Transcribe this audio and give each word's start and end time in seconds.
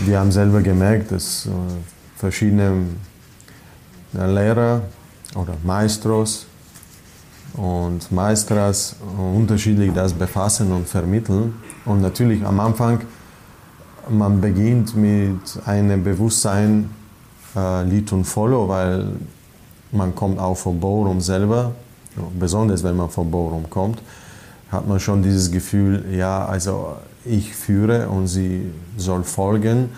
wir 0.00 0.18
haben 0.18 0.32
selber 0.32 0.62
gemerkt, 0.62 1.12
dass 1.12 1.46
äh, 1.46 1.50
verschiedene 2.16 2.86
äh, 4.14 4.32
Lehrer 4.32 4.82
oder 5.34 5.54
Maestros 5.62 6.46
und 7.54 8.10
Maestras 8.10 8.96
unterschiedlich 9.18 9.92
das 9.92 10.12
befassen 10.12 10.72
und 10.72 10.88
vermitteln. 10.88 11.54
Und 11.84 12.00
natürlich 12.00 12.44
am 12.44 12.60
Anfang, 12.60 13.00
man 14.08 14.40
beginnt 14.40 14.96
mit 14.96 15.40
einem 15.66 16.02
Bewusstsein, 16.02 16.90
äh, 17.54 17.84
Lead 17.84 18.12
und 18.12 18.24
Follow, 18.24 18.68
weil 18.68 19.06
man 19.92 20.14
kommt 20.14 20.38
auch 20.38 20.56
vom 20.56 20.80
Borum 20.80 21.20
selber, 21.20 21.72
besonders 22.38 22.82
wenn 22.82 22.96
man 22.96 23.10
vom 23.10 23.30
Borum 23.30 23.68
kommt, 23.68 24.02
hat 24.70 24.88
man 24.88 24.98
schon 24.98 25.22
dieses 25.22 25.50
Gefühl, 25.50 26.06
ja, 26.10 26.46
also 26.46 26.96
ich 27.24 27.54
führe 27.54 28.08
und 28.08 28.26
sie 28.26 28.72
soll 28.96 29.24
folgen. 29.24 29.90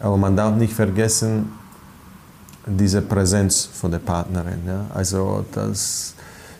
Aber 0.00 0.16
man 0.16 0.36
darf 0.36 0.54
nicht 0.56 0.72
vergessen, 0.72 1.52
diese 2.66 3.02
Präsenz 3.02 3.64
von 3.64 3.90
der 3.90 3.98
Partnerin. 3.98 4.60
Ja? 4.66 4.86
Also 4.94 5.44
das, 5.52 6.14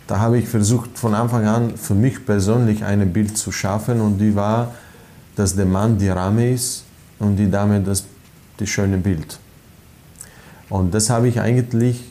da 0.06 0.18
habe 0.18 0.38
ich 0.38 0.48
versucht 0.48 0.98
von 0.98 1.14
Anfang 1.14 1.46
an 1.46 1.76
für 1.76 1.94
mich 1.94 2.24
persönlich 2.24 2.84
ein 2.84 3.12
Bild 3.12 3.36
zu 3.36 3.52
schaffen 3.52 4.00
und 4.00 4.18
die 4.18 4.34
war, 4.34 4.74
dass 5.36 5.54
der 5.54 5.66
Mann 5.66 5.98
die 5.98 6.08
Ramme 6.08 6.50
ist 6.50 6.84
und 7.18 7.36
die 7.36 7.50
Dame 7.50 7.80
das, 7.80 8.04
das 8.56 8.68
schöne 8.68 8.96
Bild. 8.96 9.38
Und 10.68 10.92
das 10.92 11.10
habe 11.10 11.28
ich 11.28 11.40
eigentlich, 11.40 12.02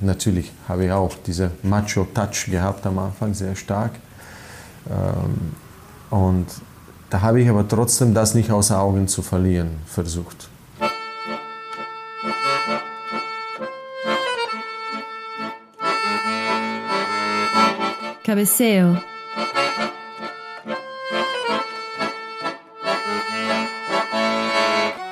natürlich 0.00 0.52
habe 0.68 0.86
ich 0.86 0.92
auch 0.92 1.14
diese 1.26 1.50
Macho-Touch 1.62 2.50
gehabt 2.50 2.86
am 2.86 2.98
Anfang, 2.98 3.34
sehr 3.34 3.56
stark. 3.56 3.92
Ähm, 4.88 5.63
und 6.14 6.46
da 7.10 7.22
habe 7.22 7.40
ich 7.42 7.48
aber 7.48 7.66
trotzdem 7.66 8.14
das 8.14 8.34
nicht 8.34 8.52
aus 8.52 8.70
Augen 8.70 9.08
zu 9.08 9.20
verlieren 9.20 9.80
versucht. 9.84 10.48
Cabeceo. 18.22 18.96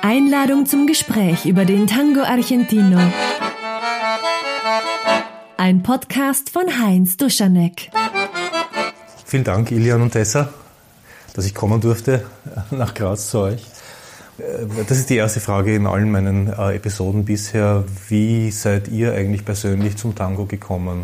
Einladung 0.01 0.65
zum 0.65 0.87
Gespräch 0.87 1.45
über 1.45 1.65
den 1.65 1.85
Tango 1.85 2.21
Argentino. 2.21 2.99
Ein 5.57 5.83
Podcast 5.83 6.49
von 6.49 6.63
Heinz 6.81 7.17
Duschanek. 7.17 7.91
Vielen 9.25 9.43
Dank, 9.43 9.69
Ilian 9.71 10.01
und 10.01 10.11
Tessa 10.11 10.53
dass 11.33 11.45
ich 11.45 11.53
kommen 11.53 11.81
durfte 11.81 12.25
nach 12.71 12.93
Graz 12.93 13.29
zu 13.29 13.39
euch. 13.39 13.65
Äh, 14.37 14.65
das 14.87 14.97
ist 14.97 15.09
die 15.09 15.17
erste 15.17 15.39
Frage 15.39 15.75
in 15.75 15.87
allen 15.87 16.11
meinen 16.11 16.47
äh, 16.47 16.75
Episoden 16.75 17.25
bisher. 17.25 17.83
Wie 18.09 18.51
seid 18.51 18.87
ihr 18.87 19.13
eigentlich 19.13 19.45
persönlich 19.45 19.97
zum 19.97 20.15
Tango 20.15 20.45
gekommen? 20.45 21.03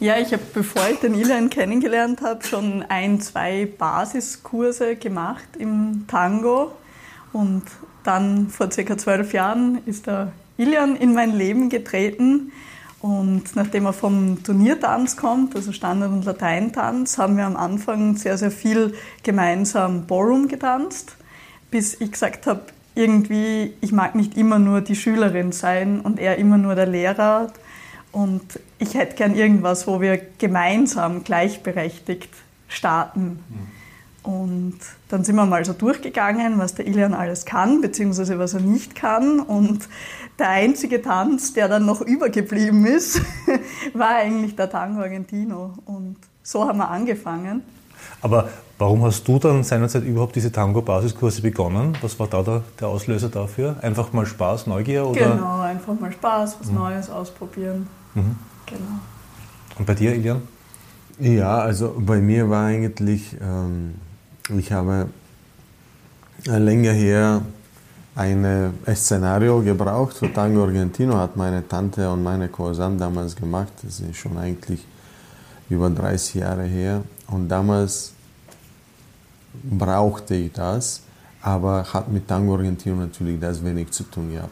Ja, 0.00 0.16
ich 0.16 0.32
habe, 0.32 0.42
bevor 0.54 0.88
ich 0.88 1.00
den 1.00 1.14
Ilian 1.14 1.50
kennengelernt 1.50 2.20
habe, 2.22 2.44
schon 2.44 2.84
ein, 2.88 3.20
zwei 3.20 3.66
Basiskurse 3.66 4.94
gemacht 4.94 5.48
im 5.58 6.04
Tango. 6.06 6.72
Und 7.32 7.64
dann 8.04 8.48
vor 8.48 8.70
circa 8.70 8.96
zwölf 8.96 9.32
Jahren 9.32 9.80
ist 9.86 10.06
der 10.06 10.32
Ilian 10.56 10.94
in 10.94 11.14
mein 11.14 11.34
Leben 11.34 11.68
getreten. 11.68 12.52
Und 13.00 13.54
nachdem 13.54 13.86
er 13.86 13.92
vom 13.92 14.42
Turniertanz 14.42 15.16
kommt, 15.16 15.54
also 15.54 15.72
Standard- 15.72 16.10
und 16.10 16.24
Lateintanz, 16.24 17.16
haben 17.16 17.36
wir 17.36 17.46
am 17.46 17.56
Anfang 17.56 18.16
sehr, 18.16 18.36
sehr 18.36 18.50
viel 18.50 18.94
gemeinsam 19.22 20.06
Ballroom 20.06 20.48
getanzt, 20.48 21.16
bis 21.70 22.00
ich 22.00 22.10
gesagt 22.12 22.46
habe, 22.46 22.62
irgendwie, 22.96 23.74
ich 23.80 23.92
mag 23.92 24.16
nicht 24.16 24.36
immer 24.36 24.58
nur 24.58 24.80
die 24.80 24.96
Schülerin 24.96 25.52
sein 25.52 26.00
und 26.00 26.18
er 26.18 26.36
immer 26.38 26.58
nur 26.58 26.74
der 26.74 26.86
Lehrer. 26.86 27.52
Und 28.10 28.58
ich 28.80 28.94
hätte 28.94 29.14
gern 29.14 29.36
irgendwas, 29.36 29.86
wo 29.86 30.00
wir 30.00 30.20
gemeinsam 30.38 31.22
gleichberechtigt 31.22 32.30
starten. 32.66 33.38
Mhm. 33.48 33.77
Und 34.22 34.78
dann 35.08 35.24
sind 35.24 35.36
wir 35.36 35.46
mal 35.46 35.64
so 35.64 35.72
durchgegangen, 35.72 36.58
was 36.58 36.74
der 36.74 36.86
Ilian 36.86 37.14
alles 37.14 37.44
kann, 37.44 37.80
beziehungsweise 37.80 38.38
was 38.38 38.54
er 38.54 38.60
nicht 38.60 38.94
kann. 38.94 39.40
Und 39.40 39.88
der 40.38 40.50
einzige 40.50 41.00
Tanz, 41.00 41.52
der 41.52 41.68
dann 41.68 41.86
noch 41.86 42.00
übergeblieben 42.00 42.84
ist, 42.84 43.22
war 43.94 44.16
eigentlich 44.16 44.56
der 44.56 44.70
Tango 44.70 45.00
Argentino. 45.00 45.74
Und 45.86 46.16
so 46.42 46.66
haben 46.66 46.78
wir 46.78 46.88
angefangen. 46.88 47.62
Aber 48.20 48.48
warum 48.78 49.04
hast 49.04 49.26
du 49.26 49.38
dann 49.38 49.62
seinerzeit 49.62 50.04
überhaupt 50.04 50.34
diese 50.36 50.50
Tango-Basiskurse 50.50 51.42
begonnen? 51.42 51.96
Was 52.02 52.18
war 52.18 52.26
da 52.26 52.42
der, 52.42 52.62
der, 52.80 52.88
Auslöser 52.88 53.28
dafür? 53.28 53.76
Einfach 53.82 54.12
mal 54.12 54.26
Spaß, 54.26 54.66
Neugier? 54.66 55.06
Oder? 55.06 55.34
Genau, 55.34 55.60
einfach 55.60 55.98
mal 55.98 56.12
Spaß, 56.12 56.56
was 56.60 56.68
mhm. 56.68 56.74
Neues 56.74 57.10
ausprobieren. 57.10 57.86
Mhm. 58.14 58.36
Genau. 58.66 59.00
Und 59.78 59.86
bei 59.86 59.94
dir, 59.94 60.14
Ilian? 60.14 60.42
Ja, 61.20 61.58
also 61.58 61.94
bei 61.98 62.20
mir 62.20 62.50
war 62.50 62.66
eigentlich... 62.66 63.36
Ähm 63.40 63.94
ich 64.56 64.72
habe 64.72 65.08
länger 66.46 66.92
her 66.92 67.42
ein 68.14 68.72
Szenario 68.94 69.60
gebraucht 69.62 70.16
für 70.16 70.32
Tango 70.32 70.64
Argentino, 70.64 71.16
hat 71.16 71.36
meine 71.36 71.66
Tante 71.66 72.10
und 72.10 72.22
meine 72.22 72.48
Cousin 72.48 72.98
damals 72.98 73.36
gemacht. 73.36 73.72
Das 73.82 74.00
ist 74.00 74.16
schon 74.16 74.36
eigentlich 74.36 74.84
über 75.70 75.88
30 75.88 76.34
Jahre 76.34 76.64
her. 76.64 77.02
Und 77.28 77.48
damals 77.48 78.12
brauchte 79.62 80.34
ich 80.34 80.52
das, 80.52 81.02
aber 81.42 81.84
hat 81.92 82.10
mit 82.10 82.26
Tango 82.26 82.54
Argentino 82.56 82.96
natürlich 82.96 83.38
das 83.38 83.62
wenig 83.64 83.90
zu 83.90 84.02
tun 84.04 84.32
gehabt. 84.32 84.50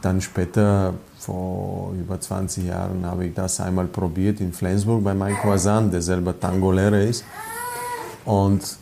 Dann 0.00 0.20
später, 0.20 0.94
vor 1.18 1.92
über 1.92 2.20
20 2.20 2.64
Jahren, 2.64 3.04
habe 3.04 3.26
ich 3.26 3.34
das 3.34 3.60
einmal 3.60 3.86
probiert 3.86 4.40
in 4.40 4.52
Flensburg 4.52 5.04
bei 5.04 5.14
meinem 5.14 5.36
Cousin, 5.36 5.90
der 5.90 6.00
selber 6.00 6.38
Tango-Lehrer 6.38 7.00
ist. 7.00 7.24
Und 8.24 8.78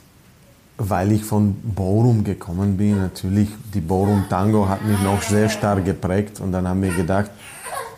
weil 0.88 1.12
ich 1.12 1.24
von 1.24 1.54
Borum 1.62 2.24
gekommen 2.24 2.76
bin, 2.76 2.98
natürlich, 2.98 3.48
die 3.72 3.80
Borum 3.80 4.24
Tango 4.28 4.68
hat 4.68 4.84
mich 4.84 5.00
noch 5.00 5.22
sehr 5.22 5.48
stark 5.48 5.84
geprägt 5.84 6.40
und 6.40 6.50
dann 6.50 6.66
haben 6.66 6.82
wir 6.82 6.92
gedacht, 6.92 7.30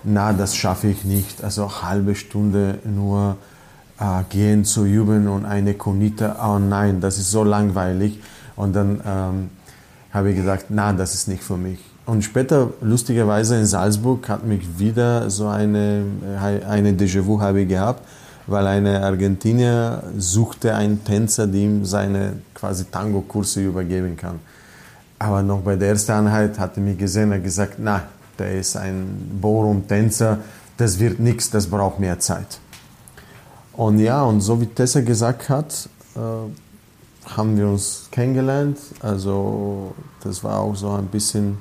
na, 0.04 0.34
das 0.34 0.54
schaffe 0.54 0.88
ich 0.88 1.02
nicht. 1.04 1.42
Also 1.42 1.82
halbe 1.82 2.14
Stunde 2.14 2.78
nur 2.84 3.36
äh, 3.98 4.22
gehen 4.28 4.66
zu 4.66 4.84
üben 4.84 5.28
und 5.28 5.46
eine 5.46 5.72
Konite, 5.72 6.36
oh 6.44 6.58
nein, 6.58 7.00
das 7.00 7.16
ist 7.16 7.30
so 7.30 7.42
langweilig. 7.42 8.20
Und 8.54 8.76
dann 8.76 9.00
ähm, 9.06 9.50
habe 10.12 10.30
ich 10.30 10.36
gesagt, 10.36 10.66
na, 10.68 10.92
das 10.92 11.14
ist 11.14 11.26
nicht 11.26 11.42
für 11.42 11.56
mich. 11.56 11.78
Und 12.04 12.22
später, 12.22 12.68
lustigerweise 12.82 13.56
in 13.56 13.64
Salzburg, 13.64 14.28
hat 14.28 14.44
mich 14.44 14.78
wieder 14.78 15.30
so 15.30 15.48
eine, 15.48 16.04
äh, 16.22 16.66
eine 16.66 16.92
Déjà-vu 16.92 17.38
gehabt 17.66 18.02
weil 18.46 18.66
eine 18.66 19.02
Argentinier 19.02 20.02
suchte 20.18 20.74
einen 20.74 21.02
Tänzer, 21.04 21.46
der 21.46 21.60
ihm 21.60 21.84
seine 21.84 22.34
quasi 22.54 22.84
Tango-Kurse 22.84 23.62
übergeben 23.62 24.16
kann. 24.16 24.40
Aber 25.18 25.42
noch 25.42 25.60
bei 25.60 25.76
der 25.76 25.88
ersten 25.88 26.12
Einheit 26.12 26.58
hat 26.58 26.76
er 26.76 26.82
mich 26.82 26.98
gesehen 26.98 27.32
und 27.32 27.42
gesagt, 27.42 27.74
na, 27.78 28.02
der 28.38 28.58
ist 28.58 28.76
ein 28.76 29.38
Borum-Tänzer, 29.40 30.38
das 30.76 30.98
wird 30.98 31.20
nichts, 31.20 31.50
das 31.50 31.66
braucht 31.66 32.00
mehr 32.00 32.18
Zeit. 32.18 32.58
Und 33.72 33.98
ja, 33.98 34.22
und 34.22 34.40
so 34.40 34.60
wie 34.60 34.66
Tessa 34.66 35.00
gesagt 35.00 35.48
hat, 35.48 35.88
äh, 36.16 37.30
haben 37.30 37.56
wir 37.56 37.68
uns 37.68 38.08
kennengelernt. 38.10 38.78
Also 39.00 39.94
das 40.22 40.44
war 40.44 40.60
auch 40.60 40.74
so 40.74 40.90
ein 40.90 41.06
bisschen 41.06 41.58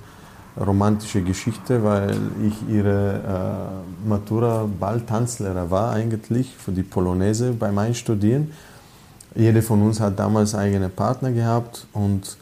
romantische 0.60 1.22
Geschichte, 1.22 1.84
weil 1.84 2.16
ich 2.46 2.70
ihre 2.70 3.82
äh, 4.06 4.08
Matura 4.08 4.68
Balltanzlehrer 4.80 5.72
war 5.72 5.92
eigentlich 5.92 6.56
für 6.56 6.72
die 6.72 6.84
Polonaise 6.84 7.54
bei 7.54 7.72
meinen 7.72 7.96
Studien. 7.96 8.52
Jede 9.36 9.62
von 9.62 9.82
uns 9.82 10.00
hat 10.00 10.20
damals 10.20 10.54
eigene 10.54 10.90
Partner 10.90 11.32
gehabt 11.32 11.88
und 11.94 12.38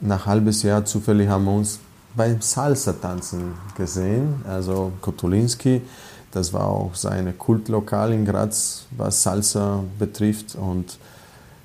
nach 0.00 0.26
halbes 0.26 0.62
Jahr 0.62 0.84
zufällig 0.84 1.28
haben 1.28 1.44
wir 1.46 1.52
uns 1.52 1.80
beim 2.14 2.40
Salsa-Tanzen 2.40 3.54
gesehen. 3.76 4.42
Also 4.48 4.92
Kotulinski, 5.00 5.82
das 6.30 6.52
war 6.52 6.68
auch 6.68 6.94
sein 6.94 7.36
Kultlokal 7.36 8.12
in 8.12 8.24
Graz, 8.24 8.86
was 8.96 9.22
Salsa 9.22 9.82
betrifft 9.98 10.54
und 10.54 10.98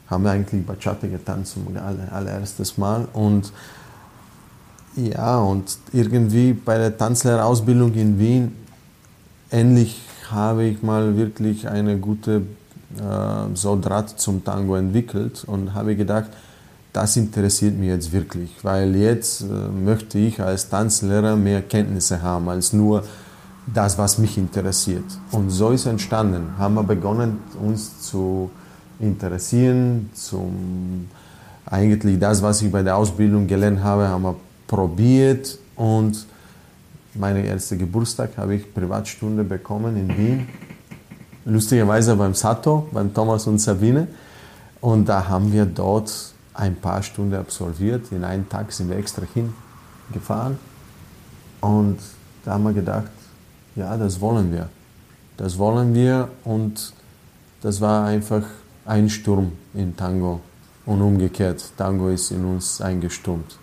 haben 0.07 0.25
eigentlich 0.25 0.65
Bachata 0.65 1.07
getanzt 1.07 1.53
zum 1.53 1.67
allererstes 2.11 2.77
Mal 2.77 3.07
und 3.13 3.51
ja, 4.95 5.39
und 5.39 5.77
irgendwie 5.91 6.53
bei 6.53 6.77
der 6.77 6.97
Tanzlehrerausbildung 6.97 7.93
in 7.93 8.19
Wien, 8.19 8.51
endlich 9.49 10.01
habe 10.29 10.65
ich 10.65 10.81
mal 10.83 11.17
wirklich 11.17 11.67
eine 11.67 11.97
gute 11.97 12.43
äh, 12.97 13.55
so 13.55 13.79
zum 14.15 14.43
Tango 14.43 14.75
entwickelt 14.75 15.43
und 15.45 15.73
habe 15.73 15.95
gedacht, 15.95 16.29
das 16.91 17.17
interessiert 17.17 17.75
mich 17.77 17.89
jetzt 17.89 18.11
wirklich, 18.11 18.51
weil 18.61 18.95
jetzt 18.95 19.41
äh, 19.41 19.45
möchte 19.45 20.19
ich 20.19 20.39
als 20.39 20.69
Tanzlehrer 20.69 21.35
mehr 21.35 21.63
Kenntnisse 21.63 22.21
haben 22.21 22.49
als 22.49 22.71
nur 22.71 23.03
das, 23.65 23.97
was 23.97 24.17
mich 24.17 24.37
interessiert. 24.37 25.05
Und 25.31 25.49
so 25.49 25.71
ist 25.71 25.85
entstanden. 25.85 26.57
Haben 26.57 26.75
wir 26.75 26.83
begonnen, 26.83 27.39
uns 27.59 28.01
zu 28.01 28.51
interessieren, 28.99 30.09
zum 30.13 31.07
eigentlich 31.65 32.19
das, 32.19 32.41
was 32.41 32.61
ich 32.61 32.71
bei 32.71 32.83
der 32.83 32.97
Ausbildung 32.97 33.47
gelernt 33.47 33.81
habe, 33.81 34.07
haben 34.07 34.23
wir 34.23 34.35
probiert 34.73 35.59
und 35.75 36.25
meine 37.13 37.45
erste 37.45 37.77
Geburtstag 37.77 38.31
habe 38.37 38.55
ich 38.55 38.73
Privatstunde 38.73 39.43
bekommen 39.43 39.95
in 39.95 40.17
Wien. 40.17 40.47
Lustigerweise 41.45 42.15
beim 42.15 42.33
Sato, 42.33 42.87
beim 42.91 43.13
Thomas 43.13 43.45
und 43.45 43.59
Sabine. 43.59 44.07
Und 44.81 45.07
da 45.07 45.27
haben 45.27 45.53
wir 45.53 45.67
dort 45.67 46.11
ein 46.55 46.75
paar 46.75 47.03
Stunden 47.03 47.35
absolviert. 47.35 48.11
In 48.11 48.23
einem 48.23 48.49
Tag 48.49 48.71
sind 48.71 48.89
wir 48.89 48.97
extra 48.97 49.21
hingefahren. 49.31 50.57
Und 51.61 51.99
da 52.43 52.53
haben 52.53 52.63
wir 52.63 52.73
gedacht, 52.73 53.11
ja, 53.75 53.95
das 53.95 54.19
wollen 54.19 54.51
wir. 54.51 54.69
Das 55.37 55.59
wollen 55.59 55.93
wir. 55.93 56.29
Und 56.43 56.93
das 57.61 57.79
war 57.79 58.07
einfach 58.07 58.43
ein 58.87 59.07
Sturm 59.07 59.51
in 59.75 59.95
Tango. 59.95 60.41
Und 60.87 60.99
umgekehrt, 60.99 61.63
Tango 61.77 62.09
ist 62.09 62.31
in 62.31 62.43
uns 62.43 62.81
eingestürmt. 62.81 63.59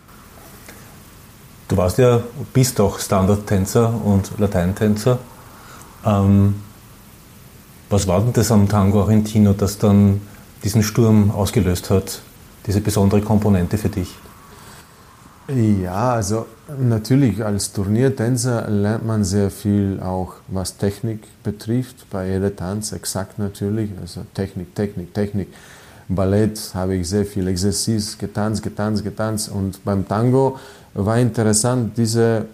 Du 1.71 1.77
warst 1.77 1.99
ja, 1.99 2.21
bist 2.53 2.81
doch 2.81 2.99
Standardtänzer 2.99 3.95
und 4.05 4.41
Lateintänzer. 4.41 5.21
Ähm, 6.05 6.57
was 7.89 8.09
war 8.09 8.21
denn 8.23 8.33
das 8.33 8.51
am 8.51 8.69
Tango 8.69 9.03
Argentino, 9.03 9.53
das 9.53 9.79
dann 9.79 10.21
diesen 10.65 10.83
Sturm 10.83 11.31
ausgelöst 11.31 11.91
hat, 11.91 12.23
diese 12.67 12.81
besondere 12.81 13.21
Komponente 13.21 13.79
für 13.79 13.89
dich? 13.89 14.13
Ja, 15.47 16.15
also 16.15 16.47
natürlich 16.77 17.45
als 17.45 17.73
Turniertänzer 17.73 18.69
lernt 18.69 19.07
man 19.07 19.23
sehr 19.23 19.53
viel 19.53 20.01
auch, 20.03 20.35
was 20.49 20.77
Technik 20.77 21.21
betrifft, 21.45 22.11
bei 22.11 22.31
jedem 22.31 22.57
Tanz 22.57 22.91
exakt 22.91 23.39
natürlich, 23.39 23.91
also 24.01 24.23
Technik, 24.35 24.75
Technik, 24.75 25.15
Technik. 25.15 25.47
Ballett 26.11 26.59
habe 26.75 26.97
ich 26.97 27.09
sehr 27.09 27.25
viel 27.25 27.47
Exerzice 27.49 28.19
getanzt, 28.19 28.63
getanzt, 28.63 29.05
getanzt 29.05 29.51
und 29.51 29.83
beim 29.85 30.07
Tango 30.07 30.59
war 30.95 31.19
interessant, 31.19 31.97
diese, 31.97 32.47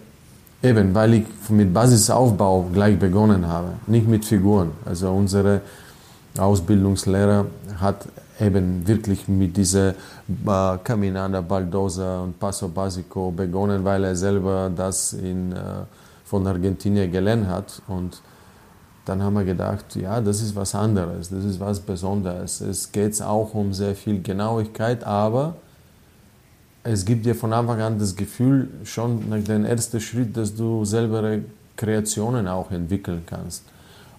eben, 0.61 0.93
weil 0.93 1.15
ich 1.15 1.25
mit 1.49 1.73
Basisaufbau 1.73 2.69
gleich 2.71 2.99
begonnen 2.99 3.47
habe, 3.47 3.69
nicht 3.87 4.07
mit 4.07 4.25
Figuren. 4.25 4.71
Also 4.85 5.11
unsere 5.11 5.61
Ausbildungslehrer 6.37 7.47
hat 7.79 8.07
eben 8.39 8.87
wirklich 8.87 9.27
mit 9.27 9.57
dieser 9.57 9.89
äh, 9.89 10.77
Caminada 10.83 11.41
Baldosa 11.41 12.21
und 12.21 12.39
Paso 12.39 12.67
Basico 12.67 13.31
begonnen, 13.31 13.83
weil 13.83 14.03
er 14.03 14.15
selber 14.15 14.71
das 14.75 15.13
in, 15.13 15.51
äh, 15.51 15.55
von 16.25 16.45
Argentinien 16.45 17.11
gelernt 17.11 17.47
hat. 17.47 17.81
Und 17.87 18.21
dann 19.07 19.23
haben 19.23 19.35
wir 19.35 19.45
gedacht, 19.45 19.95
ja, 19.95 20.19
das 20.19 20.41
ist 20.41 20.55
was 20.55 20.75
anderes, 20.75 21.29
das 21.29 21.45
ist 21.45 21.59
was 21.59 21.79
Besonderes. 21.79 22.61
Es 22.61 22.91
geht 22.91 23.21
auch 23.21 23.53
um 23.53 23.73
sehr 23.73 23.95
viel 23.95 24.21
Genauigkeit, 24.21 25.03
aber 25.03 25.55
es 26.83 27.05
gibt 27.05 27.25
dir 27.25 27.35
von 27.35 27.53
Anfang 27.53 27.81
an 27.81 27.99
das 27.99 28.15
Gefühl, 28.15 28.69
schon 28.83 29.29
nach 29.29 29.43
dem 29.43 29.65
ersten 29.65 29.99
Schritt, 29.99 30.35
dass 30.35 30.55
du 30.55 30.83
selber 30.85 31.39
Kreationen 31.75 32.47
auch 32.47 32.71
entwickeln 32.71 33.23
kannst. 33.25 33.63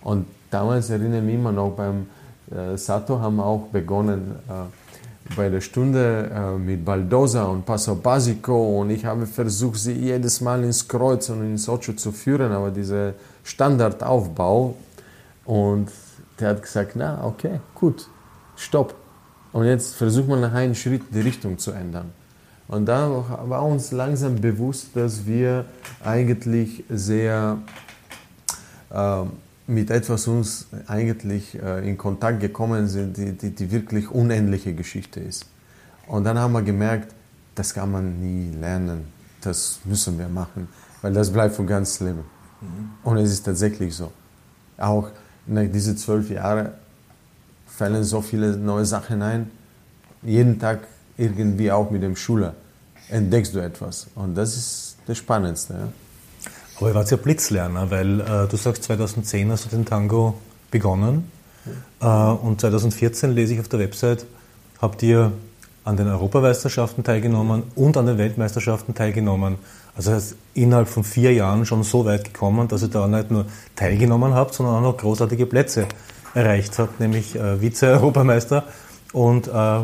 Und 0.02 0.26
damals 0.50 0.90
erinnere 0.90 1.18
ich 1.18 1.24
mich 1.24 1.34
immer 1.34 1.52
noch 1.52 1.72
beim 1.72 2.06
äh, 2.50 2.76
Sato 2.78 3.20
haben 3.20 3.36
wir 3.36 3.44
auch 3.44 3.66
begonnen 3.66 4.36
äh, 4.48 5.34
bei 5.36 5.50
der 5.50 5.60
Stunde 5.60 6.30
äh, 6.34 6.58
mit 6.58 6.84
Baldosa 6.84 7.44
und 7.44 7.66
Paso 7.66 7.94
Basico 7.96 8.80
und 8.80 8.90
ich 8.90 9.04
habe 9.04 9.26
versucht, 9.26 9.78
sie 9.78 9.92
jedes 9.92 10.40
Mal 10.40 10.64
ins 10.64 10.88
Kreuz 10.88 11.28
und 11.28 11.42
ins 11.42 11.68
Ocho 11.68 11.92
zu 11.92 12.12
führen, 12.12 12.52
aber 12.52 12.70
dieser 12.70 13.12
Standardaufbau 13.48 14.74
und 15.44 15.90
der 16.38 16.50
hat 16.50 16.62
gesagt, 16.62 16.92
na 16.94 17.24
okay, 17.24 17.60
gut, 17.74 18.08
stopp. 18.56 18.94
Und 19.52 19.64
jetzt 19.64 19.94
versucht 19.94 20.28
man 20.28 20.42
nach 20.42 20.52
einem 20.52 20.74
Schritt 20.74 21.02
die 21.10 21.20
Richtung 21.20 21.58
zu 21.58 21.72
ändern. 21.72 22.12
Und 22.68 22.84
da 22.84 23.24
war 23.46 23.64
uns 23.64 23.92
langsam 23.92 24.36
bewusst, 24.36 24.88
dass 24.94 25.24
wir 25.24 25.64
eigentlich 26.04 26.84
sehr 26.90 27.56
äh, 28.90 29.22
mit 29.66 29.90
etwas 29.90 30.28
uns 30.28 30.66
eigentlich 30.86 31.54
äh, 31.54 31.88
in 31.88 31.96
Kontakt 31.96 32.40
gekommen 32.40 32.86
sind, 32.86 33.16
die, 33.16 33.32
die, 33.32 33.50
die, 33.50 33.70
wirklich 33.70 34.10
unendliche 34.10 34.74
Geschichte 34.74 35.20
ist. 35.20 35.46
Und 36.06 36.24
dann 36.24 36.38
haben 36.38 36.52
wir 36.52 36.62
gemerkt, 36.62 37.14
das 37.54 37.72
kann 37.72 37.90
man 37.90 38.20
nie 38.20 38.54
lernen, 38.54 39.06
das 39.40 39.80
müssen 39.84 40.18
wir 40.18 40.28
machen, 40.28 40.68
weil 41.00 41.14
das 41.14 41.32
bleibt 41.32 41.56
für 41.56 41.64
ganz 41.64 42.00
Leben. 42.00 42.24
Und 43.02 43.16
es 43.18 43.30
ist 43.30 43.44
tatsächlich 43.44 43.94
so. 43.94 44.12
Auch 44.76 45.10
nach 45.46 45.64
diesen 45.64 45.96
zwölf 45.96 46.30
Jahren 46.30 46.70
fallen 47.66 48.04
so 48.04 48.20
viele 48.20 48.56
neue 48.56 48.84
Sachen 48.84 49.22
ein. 49.22 49.50
Jeden 50.22 50.58
Tag 50.58 50.80
irgendwie 51.16 51.70
auch 51.70 51.90
mit 51.90 52.02
dem 52.02 52.16
Schüler 52.16 52.54
entdeckst 53.08 53.54
du 53.54 53.60
etwas. 53.60 54.08
Und 54.14 54.34
das 54.34 54.56
ist 54.56 54.96
das 55.06 55.18
Spannendste. 55.18 55.74
Ja. 55.74 55.88
Aber 56.76 56.88
ihr 56.88 56.94
wart 56.94 57.10
ja 57.10 57.16
Blitzlerner, 57.16 57.90
weil 57.90 58.20
äh, 58.20 58.48
du 58.48 58.56
sagst, 58.56 58.84
2010 58.84 59.50
hast 59.50 59.66
du 59.66 59.68
den 59.70 59.84
Tango 59.84 60.34
begonnen. 60.70 61.30
Äh, 62.00 62.06
und 62.06 62.60
2014 62.60 63.32
lese 63.32 63.54
ich 63.54 63.60
auf 63.60 63.68
der 63.68 63.80
Website, 63.80 64.26
habt 64.80 65.02
ihr 65.02 65.32
an 65.84 65.96
den 65.96 66.06
Europameisterschaften 66.06 67.02
teilgenommen 67.02 67.64
und 67.74 67.96
an 67.96 68.06
den 68.06 68.18
Weltmeisterschaften 68.18 68.94
teilgenommen. 68.94 69.56
Also 69.98 70.12
das 70.12 70.22
heißt, 70.22 70.36
innerhalb 70.54 70.86
von 70.86 71.02
vier 71.02 71.32
Jahren 71.34 71.66
schon 71.66 71.82
so 71.82 72.04
weit 72.04 72.24
gekommen, 72.24 72.68
dass 72.68 72.82
ihr 72.82 72.88
da 72.88 73.08
nicht 73.08 73.32
nur 73.32 73.46
teilgenommen 73.74 74.32
habt, 74.32 74.54
sondern 74.54 74.76
auch 74.76 74.80
noch 74.80 74.96
großartige 74.96 75.44
Plätze 75.44 75.86
erreicht 76.34 76.78
habt, 76.78 77.00
nämlich 77.00 77.34
äh, 77.34 77.60
Vize-Europameister 77.60 78.62
und 79.12 79.48
äh, 79.48 79.78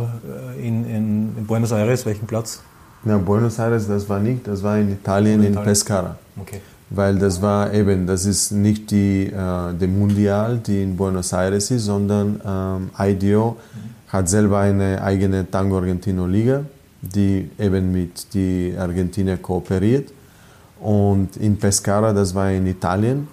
in, 0.60 0.84
in, 0.88 1.36
in 1.36 1.46
Buenos 1.46 1.72
Aires, 1.72 2.06
welchen 2.06 2.28
Platz? 2.28 2.62
Na, 3.02 3.18
Buenos 3.18 3.58
Aires, 3.58 3.88
das 3.88 4.08
war 4.08 4.20
nicht, 4.20 4.46
das 4.46 4.62
war 4.62 4.78
in 4.78 4.92
Italien, 4.92 5.42
in, 5.42 5.50
Italien. 5.50 5.64
Pescara. 5.64 6.16
Okay. 6.40 6.60
Weil 6.90 7.18
das 7.18 7.42
war 7.42 7.74
eben, 7.74 8.06
das 8.06 8.24
ist 8.24 8.52
nicht 8.52 8.92
die, 8.92 9.26
äh, 9.26 9.74
die 9.74 9.88
Mundial, 9.88 10.58
die 10.58 10.80
in 10.80 10.96
Buenos 10.96 11.32
Aires 11.32 11.72
ist, 11.72 11.86
sondern 11.86 12.40
ähm, 12.46 12.90
IDO 12.96 13.56
mhm. 13.56 14.12
hat 14.12 14.28
selber 14.28 14.60
eine 14.60 15.02
eigene 15.02 15.50
Tango 15.50 15.78
Argentino 15.78 16.24
Liga, 16.24 16.60
die 17.14 17.50
eben 17.58 17.92
mit 17.92 18.32
die 18.34 18.74
Argentinier 18.78 19.36
kooperiert. 19.36 20.12
Und 20.80 21.36
in 21.36 21.56
Pescara, 21.58 22.12
das 22.12 22.34
war 22.34 22.50
in 22.50 22.66
Italien, 22.66 23.28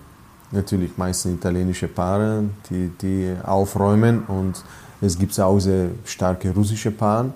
natürlich 0.52 0.98
meistens 0.98 1.36
italienische 1.36 1.88
Paare, 1.88 2.44
die, 2.70 2.92
die 3.02 3.34
aufräumen 3.44 4.24
und 4.28 4.64
es 5.02 5.18
gibt 5.18 5.38
auch 5.40 5.60
sehr 5.60 5.90
starke 6.06 6.52
russische 6.54 6.92
Paare. 6.92 7.34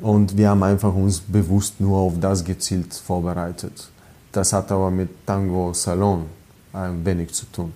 Und 0.00 0.36
wir 0.36 0.50
haben 0.50 0.62
einfach 0.62 0.92
uns 0.92 1.20
bewusst 1.20 1.80
nur 1.80 1.98
auf 1.98 2.14
das 2.20 2.44
gezielt 2.44 2.92
vorbereitet. 2.92 3.88
Das 4.32 4.52
hat 4.52 4.72
aber 4.72 4.90
mit 4.90 5.10
Tango 5.24 5.72
Salon 5.72 6.24
ein 6.72 7.04
wenig 7.04 7.32
zu 7.32 7.46
tun. 7.46 7.72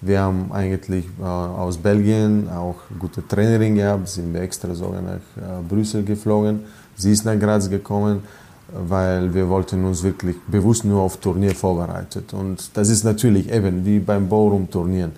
Wir 0.00 0.20
haben 0.20 0.50
eigentlich 0.52 1.06
äh, 1.20 1.24
aus 1.24 1.78
Belgien 1.78 2.48
auch 2.50 2.74
gute 2.98 3.26
Trainerin 3.26 3.76
gehabt, 3.76 4.08
sind 4.08 4.34
wir 4.34 4.42
extra 4.42 4.74
sogar 4.74 5.00
nach 5.00 5.14
äh, 5.14 5.62
Brüssel 5.66 6.02
geflogen. 6.02 6.64
Sie 7.02 7.12
ist 7.12 7.24
nach 7.24 7.38
Graz 7.38 7.68
gekommen, 7.68 8.22
weil 8.88 9.34
wir 9.34 9.48
wollten 9.48 9.84
uns 9.84 10.02
wirklich 10.02 10.36
bewusst 10.46 10.84
nur 10.84 11.02
auf 11.02 11.18
Turnier 11.18 11.54
vorbereitet. 11.54 12.32
Und 12.32 12.76
das 12.76 12.88
ist 12.88 13.04
natürlich 13.04 13.52
eben 13.52 13.84
wie 13.84 13.98
beim 13.98 14.28
Ballroom-Turnieren 14.28 15.12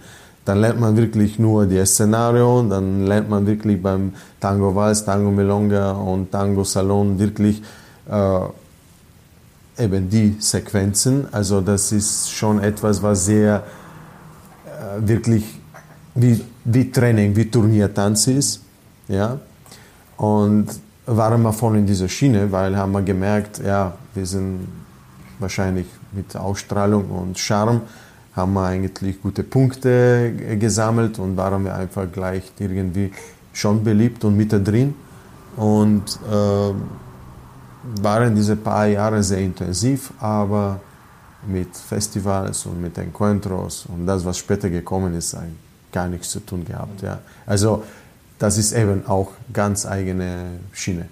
dann 0.44 0.60
lernt 0.60 0.78
man 0.78 0.96
wirklich 0.96 1.38
nur 1.38 1.66
die 1.66 1.84
Szenario, 1.86 2.62
dann 2.62 3.06
lernt 3.06 3.30
man 3.30 3.46
wirklich 3.46 3.80
beim 3.82 4.12
Tango 4.40 4.74
Vals, 4.74 5.04
Tango 5.04 5.30
Melonga 5.30 5.92
und 5.92 6.30
Tango 6.30 6.64
Salon 6.64 7.18
wirklich 7.18 7.62
äh, 8.10 9.82
eben 9.82 10.10
die 10.10 10.36
Sequenzen. 10.38 11.26
Also 11.32 11.60
das 11.62 11.92
ist 11.92 12.30
schon 12.30 12.62
etwas, 12.62 13.02
was 13.02 13.24
sehr 13.24 13.62
äh, 14.66 15.08
wirklich 15.08 15.44
wie, 16.14 16.40
wie 16.64 16.90
Training, 16.90 17.34
wie 17.34 17.50
Turniertanz 17.50 18.26
ist. 18.26 18.60
Ja? 19.08 19.38
Und 20.18 20.66
waren 21.06 21.42
wir 21.42 21.52
voll 21.52 21.76
in 21.76 21.86
dieser 21.86 22.08
Schiene, 22.08 22.50
weil 22.50 22.76
haben 22.76 22.92
wir 22.92 23.02
gemerkt, 23.02 23.60
ja, 23.64 23.94
wir 24.14 24.26
sind 24.26 24.68
wahrscheinlich 25.38 25.86
mit 26.12 26.36
Ausstrahlung 26.36 27.10
und 27.10 27.38
Charme 27.38 27.82
haben 28.34 28.52
wir 28.54 28.64
eigentlich 28.66 29.20
gute 29.22 29.42
Punkte 29.42 30.32
gesammelt 30.58 31.18
und 31.18 31.36
waren 31.36 31.64
wir 31.64 31.74
einfach 31.74 32.10
gleich 32.10 32.52
irgendwie 32.58 33.12
schon 33.52 33.84
beliebt 33.84 34.24
und 34.24 34.36
mittendrin. 34.36 34.94
Und 35.56 36.18
äh, 36.30 36.74
waren 38.02 38.34
diese 38.34 38.56
paar 38.56 38.86
Jahre 38.86 39.22
sehr 39.22 39.38
intensiv, 39.38 40.12
aber 40.18 40.80
mit 41.46 41.76
Festivals 41.76 42.66
und 42.66 42.80
mit 42.80 42.96
Encuentros 42.98 43.86
und 43.86 44.06
das, 44.06 44.24
was 44.24 44.38
später 44.38 44.70
gekommen 44.70 45.14
ist, 45.14 45.36
gar 45.92 46.08
nichts 46.08 46.30
zu 46.30 46.40
tun 46.40 46.64
gehabt. 46.64 47.02
Ja. 47.02 47.18
Also 47.46 47.84
das 48.38 48.58
ist 48.58 48.72
eben 48.72 49.06
auch 49.06 49.30
ganz 49.52 49.86
eigene 49.86 50.46
Schiene. 50.72 51.08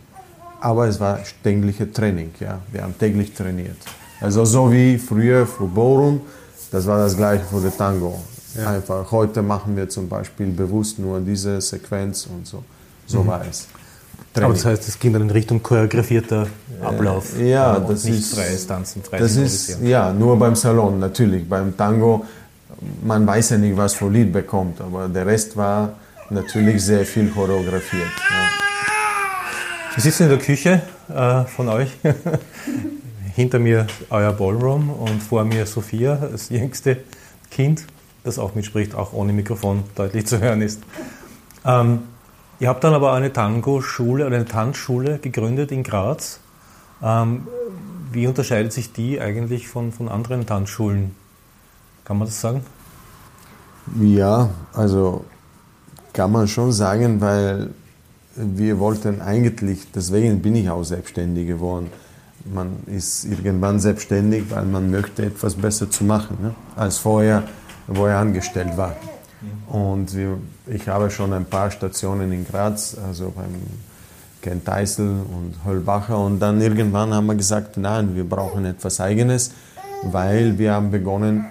Aber 0.61 0.87
es 0.87 1.01
war 1.01 1.19
tägliche 1.43 1.93
Training. 1.93 2.31
Ja. 2.41 2.61
Wir 2.71 2.83
haben 2.83 2.97
täglich 2.99 3.35
trainiert. 3.35 3.77
Also 4.21 4.45
so 4.45 4.71
wie 4.71 4.99
früher 4.99 5.47
für 5.47 5.67
Borum, 5.67 6.21
das 6.71 6.87
war 6.87 6.99
das 6.99 7.17
gleiche 7.17 7.45
für 7.45 7.61
den 7.61 7.77
Tango. 7.77 8.21
Ja. 8.57 8.71
Einfach, 8.71 9.11
heute 9.11 9.43
machen 9.43 9.77
wir 9.77 9.89
zum 9.89 10.09
Beispiel 10.09 10.47
bewusst 10.47 10.99
nur 10.99 11.21
diese 11.21 11.61
Sequenz 11.61 12.27
und 12.27 12.47
so. 12.47 12.63
So 13.07 13.23
mhm. 13.23 13.27
war 13.27 13.45
es. 13.49 13.67
Training. 14.33 14.45
Aber 14.45 14.55
das 14.55 14.65
heißt, 14.65 14.89
es 14.89 14.99
ging 14.99 15.13
dann 15.13 15.23
in 15.23 15.31
Richtung 15.31 15.63
choreografierter 15.63 16.47
Ablauf. 16.81 17.39
Äh, 17.39 17.51
ja, 17.51 17.77
äh, 17.77 17.81
das 17.87 18.05
nicht 18.05 18.21
ist 18.21 18.35
freies 18.35 18.67
Tanzen, 18.67 19.03
freies 19.03 19.35
das 19.35 19.37
ist 19.37 19.81
ja 19.83 20.13
nur 20.13 20.39
beim 20.39 20.55
Salon 20.55 20.99
natürlich. 20.99 21.49
Beim 21.49 21.77
Tango, 21.77 22.25
man 23.03 23.27
weiß 23.27 23.51
ja 23.51 23.59
nicht, 23.59 23.77
was 23.77 23.95
für 23.95 24.09
Lied 24.09 24.33
bekommt, 24.33 24.81
aber 24.81 25.09
der 25.09 25.27
Rest 25.27 25.57
war 25.57 25.95
natürlich 26.33 26.85
sehr 26.85 27.05
viel 27.05 27.31
choreografiert. 27.31 28.11
Ja. 28.31 28.49
Wir 29.95 30.03
sitzen 30.03 30.25
in 30.25 30.29
der 30.31 30.39
Küche 30.39 30.83
äh, 31.09 31.45
von 31.45 31.69
euch. 31.69 31.91
Hinter 33.35 33.59
mir 33.59 33.87
euer 34.11 34.33
Ballroom 34.33 34.91
und 34.91 35.23
vor 35.23 35.45
mir 35.45 35.67
Sophia, 35.67 36.17
das 36.17 36.51
jüngste 36.51 36.99
Kind, 37.51 37.87
das 38.25 38.39
auch 38.39 38.55
mitspricht, 38.55 38.95
auch 38.95 39.13
ohne 39.13 39.33
Mikrofon 39.33 39.85
deutlich 39.95 40.27
zu 40.27 40.41
hören 40.41 40.61
ist. 40.61 40.83
Ähm, 41.65 42.01
ihr 42.61 42.69
habt 42.69 42.85
dann 42.85 42.95
aber 42.95 43.13
eine 43.13 43.33
Tango-Schule, 43.33 44.27
eine 44.27 44.45
Tanzschule 44.45 45.19
gegründet 45.19 45.73
in 45.73 45.83
Graz. 45.83 46.41
Ähm, 47.03 47.47
wie 48.13 48.27
unterscheidet 48.27 48.73
sich 48.73 48.93
die 48.93 49.21
eigentlich 49.21 49.69
von, 49.69 49.93
von 49.93 50.09
anderen 50.09 50.47
Tanzschulen? 50.47 51.15
Kann 52.05 52.19
man 52.19 52.29
das 52.29 52.41
sagen? 52.41 52.65
Ja, 53.99 54.51
also 54.75 55.25
kann 56.13 56.33
man 56.33 56.49
schon 56.49 56.73
sagen, 56.73 57.21
weil 57.21 57.71
wir 58.37 58.79
wollten 58.79 59.21
eigentlich, 59.21 59.91
deswegen 59.95 60.41
bin 60.41 60.57
ich 60.57 60.69
auch 60.71 60.85
selbstständig 60.85 61.47
geworden. 61.47 61.91
Man 62.45 62.79
ist 62.87 63.25
irgendwann 63.25 63.79
selbstständig, 63.79 64.45
weil 64.51 64.65
man 64.65 64.91
möchte 64.91 65.25
etwas 65.27 65.55
besser 65.55 65.91
zu 65.91 66.05
machen, 66.05 66.39
ne? 66.43 66.55
als 66.77 66.99
vorher, 66.99 67.45
wo 67.87 68.07
er 68.07 68.19
angestellt 68.19 68.77
war. 68.77 68.97
Und 69.69 70.15
wir, 70.15 70.39
ich 70.67 70.89
habe 70.89 71.11
schon 71.11 71.33
ein 71.33 71.45
paar 71.45 71.71
Stationen 71.71 72.33
in 72.33 72.47
Graz, 72.47 72.97
also 73.07 73.33
beim 73.35 73.55
Kent 74.41 74.69
Eisel 74.69 75.09
und 75.09 75.55
Höllbacher. 75.65 76.19
Und 76.19 76.41
dann 76.41 76.61
irgendwann 76.61 77.13
haben 77.15 77.27
wir 77.27 77.35
gesagt, 77.35 77.77
nein, 77.77 78.15
wir 78.15 78.29
brauchen 78.29 78.65
etwas 78.65 79.01
Eigenes, 79.01 79.53
weil 80.03 80.59
wir 80.59 80.73
haben 80.75 80.91
begonnen, 80.91 81.47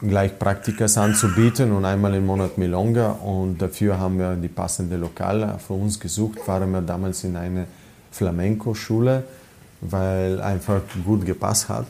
gleich 0.00 0.38
Praktikas 0.38 0.98
anzubieten 0.98 1.72
und 1.72 1.84
einmal 1.84 2.14
im 2.14 2.26
Monat 2.26 2.58
Milonga. 2.58 3.10
Und 3.12 3.58
dafür 3.58 3.98
haben 3.98 4.18
wir 4.18 4.34
die 4.34 4.48
passende 4.48 4.96
Lokale 4.96 5.58
für 5.64 5.74
uns 5.74 5.98
gesucht. 5.98 6.38
Waren 6.46 6.70
wir 6.72 6.82
damals 6.82 7.24
in 7.24 7.36
eine 7.36 7.66
Flamenco-Schule, 8.12 9.24
weil 9.80 10.40
einfach 10.40 10.80
gut 11.04 11.24
gepasst 11.24 11.68
hat. 11.68 11.86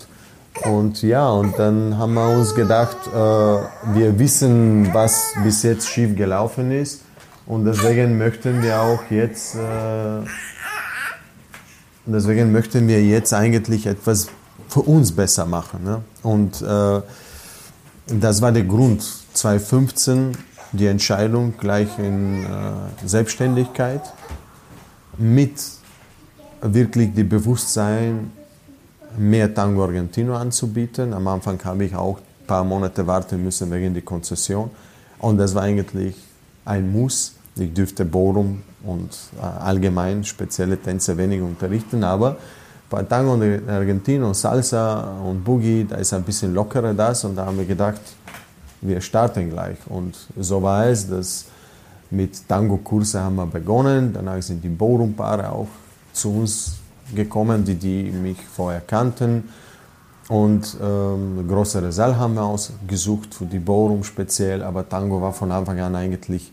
Und 0.65 1.03
ja, 1.03 1.29
und 1.29 1.59
dann 1.59 1.99
haben 1.99 2.15
wir 2.15 2.29
uns 2.31 2.55
gedacht, 2.55 2.97
äh, 3.09 3.15
wir 3.15 4.19
wissen, 4.19 4.89
was 4.93 5.35
bis 5.43 5.63
jetzt 5.63 5.89
schief 5.89 6.17
gelaufen 6.17 6.71
ist. 6.71 7.03
Und 7.47 7.65
deswegen 7.65 8.19
möchten 8.19 8.63
wir 8.63 8.81
auch 8.81 9.03
jetzt, 9.11 9.55
äh, 9.55 9.59
deswegen 12.07 12.53
möchten 12.53 12.89
wir 12.89 13.05
jetzt 13.05 13.33
eigentlich 13.35 13.87
etwas 13.87 14.29
für 14.69 14.81
uns 14.81 15.13
besser 15.13 15.47
machen. 15.47 15.85
Ne? 15.85 16.03
Und 16.23 16.63
äh, 16.63 17.03
das 18.07 18.41
war 18.41 18.53
der 18.53 18.65
Grund. 18.65 19.03
2015 19.35 20.37
die 20.73 20.87
Entscheidung 20.87 21.55
gleich 21.59 21.99
in 21.99 22.45
äh, 22.45 22.49
Selbstständigkeit 23.05 24.03
mit 25.19 25.61
wirklich 26.61 27.15
dem 27.15 27.29
Bewusstsein, 27.29 28.33
mehr 29.17 29.53
Tango 29.53 29.85
Argentino 29.85 30.35
anzubieten. 30.37 31.15
Am 31.15 31.27
Anfang 31.29 31.63
habe 31.65 31.85
ich 31.85 31.95
auch 31.95 32.19
ein 32.19 32.47
paar 32.47 32.65
Monate 32.65 33.07
warten 33.07 33.43
müssen 33.43 33.71
wegen 33.71 33.95
der 33.95 34.03
Konzession. 34.03 34.71
Und 35.19 35.39
das 35.39 35.55
war 35.55 35.63
eigentlich 35.63 36.15
ein 36.65 36.91
Muss. 36.93 37.35
Ich 37.57 37.73
dürfte 37.73 38.05
Borum 38.05 38.63
und 38.83 39.17
äh, 39.41 39.45
allgemein 39.45 40.25
spezielle 40.25 40.77
Tänze 40.77 41.17
wenig 41.17 41.41
unterrichten, 41.41 42.05
aber 42.05 42.37
bei 42.89 43.03
Tango 43.03 43.35
und 43.35 43.69
Argentino, 43.69 44.33
Salsa 44.33 45.19
und 45.25 45.43
Boogie, 45.43 45.87
da 45.89 45.97
ist 45.97 46.13
ein 46.13 46.23
bisschen 46.23 46.55
lockerer 46.55 46.95
das 46.95 47.25
und 47.25 47.37
da 47.37 47.47
haben 47.47 47.59
wir 47.59 47.65
gedacht, 47.65 48.01
wir 48.81 49.01
starten 49.01 49.51
gleich. 49.51 49.79
Und 49.89 50.17
so 50.39 50.63
war 50.63 50.87
es, 50.87 51.09
dass 51.09 51.47
mit 52.11 52.49
Tango-Kurse 52.49 53.21
haben 53.21 53.37
wir 53.37 53.47
begonnen, 53.47 54.13
danach 54.13 54.41
sind 54.43 54.63
die 54.63 54.69
Borum-Paare 54.69 55.51
auch 55.51 55.69
zu 56.13 56.33
uns 56.33 56.77
gekommen, 57.15 57.65
die, 57.65 57.75
die 57.75 58.05
mich 58.11 58.39
vorher 58.55 58.81
kannten. 58.81 59.49
Und 60.29 60.77
ähm, 60.81 61.39
einen 61.39 61.49
größeren 61.49 61.93
Saal 61.93 62.17
haben 62.17 62.35
wir 62.35 62.43
ausgesucht 62.43 63.35
für 63.35 63.47
die 63.47 63.61
Borum 63.61 64.03
speziell, 64.03 64.63
aber 64.63 64.89
Tango 64.89 65.21
war 65.21 65.33
von 65.33 65.53
Anfang 65.53 65.79
an 65.81 65.95
eigentlich 65.95 66.53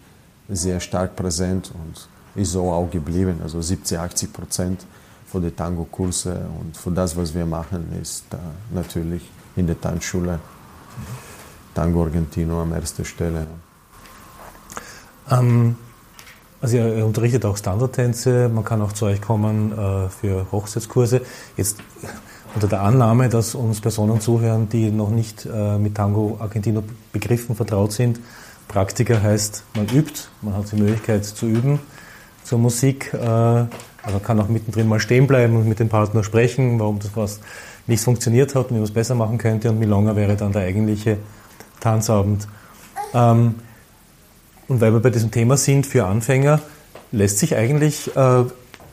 sehr 0.50 0.80
stark 0.80 1.16
präsent 1.16 1.72
und 1.74 2.08
ist 2.40 2.52
so 2.52 2.72
auch 2.72 2.90
geblieben. 2.90 3.40
Also 3.44 3.62
70, 3.62 3.98
80 3.98 4.34
Prozent 4.34 4.86
für 5.34 5.42
die 5.42 5.50
Tango-Kurse 5.50 6.46
und 6.60 6.78
für 6.78 6.92
das, 6.92 7.18
was 7.18 7.34
wir 7.34 7.48
machen, 7.48 7.88
ist 8.00 8.26
äh, 8.34 8.38
natürlich 8.72 9.24
in 9.56 9.66
der 9.66 9.82
Tanzschule 9.82 10.40
Tango 11.74 12.04
Argentino 12.04 12.62
an 12.62 12.72
erster 12.72 13.04
Stelle. 13.04 13.48
Ähm, 15.32 15.76
also 16.62 16.78
ihr 16.78 17.04
unterrichtet 17.04 17.46
auch 17.46 17.58
Standardtänze, 17.58 18.48
man 18.48 18.64
kann 18.64 18.80
auch 18.84 18.92
zu 18.92 19.06
euch 19.06 19.22
kommen 19.22 19.72
äh, 19.72 20.10
für 20.10 20.46
Hochzeitskurse. 20.52 21.22
Jetzt 21.58 21.80
unter 22.54 22.68
der 22.68 22.82
Annahme, 22.82 23.28
dass 23.28 23.56
uns 23.56 23.82
Personen 23.82 24.22
zuhören, 24.22 24.70
die 24.70 24.92
noch 24.92 25.10
nicht 25.10 25.48
äh, 25.48 25.80
mit 25.80 25.96
Tango 25.96 26.38
Argentino 26.40 26.84
Begriffen 27.12 27.56
vertraut 27.56 27.92
sind. 27.92 28.20
Praktiker 28.68 29.24
heißt, 29.24 29.64
man 29.74 29.88
übt, 29.88 30.28
man 30.44 30.54
hat 30.54 30.72
die 30.72 30.76
Möglichkeit 30.76 31.26
zu 31.26 31.48
üben 31.48 31.80
zur 32.44 32.60
Musik. 32.60 33.12
Äh, 33.16 33.66
also 34.04 34.20
kann 34.20 34.40
auch 34.40 34.50
mittendrin 34.50 34.88
mal 34.88 35.00
stehen 35.00 35.28
bleiben 35.28 35.56
und 35.56 35.68
mit 35.68 35.80
dem 35.80 35.90
Partner 35.90 36.24
sprechen, 36.24 36.80
warum 36.80 37.00
das 37.00 37.12
was 37.16 37.40
nicht 37.88 38.04
funktioniert 38.04 38.56
hat 38.56 38.66
und 38.66 38.72
wie 38.72 38.76
man 38.76 38.84
es 38.84 38.92
besser 38.92 39.16
machen 39.16 39.38
könnte. 39.38 39.70
Und 39.70 39.80
Milonga 39.80 40.16
wäre 40.16 40.36
dann 40.36 40.52
der 40.52 40.64
eigentliche 40.64 41.18
Tanzabend. 41.80 42.48
Ähm, 43.14 43.56
und 44.68 44.82
weil 44.82 44.94
wir 44.94 45.00
bei 45.00 45.10
diesem 45.10 45.32
Thema 45.32 45.58
sind 45.58 45.86
für 45.86 46.06
Anfänger, 46.06 46.60
lässt 47.12 47.40
sich 47.40 47.56
eigentlich 47.56 48.16
äh, 48.16 48.44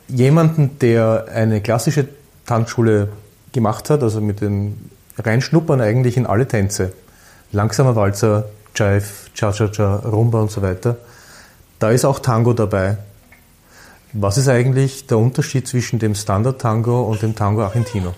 jemanden, 0.08 0.78
der 0.80 1.26
eine 1.32 1.60
klassische 1.60 2.08
Tanzschule 2.46 3.08
gemacht 3.52 3.90
hat, 3.90 4.02
also 4.02 4.20
mit 4.20 4.40
den 4.40 4.90
Reinschnuppern 5.18 5.80
eigentlich 5.80 6.16
in 6.16 6.26
alle 6.26 6.46
Tänze, 6.46 6.92
langsamer 7.52 7.96
Walzer, 7.96 8.46
Jive, 8.74 9.06
Cha-Cha-Cha, 9.34 9.96
Rumba 9.96 10.40
und 10.40 10.50
so 10.50 10.62
weiter, 10.62 10.96
da 11.78 11.90
ist 11.90 12.04
auch 12.04 12.18
Tango 12.18 12.52
dabei. 12.52 12.98
Was 14.12 14.38
ist 14.38 14.48
eigentlich 14.48 15.06
der 15.06 15.18
Unterschied 15.18 15.68
zwischen 15.68 16.00
dem 16.00 16.16
Standard-Tango 16.16 17.02
und 17.02 17.22
dem 17.22 17.36
Tango 17.36 17.62
Argentino? 17.62 18.12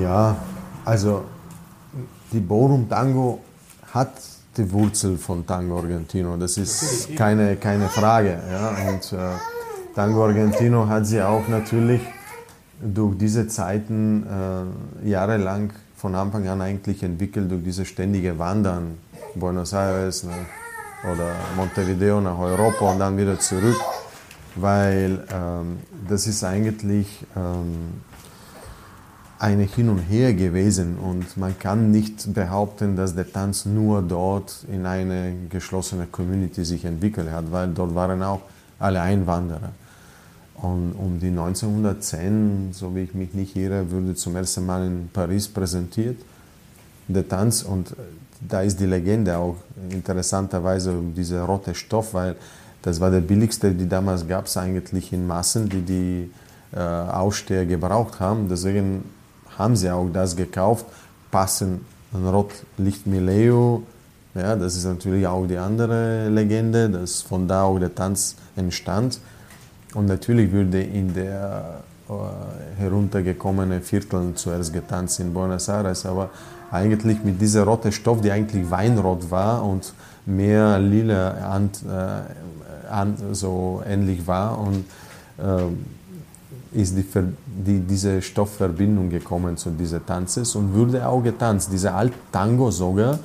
Ja, 0.00 0.36
also 0.86 1.24
die 2.32 2.40
Borum 2.40 2.88
Tango 2.88 3.40
hat 3.92 4.12
die 4.56 4.70
Wurzel 4.72 5.18
von 5.18 5.46
Tango 5.46 5.76
Argentino. 5.78 6.38
Das 6.38 6.56
ist 6.56 7.14
keine, 7.16 7.56
keine 7.56 7.88
Frage. 7.90 8.38
Ja? 8.50 8.70
Und 8.88 9.12
äh, 9.12 9.36
Tango 9.94 10.24
Argentino 10.24 10.88
hat 10.88 11.06
sie 11.06 11.20
auch 11.20 11.46
natürlich 11.48 12.00
durch 12.80 13.18
diese 13.18 13.46
Zeiten 13.46 14.26
äh, 15.02 15.08
jahrelang 15.10 15.74
von 15.96 16.14
Anfang 16.14 16.48
an 16.48 16.62
eigentlich 16.62 17.02
entwickelt, 17.02 17.50
durch 17.50 17.62
dieses 17.62 17.88
ständige 17.88 18.38
Wandern. 18.38 18.98
Buenos 19.34 19.74
Aires, 19.74 20.24
ne? 20.24 20.32
Oder 21.12 21.34
Montevideo 21.56 22.20
nach 22.20 22.38
Europa 22.38 22.92
und 22.92 22.98
dann 22.98 23.16
wieder 23.16 23.38
zurück, 23.38 23.76
weil 24.56 25.24
ähm, 25.32 25.78
das 26.08 26.26
ist 26.26 26.44
eigentlich 26.44 27.24
ähm, 27.36 28.02
eine 29.38 29.64
Hin 29.64 29.88
und 29.88 29.98
Her 29.98 30.32
gewesen 30.32 30.96
und 30.96 31.36
man 31.36 31.58
kann 31.58 31.90
nicht 31.90 32.32
behaupten, 32.32 32.96
dass 32.96 33.14
der 33.14 33.30
Tanz 33.30 33.66
nur 33.66 34.02
dort 34.02 34.64
in 34.72 34.86
eine 34.86 35.34
geschlossene 35.50 36.06
Community 36.06 36.64
sich 36.64 36.84
entwickelt 36.84 37.30
hat, 37.30 37.50
weil 37.52 37.68
dort 37.68 37.94
waren 37.94 38.22
auch 38.22 38.40
alle 38.78 39.02
Einwanderer. 39.02 39.72
Und 40.54 40.92
um 40.92 41.18
die 41.20 41.28
1910, 41.28 42.70
so 42.72 42.94
wie 42.94 43.00
ich 43.00 43.14
mich 43.14 43.34
nicht 43.34 43.56
irre, 43.56 43.90
wurde 43.90 44.14
zum 44.14 44.36
ersten 44.36 44.64
Mal 44.64 44.86
in 44.86 45.10
Paris 45.12 45.48
präsentiert 45.48 46.16
der 47.08 47.28
Tanz 47.28 47.62
und 47.62 47.94
da 48.40 48.62
ist 48.62 48.78
die 48.80 48.86
Legende 48.86 49.36
auch 49.36 49.56
interessanterweise 49.90 50.92
um 50.92 51.14
dieser 51.14 51.42
rote 51.44 51.74
Stoff, 51.74 52.14
weil 52.14 52.36
das 52.82 53.00
war 53.00 53.10
der 53.10 53.20
billigste, 53.20 53.72
die 53.72 53.88
damals 53.88 54.26
gab 54.28 54.46
es 54.46 54.56
eigentlich 54.56 55.12
in 55.12 55.26
Massen, 55.26 55.68
die 55.68 55.82
die 55.82 56.30
äh, 56.76 56.78
Aussteher 56.78 57.64
gebraucht 57.64 58.20
haben. 58.20 58.48
Deswegen 58.48 59.04
haben 59.56 59.76
sie 59.76 59.90
auch 59.90 60.08
das 60.12 60.36
gekauft, 60.36 60.86
passen 61.30 61.80
ein 62.12 62.26
Rotlicht 62.26 63.06
Mileo. 63.06 63.82
Ja, 64.34 64.56
das 64.56 64.76
ist 64.76 64.84
natürlich 64.84 65.26
auch 65.26 65.46
die 65.46 65.56
andere 65.56 66.28
Legende, 66.28 66.90
dass 66.90 67.22
von 67.22 67.46
da 67.46 67.62
auch 67.62 67.78
der 67.78 67.94
Tanz 67.94 68.36
entstand. 68.56 69.20
Und 69.94 70.06
natürlich 70.06 70.50
würde 70.50 70.82
in 70.82 71.14
der 71.14 71.82
äh, 72.08 72.80
heruntergekommene 72.80 73.80
Vierteln 73.80 74.36
zuerst 74.36 74.72
getanzt 74.72 75.20
in 75.20 75.32
Buenos 75.32 75.68
Aires, 75.68 76.04
aber 76.04 76.30
eigentlich 76.74 77.22
mit 77.24 77.40
dieser 77.40 77.64
roten 77.64 77.92
Stoff, 77.92 78.20
die 78.20 78.30
eigentlich 78.30 78.70
Weinrot 78.70 79.30
war 79.30 79.64
und 79.64 79.92
mehr 80.26 80.78
lila 80.78 81.36
Hand, 81.40 81.82
äh, 81.82 82.90
Hand 82.90 83.18
so 83.32 83.82
ähnlich 83.86 84.26
war 84.26 84.58
und 84.58 84.84
äh, 85.38 86.78
ist 86.78 86.96
die, 86.96 87.04
die, 87.46 87.80
diese 87.80 88.20
Stoffverbindung 88.20 89.08
gekommen 89.08 89.56
zu 89.56 89.70
dieser 89.70 90.04
Tanzes 90.04 90.56
und 90.56 90.74
wurde 90.74 91.06
auch 91.06 91.22
getanzt. 91.22 91.70
Dieser 91.72 91.94
Alt 91.94 92.12
Tango 92.32 92.70
sogar 92.70 93.18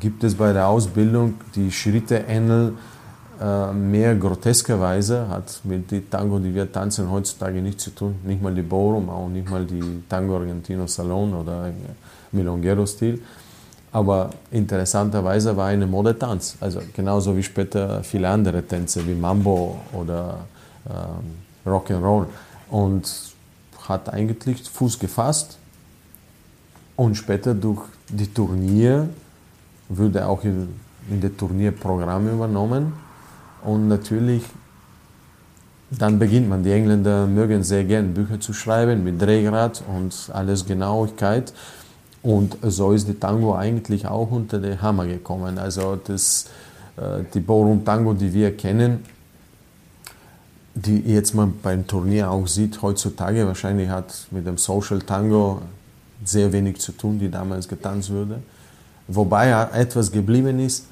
gibt 0.00 0.24
es 0.24 0.34
bei 0.34 0.52
der 0.52 0.68
Ausbildung 0.68 1.34
die 1.54 1.70
Schritte 1.70 2.24
ähneln 2.26 2.78
äh, 3.40 3.72
mehr 3.72 4.14
groteskerweise, 4.14 5.28
hat 5.28 5.60
mit 5.64 5.90
dem 5.90 6.08
Tango, 6.08 6.38
die 6.38 6.54
wir 6.54 6.70
tanzen, 6.70 7.10
heutzutage 7.10 7.60
nichts 7.60 7.84
zu 7.84 7.90
tun. 7.90 8.14
Nicht 8.24 8.40
mal 8.40 8.54
die 8.54 8.62
Ballroom, 8.62 9.10
auch 9.10 9.28
nicht 9.28 9.50
mal 9.50 9.64
die 9.64 10.02
Tango 10.08 10.36
Argentino 10.36 10.86
Salon 10.86 11.34
oder 11.34 11.70
Milongero-Stil. 12.34 13.20
Aber 13.92 14.30
interessanterweise 14.50 15.56
war 15.56 15.68
eine 15.68 15.86
Modetanz. 15.86 16.56
Also 16.60 16.80
genauso 16.94 17.36
wie 17.36 17.42
später 17.42 18.02
viele 18.02 18.28
andere 18.28 18.62
Tänze 18.62 19.06
wie 19.06 19.14
Mambo 19.14 19.80
oder 19.92 20.40
ähm, 20.88 21.70
Rock'n'Roll. 21.70 22.26
Und 22.70 23.10
hat 23.88 24.12
eigentlich 24.12 24.68
Fuß 24.68 24.98
gefasst. 24.98 25.58
Und 26.96 27.16
später 27.16 27.54
durch 27.54 27.82
die 28.08 28.26
Turnier 28.32 29.08
wurde 29.88 30.26
auch 30.26 30.42
in, 30.44 30.68
in 31.10 31.20
das 31.20 31.32
Turnierprogramm 31.36 32.28
übernommen 32.28 32.92
und 33.64 33.88
natürlich, 33.88 34.44
dann 35.90 36.18
beginnt 36.18 36.48
man. 36.48 36.62
Die 36.62 36.72
Engländer 36.72 37.26
mögen 37.26 37.62
sehr 37.62 37.84
gern 37.84 38.12
Bücher 38.14 38.38
zu 38.38 38.52
schreiben 38.52 39.02
mit 39.04 39.20
Drehgrad 39.20 39.82
und 39.88 40.30
alles 40.32 40.66
Genauigkeit. 40.66 41.52
Und 42.24 42.56
so 42.62 42.92
ist 42.92 43.06
die 43.06 43.14
Tango 43.14 43.54
eigentlich 43.54 44.06
auch 44.06 44.30
unter 44.30 44.58
den 44.58 44.80
Hammer 44.80 45.06
gekommen. 45.06 45.58
Also 45.58 45.96
das, 46.02 46.46
äh, 46.96 47.22
die 47.34 47.40
Ballroom 47.40 47.84
Tango, 47.84 48.14
die 48.14 48.32
wir 48.32 48.56
kennen, 48.56 49.04
die 50.74 51.00
jetzt 51.00 51.34
man 51.34 51.52
beim 51.62 51.86
Turnier 51.86 52.30
auch 52.30 52.46
sieht, 52.46 52.80
heutzutage 52.80 53.46
wahrscheinlich 53.46 53.90
hat 53.90 54.26
mit 54.30 54.46
dem 54.46 54.56
Social 54.56 55.00
Tango 55.00 55.60
sehr 56.24 56.50
wenig 56.50 56.80
zu 56.80 56.92
tun, 56.92 57.18
die 57.18 57.30
damals 57.30 57.68
getanzt 57.68 58.10
wurde. 58.10 58.40
Wobei 59.06 59.50
etwas 59.74 60.10
geblieben 60.10 60.58
ist, 60.60 60.86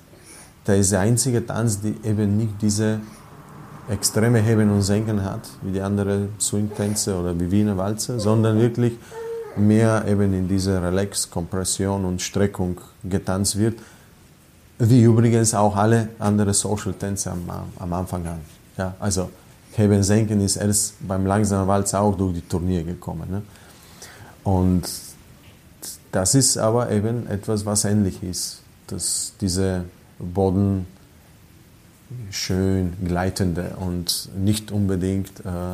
der 0.67 0.77
ist 0.77 0.93
der 0.93 1.01
einzige 1.01 1.45
Tanz, 1.47 1.81
der 1.81 1.93
eben 2.05 2.37
nicht 2.37 2.61
diese 2.61 3.01
extreme 3.89 4.39
Heben 4.41 4.71
und 4.71 4.83
Senken 4.83 5.25
hat, 5.25 5.49
wie 5.63 5.73
die 5.73 5.81
anderen 5.81 6.29
Swing-Tänze 6.39 7.17
oder 7.17 7.41
wie 7.41 7.51
Wiener 7.51 7.79
Walzer, 7.79 8.21
sondern 8.21 8.61
wirklich 8.61 8.93
mehr 9.57 10.05
eben 10.07 10.33
in 10.35 10.49
dieser 10.49 10.83
Relax, 10.83 11.31
Kompression 11.31 12.05
und 12.05 12.23
Streckung 12.23 12.81
getanzt 13.05 13.59
wird, 13.59 13.79
wie 14.79 15.03
übrigens 15.03 15.55
auch 15.55 15.77
alle 15.77 16.09
anderen 16.19 16.55
Social-Tänze 16.55 17.31
am, 17.31 17.43
am 17.79 17.93
Anfang 17.93 18.27
an. 18.27 18.41
Ja, 18.77 18.95
also 18.99 19.31
Heben, 19.75 20.03
Senken 20.03 20.41
ist 20.41 20.57
erst 20.57 20.95
beim 21.07 21.27
langsamen 21.27 21.67
Walzer 21.67 22.01
auch 22.01 22.17
durch 22.17 22.35
die 22.35 22.41
Turnier 22.43 22.83
gekommen. 22.83 23.31
Ne? 23.31 23.43
Und 24.45 24.83
das 26.11 26.35
ist 26.35 26.59
aber 26.59 26.91
eben 26.91 27.27
etwas, 27.27 27.65
was 27.65 27.85
ähnlich 27.85 28.23
ist, 28.23 28.61
dass 28.87 29.33
diese 29.41 29.85
Boden 30.19 30.87
schön 32.31 32.93
gleitende 33.05 33.77
und 33.81 34.29
nicht 34.37 34.71
unbedingt 34.71 35.33
äh, 35.41 35.73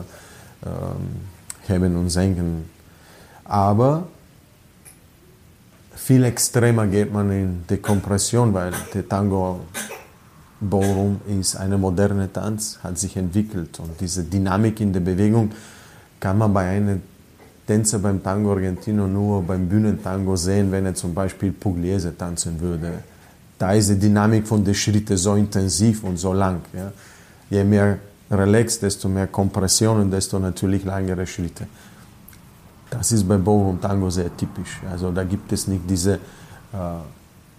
äh, 0.69 1.67
heben 1.67 1.97
und 1.97 2.11
senken. 2.11 2.71
Aber 3.49 4.07
viel 5.97 6.23
extremer 6.25 6.87
geht 6.87 7.13
man 7.13 7.31
in 7.33 7.65
die 7.69 7.79
Kompression, 7.79 8.55
weil 8.55 8.73
der 8.95 9.09
Tango 9.09 9.61
Ballroom 10.61 11.21
ist 11.41 11.57
eine 11.57 11.77
moderne 11.77 12.33
Tanz, 12.33 12.79
hat 12.83 12.99
sich 12.99 13.17
entwickelt 13.17 13.81
und 13.81 14.01
diese 14.01 14.25
Dynamik 14.25 14.81
in 14.81 14.93
der 14.93 15.01
Bewegung 15.01 15.51
kann 16.21 16.39
man 16.39 16.53
bei 16.53 16.69
einem 16.69 17.03
Tänzer 17.67 17.99
beim 17.99 18.23
Tango 18.23 18.53
Argentino 18.53 19.07
nur 19.07 19.43
beim 19.43 19.69
Bühnentango 19.69 20.37
sehen, 20.37 20.71
wenn 20.73 20.87
er 20.87 20.95
zum 20.95 21.15
Beispiel 21.15 21.53
Pugliese 21.53 22.17
tanzen 22.17 22.61
würde 22.61 23.03
da 23.59 23.73
ist 23.73 23.91
die 23.91 23.99
Dynamik 23.99 24.47
von 24.47 24.65
den 24.65 24.75
Schritten 24.75 25.17
so 25.17 25.35
intensiv 25.35 26.05
und 26.05 26.17
so 26.17 26.33
lang. 26.33 26.61
Ja. 26.73 26.93
Je 27.51 27.65
mehr 27.65 27.99
Relax, 28.31 28.79
desto 28.79 29.09
mehr 29.09 29.27
Kompression 29.27 30.01
und 30.01 30.11
desto 30.11 30.39
natürlich 30.39 30.85
langere 30.85 31.27
Schritte. 31.27 31.67
Das 32.91 33.13
ist 33.13 33.29
bei 33.29 33.37
Ballroom 33.37 33.81
Tango 33.81 34.11
sehr 34.11 34.35
typisch. 34.37 34.81
Also 34.91 35.11
da 35.11 35.25
gibt 35.25 35.53
es 35.53 35.69
nicht 35.69 35.83
diese 35.89 36.15
äh, 36.15 36.19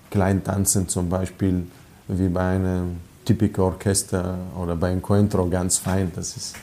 kleinen 0.10 0.44
Tanzen 0.44 0.88
zum 0.88 1.10
Beispiel 1.10 1.68
wie 2.08 2.28
bei 2.30 2.56
einem 2.56 2.98
typischen 3.26 3.62
Orchester 3.62 4.38
oder 4.60 4.76
bei 4.76 4.90
einem 4.90 5.02
Coentro 5.02 5.48
ganz 5.48 5.78
fein. 5.78 6.12
Das 6.16 6.36
ist 6.36 6.56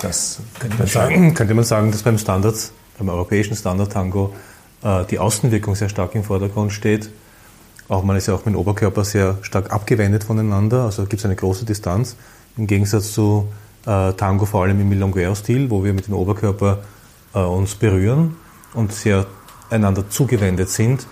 das 0.00 0.40
könnte 0.58 0.76
man 0.78 0.86
sagen, 0.86 1.34
könnte 1.34 1.54
man 1.54 1.64
sagen, 1.64 1.90
dass 1.90 2.02
beim 2.02 2.18
Standard, 2.18 2.54
beim 2.98 3.08
europäischen 3.08 3.56
Standard 3.56 3.92
Tango 3.92 4.34
äh, 4.82 5.04
die 5.06 5.18
Außenwirkung 5.18 5.74
sehr 5.74 5.88
stark 5.88 6.14
im 6.14 6.24
Vordergrund 6.24 6.72
steht 6.72 7.10
auch 7.88 8.02
man 8.02 8.16
ist 8.16 8.26
ja 8.26 8.34
auch 8.34 8.44
mit 8.44 8.54
dem 8.54 8.56
Oberkörper 8.56 9.04
sehr 9.04 9.38
stark 9.42 9.72
abgewendet 9.72 10.24
voneinander, 10.24 10.84
also 10.84 11.02
gibt 11.02 11.20
es 11.20 11.24
eine 11.24 11.36
große 11.36 11.64
Distanz. 11.64 12.16
Im 12.56 12.66
Gegensatz 12.66 13.12
zu 13.12 13.48
äh, 13.86 14.12
Tango 14.14 14.44
vor 14.44 14.64
allem 14.64 14.80
im 14.80 14.88
Milonguero-Stil, 14.88 15.70
wo 15.70 15.84
wir 15.84 15.92
mit 15.92 16.08
dem 16.08 16.14
Oberkörper 16.14 16.82
uns 17.44 17.74
berühren 17.74 18.36
und 18.74 18.92
sehr 18.92 19.26
einander 19.70 20.08
zugewendet 20.08 20.68
sind 20.68 21.06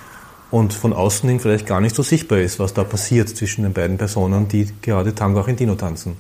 und 0.51 0.73
von 0.73 0.93
außen 0.93 1.29
hin 1.29 1.41
vielleicht 1.41 1.67
gar 1.67 1.81
nicht 1.81 1.97
so 1.97 2.03
sichtbar 2.03 2.39
ist, 2.39 2.59
was 2.59 2.75
da 2.75 2.85
passiert 2.85 3.29
zwischen 3.29 3.65
den 3.65 3.73
beiden 3.73 3.99
Personen, 3.99 4.47
die 4.49 4.69
gerade 4.81 5.15
Tango 5.15 5.41
Argentino 5.41 5.75
tanzen. 5.75 6.17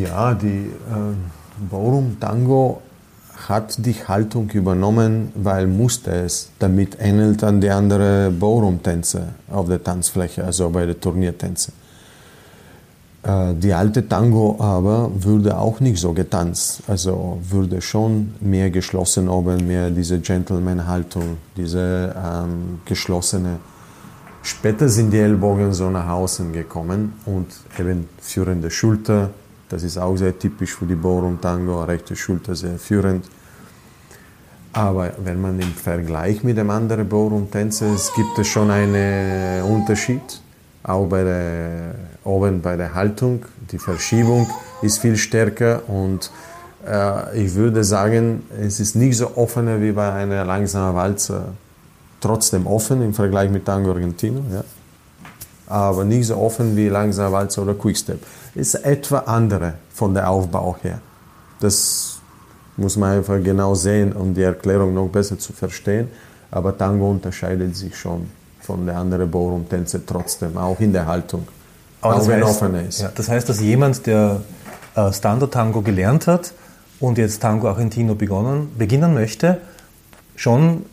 Ja, 0.00 0.34
die 0.34 0.66
äh, 0.66 1.70
Ballroom 1.70 2.18
Tango 2.20 2.82
hat 3.48 3.84
die 3.84 3.94
Haltung 3.94 4.50
übernommen, 4.50 5.32
weil 5.34 5.66
musste 5.66 6.10
es, 6.10 6.50
damit 6.58 6.98
ähnelt 7.00 7.44
an 7.44 7.60
die 7.60 7.70
anderen 7.70 8.38
Ballroom-Tänze 8.38 9.28
auf 9.50 9.68
der 9.68 9.82
Tanzfläche, 9.82 10.44
also 10.44 10.68
bei 10.70 10.86
den 10.86 11.00
Turniertänzen. 11.00 11.72
Äh, 13.28 13.54
die 13.54 13.74
alte 13.74 14.08
Tango 14.08 14.56
aber 14.58 15.10
würde 15.14 15.58
auch 15.58 15.80
nicht 15.80 15.98
so 16.00 16.14
getanzt, 16.14 16.82
also 16.88 17.38
würde 17.46 17.82
schon 17.82 18.34
mehr 18.40 18.70
geschlossen 18.70 19.28
oben, 19.28 19.66
mehr 19.66 19.90
diese 19.90 20.18
Gentleman-Haltung, 20.18 21.36
diese 21.54 22.14
ähm, 22.16 22.80
geschlossene. 22.86 23.58
Später 24.42 24.88
sind 24.88 25.12
die 25.12 25.18
Ellbogen 25.18 25.74
so 25.74 25.90
nach 25.90 26.08
außen 26.08 26.52
gekommen 26.54 27.12
und 27.26 27.48
eben 27.78 28.08
führende 28.18 28.70
Schulter, 28.70 29.30
das 29.68 29.82
ist 29.82 29.98
auch 29.98 30.16
sehr 30.16 30.38
typisch 30.38 30.74
für 30.74 30.86
die 30.86 30.94
Ballroom 30.94 31.38
Tango, 31.38 31.82
rechte 31.84 32.16
Schulter 32.16 32.54
sehr 32.54 32.78
führend. 32.78 33.26
Aber 34.72 35.12
wenn 35.22 35.42
man 35.42 35.60
im 35.60 35.72
Vergleich 35.72 36.42
mit 36.44 36.56
dem 36.56 36.70
anderen 36.70 37.06
Ballroom 37.06 37.50
Tänzer, 37.50 37.92
es 37.92 38.10
gibt 38.14 38.38
es 38.38 38.46
schon 38.46 38.70
einen 38.70 39.62
Unterschied. 39.64 40.40
Auch 40.88 41.06
bei 41.06 41.22
der, 41.22 41.94
oben 42.24 42.62
bei 42.62 42.74
der 42.78 42.94
Haltung, 42.94 43.44
die 43.70 43.78
Verschiebung 43.78 44.48
ist 44.80 45.00
viel 45.00 45.18
stärker 45.18 45.82
und 45.86 46.30
äh, 46.86 47.44
ich 47.44 47.54
würde 47.54 47.84
sagen, 47.84 48.44
es 48.58 48.80
ist 48.80 48.96
nicht 48.96 49.18
so 49.18 49.36
offen 49.36 49.82
wie 49.82 49.92
bei 49.92 50.10
einer 50.10 50.46
langsamen 50.46 50.96
Walze. 50.96 51.42
Trotzdem 52.22 52.66
offen 52.66 53.02
im 53.02 53.12
Vergleich 53.12 53.50
mit 53.50 53.66
Tango 53.66 53.90
Argentino, 53.90 54.40
ja. 54.50 54.64
aber 55.66 56.04
nicht 56.06 56.26
so 56.26 56.38
offen 56.38 56.74
wie 56.74 56.88
langsamer 56.88 57.32
Walze 57.32 57.60
oder 57.60 57.74
Quickstep 57.74 58.20
ist 58.54 58.74
etwa 58.74 59.18
andere 59.18 59.74
von 59.92 60.14
der 60.14 60.30
Aufbau 60.30 60.74
her. 60.80 61.02
Das 61.60 62.18
muss 62.78 62.96
man 62.96 63.18
einfach 63.18 63.42
genau 63.42 63.74
sehen, 63.74 64.14
um 64.14 64.32
die 64.32 64.42
Erklärung 64.42 64.94
noch 64.94 65.08
besser 65.08 65.38
zu 65.38 65.52
verstehen. 65.52 66.08
Aber 66.50 66.76
Tango 66.76 67.10
unterscheidet 67.10 67.76
sich 67.76 67.94
schon 67.94 68.37
von 68.68 68.84
der 68.84 68.98
anderen 68.98 69.30
Ballroom-Tänze 69.30 70.04
trotzdem, 70.04 70.58
auch 70.58 70.78
in 70.78 70.92
der 70.92 71.06
Haltung. 71.06 71.48
Aber 72.02 72.16
auch 72.16 72.28
wenn 72.28 72.44
heißt, 72.44 72.50
offener 72.50 72.82
ist. 72.82 73.00
Ja, 73.00 73.10
das 73.14 73.30
heißt, 73.30 73.48
dass 73.48 73.60
jemand, 73.60 74.06
der 74.06 74.42
äh, 74.94 75.10
Standard-Tango 75.10 75.80
gelernt 75.80 76.26
hat 76.26 76.52
und 77.00 77.16
jetzt 77.16 77.40
Tango 77.40 77.66
Argentino 77.66 78.14
begonnen, 78.14 78.70
beginnen 78.76 79.14
möchte, 79.14 79.56
schon 80.36 80.84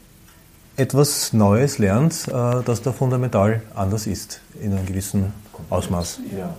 etwas 0.78 1.34
Neues 1.34 1.78
lernt, 1.78 2.30
äh, 2.30 2.64
das 2.64 2.82
da 2.82 2.94
fundamental 2.94 3.62
anders 3.76 4.08
ist 4.08 4.40
in 4.62 4.72
einem 4.72 4.86
gewissen 4.86 5.34
Ausmaß. 5.70 6.22
Ja. 6.38 6.56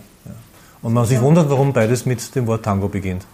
Und 0.82 0.92
man 0.92 1.06
sich 1.06 1.20
wundert, 1.22 1.48
warum 1.48 1.72
beides 1.72 2.04
mit 2.04 2.34
dem 2.34 2.46
Wort 2.46 2.62
Tango 2.62 2.88
beginnt. 2.88 3.24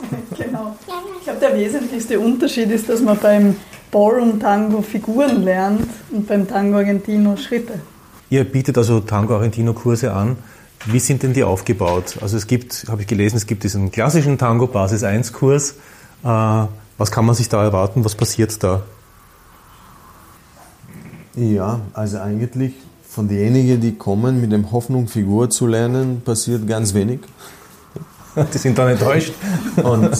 Genau. 0.38 0.74
Ich 1.18 1.24
glaube, 1.24 1.38
der 1.38 1.54
wesentlichste 1.54 2.18
Unterschied 2.18 2.70
ist, 2.70 2.88
dass 2.88 3.02
man 3.02 3.18
beim 3.18 3.56
Ballroom 3.90 4.38
Tango 4.38 4.82
Figuren 4.82 5.42
lernt 5.42 5.88
und 6.10 6.26
beim 6.26 6.46
Tango 6.46 6.78
Argentino 6.78 7.36
Schritte. 7.36 7.80
Ihr 8.28 8.44
bietet 8.44 8.78
also 8.78 9.00
Tango 9.00 9.34
Argentino 9.34 9.72
Kurse 9.72 10.12
an. 10.12 10.36
Wie 10.86 11.00
sind 11.00 11.22
denn 11.22 11.32
die 11.32 11.44
aufgebaut? 11.44 12.16
Also 12.20 12.36
es 12.36 12.46
gibt, 12.46 12.86
habe 12.88 13.02
ich 13.02 13.08
gelesen, 13.08 13.36
es 13.36 13.46
gibt 13.46 13.64
diesen 13.64 13.90
klassischen 13.90 14.38
Tango 14.38 14.66
Basis 14.66 15.02
1 15.02 15.32
Kurs. 15.32 15.72
Äh, 16.22 16.26
was 16.98 17.10
kann 17.10 17.26
man 17.26 17.34
sich 17.34 17.48
da 17.48 17.62
erwarten? 17.62 18.04
Was 18.04 18.14
passiert 18.14 18.62
da? 18.62 18.82
Ja, 21.34 21.80
also 21.92 22.18
eigentlich 22.18 22.74
von 23.08 23.28
denjenigen, 23.28 23.80
die 23.80 23.96
kommen 23.96 24.40
mit 24.40 24.52
der 24.52 24.70
Hoffnung, 24.70 25.08
Figur 25.08 25.50
zu 25.50 25.66
lernen, 25.66 26.22
passiert 26.24 26.66
ganz 26.66 26.94
wenig. 26.94 27.20
Die 28.54 28.58
sind 28.58 28.78
dann 28.78 28.90
enttäuscht. 28.90 29.32
Und 29.82 30.10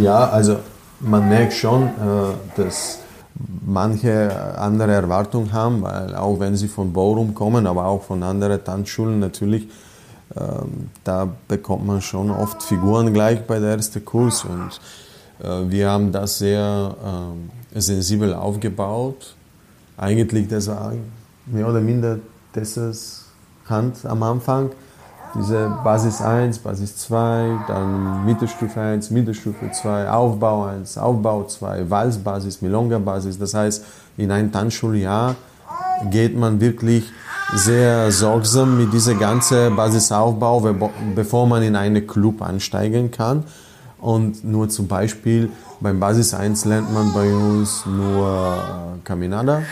ja, 0.00 0.28
also 0.28 0.56
man 0.98 1.28
merkt 1.28 1.52
schon, 1.52 1.84
äh, 1.84 1.90
dass 2.56 2.98
manche 3.66 4.58
andere 4.58 4.92
Erwartungen 4.92 5.52
haben, 5.52 5.82
weil 5.82 6.14
auch 6.14 6.40
wenn 6.40 6.56
sie 6.56 6.68
von 6.68 6.92
Borum 6.92 7.34
kommen, 7.34 7.66
aber 7.66 7.86
auch 7.86 8.02
von 8.02 8.22
anderen 8.22 8.62
Tanzschulen 8.62 9.18
natürlich, 9.18 9.68
ähm, 10.36 10.90
da 11.04 11.28
bekommt 11.48 11.86
man 11.86 12.00
schon 12.00 12.30
oft 12.30 12.62
Figuren 12.62 13.12
gleich 13.12 13.46
bei 13.46 13.58
der 13.58 13.70
ersten 13.70 14.04
Kurs 14.04 14.44
und 14.44 14.80
äh, 15.42 15.70
wir 15.70 15.90
haben 15.90 16.12
das 16.12 16.38
sehr 16.38 16.94
ähm, 17.04 17.50
sensibel 17.74 18.34
aufgebaut. 18.34 19.34
Eigentlich, 19.96 20.48
das 20.48 20.68
war 20.68 20.92
mehr 21.46 21.68
oder 21.68 21.80
minder 21.80 22.18
Tessers 22.52 23.26
Hand 23.66 24.04
am 24.04 24.22
Anfang. 24.22 24.70
Diese 25.34 25.70
Basis 25.84 26.20
1, 26.20 26.58
Basis 26.58 26.96
2, 26.96 27.60
dann 27.68 28.24
Mittelstufe 28.24 28.80
1, 28.80 29.10
Mittelstufe 29.10 29.70
2, 29.70 30.10
Aufbau 30.10 30.64
1, 30.64 30.98
Aufbau 30.98 31.44
2, 31.44 31.88
Walzbasis, 31.88 32.62
Milonga-Basis. 32.62 33.38
Das 33.38 33.54
heißt, 33.54 33.84
in 34.16 34.32
ein 34.32 34.50
Tanzschuljahr 34.50 35.36
geht 36.10 36.36
man 36.36 36.60
wirklich 36.60 37.04
sehr 37.54 38.10
sorgsam 38.10 38.76
mit 38.76 38.92
dieser 38.92 39.14
ganzen 39.14 39.76
Basisaufbau, 39.76 40.74
bevor 41.14 41.46
man 41.46 41.62
in 41.62 41.76
einen 41.76 42.06
Club 42.06 42.42
ansteigen 42.42 43.12
kann. 43.12 43.44
Und 43.98 44.42
nur 44.42 44.68
zum 44.68 44.88
Beispiel 44.88 45.50
beim 45.80 46.00
Basis 46.00 46.34
1 46.34 46.64
lernt 46.64 46.92
man 46.92 47.12
bei 47.12 47.32
uns 47.32 47.84
nur 47.86 48.56
Caminada, 49.04 49.62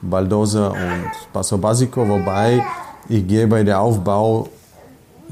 Baldosa 0.00 0.68
und 0.68 1.10
Passo 1.32 1.58
Basico, 1.58 2.08
wobei 2.08 2.64
ich 3.08 3.26
gehe 3.26 3.46
bei 3.46 3.64
der 3.64 3.80
Aufbau 3.80 4.48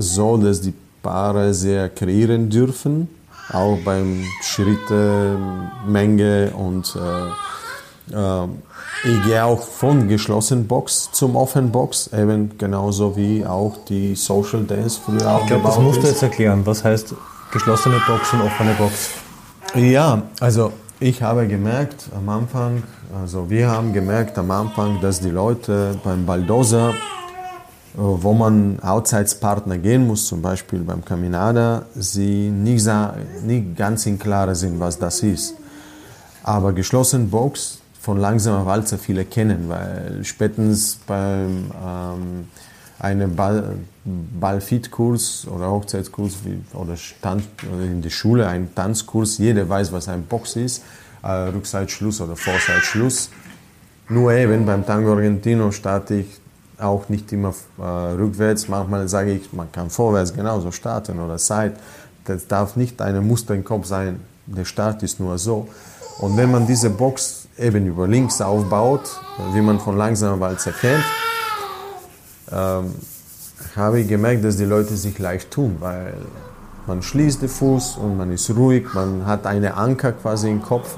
so, 0.01 0.37
dass 0.37 0.61
die 0.61 0.75
Paare 1.03 1.55
sehr 1.55 1.89
kreieren 1.89 2.51
dürfen, 2.51 3.09
auch 3.53 3.79
beim 3.85 4.25
Schritte, 4.43 5.37
Menge 5.87 6.53
und 6.57 6.97
äh, 6.97 8.15
äh, 8.15 8.49
ich 9.03 9.25
gehe 9.25 9.43
auch 9.45 9.63
von 9.63 10.09
geschlossenen 10.09 10.67
Box 10.67 11.11
zum 11.13 11.35
Offen 11.37 11.71
Box, 11.71 12.11
eben 12.13 12.59
genauso 12.59 13.17
wie 13.17 13.47
auch 13.47 13.79
die 13.89 14.15
Social 14.15 14.65
Dance 14.65 15.01
früher 15.03 15.27
auch. 15.27 15.41
Ich 15.41 15.47
glaube, 15.47 15.65
das 15.65 15.79
musst 15.79 16.03
du 16.03 16.07
jetzt 16.07 16.23
erklären. 16.23 16.61
Was 16.67 16.85
heißt 16.85 17.15
geschlossene 17.51 18.01
Box 18.07 18.33
und 18.35 18.43
offene 18.43 18.75
Box? 18.75 19.11
Ja, 19.75 20.23
also 20.41 20.73
ich 20.99 21.23
habe 21.23 21.47
gemerkt 21.47 22.11
am 22.15 22.29
Anfang, 22.29 22.83
also 23.23 23.49
wir 23.49 23.71
haben 23.71 23.95
gemerkt 23.95 24.37
am 24.37 24.51
Anfang, 24.51 25.01
dass 25.01 25.21
die 25.21 25.31
Leute 25.31 25.99
beim 26.05 26.27
Baldoser, 26.27 26.91
äh, 26.91 27.20
wo 27.95 28.33
man 28.33 28.79
Outsides-Partner 28.81 29.79
gehen 29.79 30.07
muss, 30.07 30.27
zum 30.27 30.43
Beispiel 30.43 30.81
beim 30.81 31.05
Caminada, 31.05 31.87
sie 31.95 32.51
nicht, 32.51 32.89
nicht 33.45 33.77
ganz 33.77 34.07
im 34.07 34.19
Klaren 34.19 34.55
sind, 34.55 34.79
was 34.79 34.99
das 34.99 35.23
ist. 35.23 35.55
Aber 36.43 36.73
geschlossene 36.73 37.25
Box 37.25 37.79
von 38.01 38.19
langsamer 38.19 38.65
Walzer 38.65 38.99
viele 38.99 39.25
kennen, 39.25 39.69
weil 39.69 40.21
spätestens 40.23 40.99
beim 41.07 41.71
ähm, 41.85 42.49
einem 42.99 43.35
Ball, 43.35 43.77
Ballfit-Kurs 44.05 45.47
oder 45.49 45.71
Hochzeitskurs 45.71 46.39
oder, 46.75 46.97
Stand, 46.97 47.45
in 47.63 48.03
der 48.03 48.11
Schule 48.11 48.47
ein 48.47 48.75
Tanzkurs, 48.75 49.39
jeder 49.39 49.69
weiß, 49.69 49.93
was 49.93 50.09
ein 50.09 50.25
Box 50.25 50.57
ist, 50.57 50.83
äh, 51.23 51.31
Rückseitschluss 51.31 52.21
oder 52.21 52.37
Vorseitschluss. 52.37 53.31
Nur 54.09 54.33
eben 54.33 54.67
beim 54.67 54.85
Tango 54.85 55.13
Argentino 55.13 55.71
starte 55.71 56.17
ich 56.17 56.40
auch 56.81 57.09
nicht 57.09 57.33
immer 57.33 57.55
äh, 57.79 57.83
rückwärts. 57.83 58.69
Manchmal 58.69 59.09
sage 59.09 59.33
ich, 59.33 59.53
man 59.53 59.71
kann 59.73 59.91
vorwärts 59.91 60.35
genauso 60.35 60.73
starten 60.73 61.21
oder 61.21 61.39
Seit. 61.39 61.75
Das 62.25 62.47
darf 62.47 62.77
nicht 62.77 63.01
ein 63.01 63.27
Muster 63.27 63.55
im 63.55 63.65
Kopf 63.65 63.87
sein. 63.87 64.21
Der 64.47 64.65
Start 64.65 65.03
ist 65.03 65.21
nur 65.21 65.39
so. 65.39 65.69
Und 66.19 66.37
wenn 66.37 66.51
man 66.51 66.67
diese 66.67 66.91
Box 66.91 67.49
eben 67.59 67.87
über 67.87 68.07
links 68.07 68.41
aufbaut, 68.41 69.21
wie 69.53 69.61
man 69.61 69.81
von 69.81 69.97
langsamer 69.97 70.39
Walzer 70.41 70.73
kennt, 70.73 71.05
ähm, 72.53 72.95
habe 73.77 74.01
ich 74.01 74.09
gemerkt, 74.09 74.45
dass 74.45 74.57
die 74.57 74.65
Leute 74.65 74.97
sich 74.97 75.19
leicht 75.19 75.51
tun, 75.51 75.77
weil 75.81 76.15
man 76.87 77.03
schließt 77.03 77.43
den 77.43 77.49
Fuß 77.49 77.97
und 77.99 78.17
man 78.17 78.33
ist 78.33 78.51
ruhig, 78.51 78.93
man 78.95 79.27
hat 79.27 79.47
eine 79.47 79.75
Anker 79.75 80.13
quasi 80.13 80.51
im 80.51 80.63
Kopf 80.63 80.97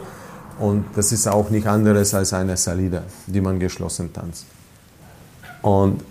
und 0.58 0.84
das 0.94 1.12
ist 1.12 1.26
auch 1.28 1.50
nicht 1.50 1.66
anderes 1.66 2.14
als 2.14 2.32
eine 2.32 2.56
Salida, 2.56 3.02
die 3.26 3.40
man 3.40 3.58
geschlossen 3.58 4.12
tanzt. 4.12 4.46
Und 5.62 6.02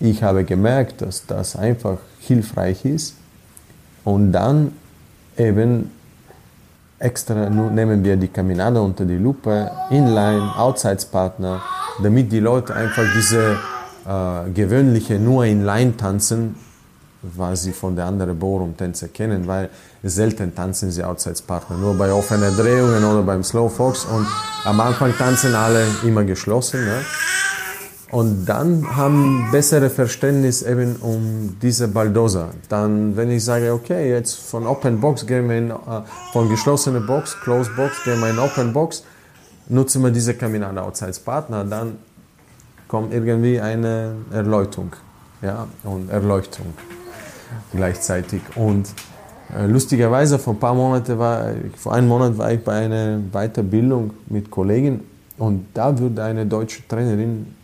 ich 0.00 0.22
habe 0.22 0.44
gemerkt, 0.44 1.02
dass 1.02 1.26
das 1.26 1.56
einfach 1.56 1.98
hilfreich 2.20 2.84
ist 2.84 3.14
und 4.04 4.32
dann 4.32 4.72
eben 5.36 5.90
extra 6.98 7.50
nehmen 7.50 8.02
wir 8.04 8.16
die 8.16 8.28
Caminada 8.28 8.80
unter 8.80 9.04
die 9.04 9.16
Lupe, 9.16 9.70
Inline, 9.90 10.52
Outsides-Partner, 10.56 11.62
damit 12.02 12.32
die 12.32 12.40
Leute 12.40 12.74
einfach 12.74 13.04
diese 13.14 13.56
äh, 14.06 14.50
gewöhnliche 14.50 15.18
nur 15.18 15.44
Inline 15.44 15.96
tanzen, 15.96 16.56
was 17.22 17.64
sie 17.64 17.72
von 17.72 17.96
der 17.96 18.06
anderen 18.06 18.38
Bohrumtänze 18.38 19.08
kennen, 19.08 19.46
weil 19.46 19.68
selten 20.02 20.54
tanzen 20.54 20.90
sie 20.90 21.02
Outsides-Partner, 21.02 21.76
nur 21.76 21.94
bei 21.94 22.12
offenen 22.12 22.56
Drehungen 22.56 23.04
oder 23.04 23.22
beim 23.22 23.42
Slow 23.42 23.68
Fox 23.68 24.04
und 24.04 24.26
am 24.64 24.80
Anfang 24.80 25.12
tanzen 25.16 25.54
alle 25.54 25.84
immer 26.04 26.24
geschlossen. 26.24 26.84
Ne? 26.84 27.00
Und 28.16 28.46
dann 28.46 28.96
haben 28.96 29.46
bessere 29.52 29.90
Verständnis 29.90 30.62
eben 30.62 30.96
um 31.02 31.58
diese 31.60 31.86
Baldosa. 31.86 32.48
Dann, 32.70 33.14
wenn 33.14 33.30
ich 33.30 33.44
sage, 33.44 33.74
okay, 33.74 34.08
jetzt 34.10 34.36
von 34.36 34.66
Open 34.66 34.98
Box 35.02 35.26
gehen 35.26 35.46
wir 35.50 35.58
in, 35.58 35.70
äh, 35.70 35.74
von 36.32 36.48
geschlossene 36.48 37.02
Box, 37.02 37.38
Closed 37.42 37.76
Box 37.76 37.92
gehen 38.04 38.18
wir 38.20 38.30
in 38.30 38.38
Open 38.38 38.72
Box, 38.72 39.04
nutzen 39.68 40.02
wir 40.02 40.10
diese 40.10 40.32
Caminada 40.32 40.82
als 40.82 41.18
Partner, 41.18 41.62
dann 41.62 41.98
kommt 42.88 43.12
irgendwie 43.12 43.60
eine 43.60 44.14
Erleuchtung, 44.32 44.96
ja, 45.42 45.66
und 45.84 46.08
Erleuchtung 46.08 46.72
gleichzeitig. 47.74 48.40
Und 48.54 48.88
äh, 49.54 49.66
lustigerweise 49.66 50.38
vor 50.38 50.54
ein 50.54 50.58
paar 50.58 50.74
Monaten 50.74 51.18
war, 51.18 51.50
vor 51.76 51.92
einem 51.92 52.08
Monat 52.08 52.38
war 52.38 52.50
ich 52.50 52.64
bei 52.64 52.86
einer 52.86 53.18
Weiterbildung 53.30 54.14
mit 54.30 54.50
Kollegen 54.50 55.02
und 55.36 55.66
da 55.74 55.98
wurde 55.98 56.24
eine 56.24 56.46
deutsche 56.46 56.80
Trainerin 56.88 57.54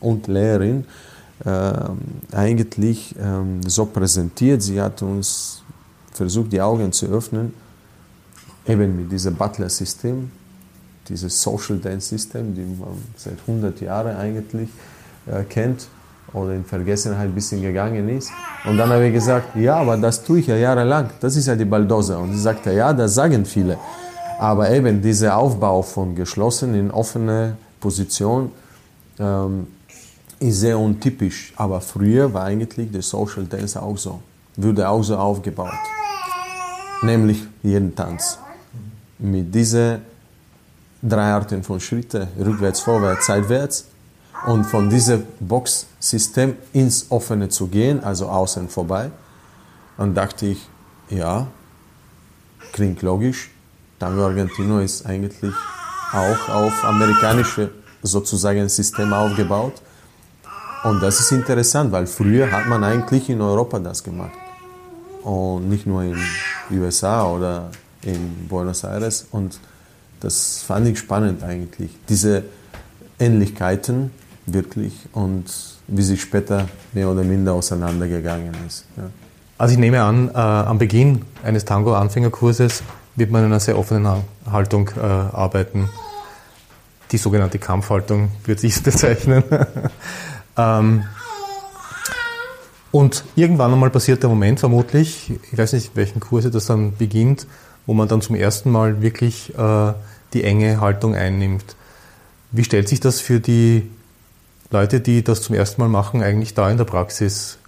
und 0.00 0.26
Lehrerin 0.26 0.84
äh, 1.44 1.72
eigentlich 2.32 3.16
äh, 3.16 3.68
so 3.68 3.86
präsentiert. 3.86 4.62
Sie 4.62 4.80
hat 4.80 5.02
uns 5.02 5.62
versucht, 6.12 6.52
die 6.52 6.60
Augen 6.60 6.92
zu 6.92 7.06
öffnen, 7.06 7.54
eben 8.66 8.96
mit 8.96 9.12
diesem 9.12 9.34
Butler-System, 9.34 10.30
dieses 11.08 11.40
Social 11.40 11.78
Dance-System, 11.78 12.54
die 12.54 12.60
man 12.60 12.90
seit 13.16 13.38
100 13.46 13.80
Jahren 13.80 14.16
eigentlich 14.16 14.68
äh, 15.26 15.44
kennt 15.44 15.88
oder 16.32 16.52
in 16.52 16.64
Vergessenheit 16.64 17.28
ein 17.28 17.34
bisschen 17.34 17.62
gegangen 17.62 18.08
ist. 18.08 18.30
Und 18.64 18.76
dann 18.76 18.90
habe 18.90 19.06
ich 19.06 19.14
gesagt, 19.14 19.56
ja, 19.56 19.76
aber 19.76 19.96
das 19.96 20.22
tue 20.22 20.40
ich 20.40 20.46
ja 20.46 20.56
jahrelang. 20.56 21.10
Das 21.20 21.36
ist 21.36 21.46
ja 21.46 21.56
die 21.56 21.64
Baldosa. 21.64 22.18
Und 22.18 22.32
sie 22.32 22.40
sagte, 22.40 22.72
ja, 22.72 22.92
das 22.92 23.14
sagen 23.14 23.44
viele. 23.44 23.78
Aber 24.38 24.70
eben 24.70 25.02
dieser 25.02 25.36
Aufbau 25.36 25.82
von 25.82 26.14
geschlossen 26.14 26.74
in 26.74 26.90
offene 26.90 27.56
Position, 27.80 28.52
ähm, 29.18 29.66
ist 30.40 30.60
sehr 30.60 30.78
untypisch, 30.78 31.52
aber 31.56 31.80
früher 31.80 32.32
war 32.32 32.44
eigentlich 32.44 32.90
der 32.90 33.02
Social 33.02 33.44
Dance 33.44 33.80
auch 33.80 33.96
so, 33.96 34.20
wurde 34.56 34.88
auch 34.88 35.02
so 35.02 35.16
aufgebaut. 35.16 35.72
Nämlich 37.02 37.42
jeden 37.62 37.94
Tanz. 37.94 38.38
Mit 39.18 39.54
diesen 39.54 40.00
drei 41.02 41.32
Arten 41.32 41.62
von 41.62 41.78
Schritten, 41.78 42.26
rückwärts, 42.38 42.80
vorwärts, 42.80 43.26
seitwärts, 43.26 43.84
und 44.46 44.64
von 44.64 44.88
diesem 44.88 45.24
Boxsystem 45.38 46.56
ins 46.72 47.06
Offene 47.10 47.48
zu 47.48 47.66
gehen, 47.66 48.02
also 48.02 48.28
außen 48.28 48.68
vorbei. 48.68 49.10
Dann 49.98 50.14
dachte 50.14 50.46
ich, 50.46 50.68
ja, 51.10 51.46
klingt 52.72 53.02
logisch. 53.02 53.50
Tango 53.98 54.24
Argentino 54.24 54.78
ist 54.78 55.04
eigentlich 55.04 55.54
auch 56.12 56.48
auf 56.48 56.84
amerikanische 56.84 57.70
sozusagen 58.02 58.66
System 58.68 59.12
aufgebaut. 59.12 59.74
Und 60.82 61.02
das 61.02 61.20
ist 61.20 61.32
interessant, 61.32 61.92
weil 61.92 62.06
früher 62.06 62.50
hat 62.50 62.66
man 62.66 62.82
eigentlich 62.84 63.28
in 63.28 63.40
Europa 63.40 63.78
das 63.78 64.02
gemacht. 64.02 64.32
Und 65.22 65.68
nicht 65.68 65.86
nur 65.86 66.02
in 66.02 66.16
USA 66.70 67.26
oder 67.26 67.70
in 68.02 68.48
Buenos 68.48 68.84
Aires. 68.84 69.26
Und 69.30 69.60
das 70.20 70.62
fand 70.62 70.86
ich 70.88 70.98
spannend 70.98 71.42
eigentlich. 71.42 71.90
Diese 72.08 72.44
Ähnlichkeiten 73.18 74.10
wirklich 74.46 74.94
und 75.12 75.44
wie 75.86 76.02
sich 76.02 76.22
später 76.22 76.68
mehr 76.92 77.08
oder 77.08 77.24
minder 77.24 77.52
auseinandergegangen 77.52 78.54
ist. 78.66 78.86
Ja. 78.96 79.04
Also 79.58 79.74
ich 79.74 79.78
nehme 79.78 80.02
an, 80.02 80.30
äh, 80.30 80.38
am 80.38 80.78
Beginn 80.78 81.22
eines 81.42 81.66
Tango-Anfängerkurses 81.66 82.82
wird 83.16 83.30
man 83.30 83.42
in 83.42 83.46
einer 83.48 83.60
sehr 83.60 83.78
offenen 83.78 84.22
Haltung 84.50 84.88
äh, 84.96 85.00
arbeiten. 85.00 85.90
die 87.12 87.18
sogenannte 87.18 87.58
Kampfhaltung, 87.58 88.30
würde 88.44 88.66
ich 88.66 88.76
es 88.76 88.82
bezeichnen. 88.82 89.42
Ähm, 90.60 91.04
und 92.92 93.24
irgendwann 93.36 93.72
einmal 93.72 93.90
passiert 93.90 94.22
der 94.22 94.30
Moment 94.30 94.60
vermutlich, 94.60 95.32
ich 95.52 95.58
weiß 95.58 95.74
nicht, 95.74 95.92
welchen 95.94 96.20
Kurse 96.20 96.50
das 96.50 96.66
dann 96.66 96.96
beginnt, 96.96 97.46
wo 97.86 97.94
man 97.94 98.08
dann 98.08 98.20
zum 98.20 98.34
ersten 98.34 98.70
Mal 98.70 99.00
wirklich 99.00 99.56
äh, 99.56 99.92
die 100.32 100.44
enge 100.44 100.80
Haltung 100.80 101.14
einnimmt. 101.14 101.76
Wie 102.52 102.64
stellt 102.64 102.88
sich 102.88 103.00
das 103.00 103.20
für 103.20 103.38
die 103.38 103.88
Leute, 104.70 105.00
die 105.00 105.22
das 105.22 105.42
zum 105.42 105.54
ersten 105.54 105.80
Mal 105.80 105.88
machen, 105.88 106.22
eigentlich 106.22 106.54
da 106.54 106.68
in 106.70 106.78
der 106.78 106.84
Praxis? 106.84 107.58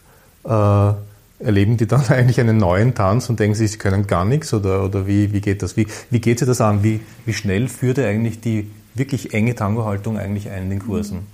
Äh, 0.44 0.92
erleben 1.38 1.76
die 1.76 1.86
dann 1.86 2.06
eigentlich 2.08 2.40
einen 2.40 2.56
neuen 2.56 2.94
Tanz 2.94 3.28
und 3.28 3.38
denken 3.38 3.54
sie, 3.54 3.66
sie 3.68 3.78
können 3.78 4.06
gar 4.06 4.24
nichts 4.24 4.52
oder, 4.54 4.84
oder 4.84 5.06
wie, 5.06 5.32
wie 5.32 5.40
geht 5.40 5.62
das? 5.62 5.76
Wie, 5.76 5.86
wie 6.10 6.20
geht 6.20 6.40
sie 6.40 6.46
das 6.46 6.60
an? 6.60 6.82
Wie, 6.82 7.00
wie 7.26 7.32
schnell 7.32 7.68
führt 7.68 7.98
er 7.98 8.08
eigentlich 8.08 8.40
die 8.40 8.70
wirklich 8.94 9.34
enge 9.34 9.54
Tango-Haltung 9.54 10.18
eigentlich 10.18 10.50
ein 10.50 10.64
in 10.64 10.70
den 10.70 10.78
Kursen? 10.80 11.26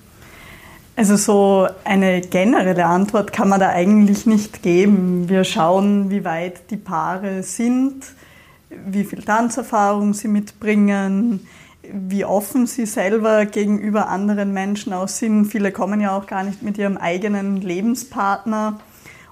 Also 0.98 1.14
so 1.14 1.68
eine 1.84 2.20
generelle 2.22 2.84
Antwort 2.84 3.32
kann 3.32 3.48
man 3.48 3.60
da 3.60 3.68
eigentlich 3.68 4.26
nicht 4.26 4.64
geben. 4.64 5.28
Wir 5.28 5.44
schauen, 5.44 6.10
wie 6.10 6.24
weit 6.24 6.72
die 6.72 6.76
Paare 6.76 7.44
sind, 7.44 8.02
wie 8.68 9.04
viel 9.04 9.22
Tanzerfahrung 9.22 10.12
sie 10.12 10.26
mitbringen, 10.26 11.46
wie 11.84 12.24
offen 12.24 12.66
sie 12.66 12.84
selber 12.84 13.46
gegenüber 13.46 14.08
anderen 14.08 14.52
Menschen 14.52 14.92
auch 14.92 15.06
sind. 15.06 15.44
Viele 15.44 15.70
kommen 15.70 16.00
ja 16.00 16.18
auch 16.18 16.26
gar 16.26 16.42
nicht 16.42 16.64
mit 16.64 16.78
ihrem 16.78 16.96
eigenen 16.96 17.58
Lebenspartner 17.58 18.80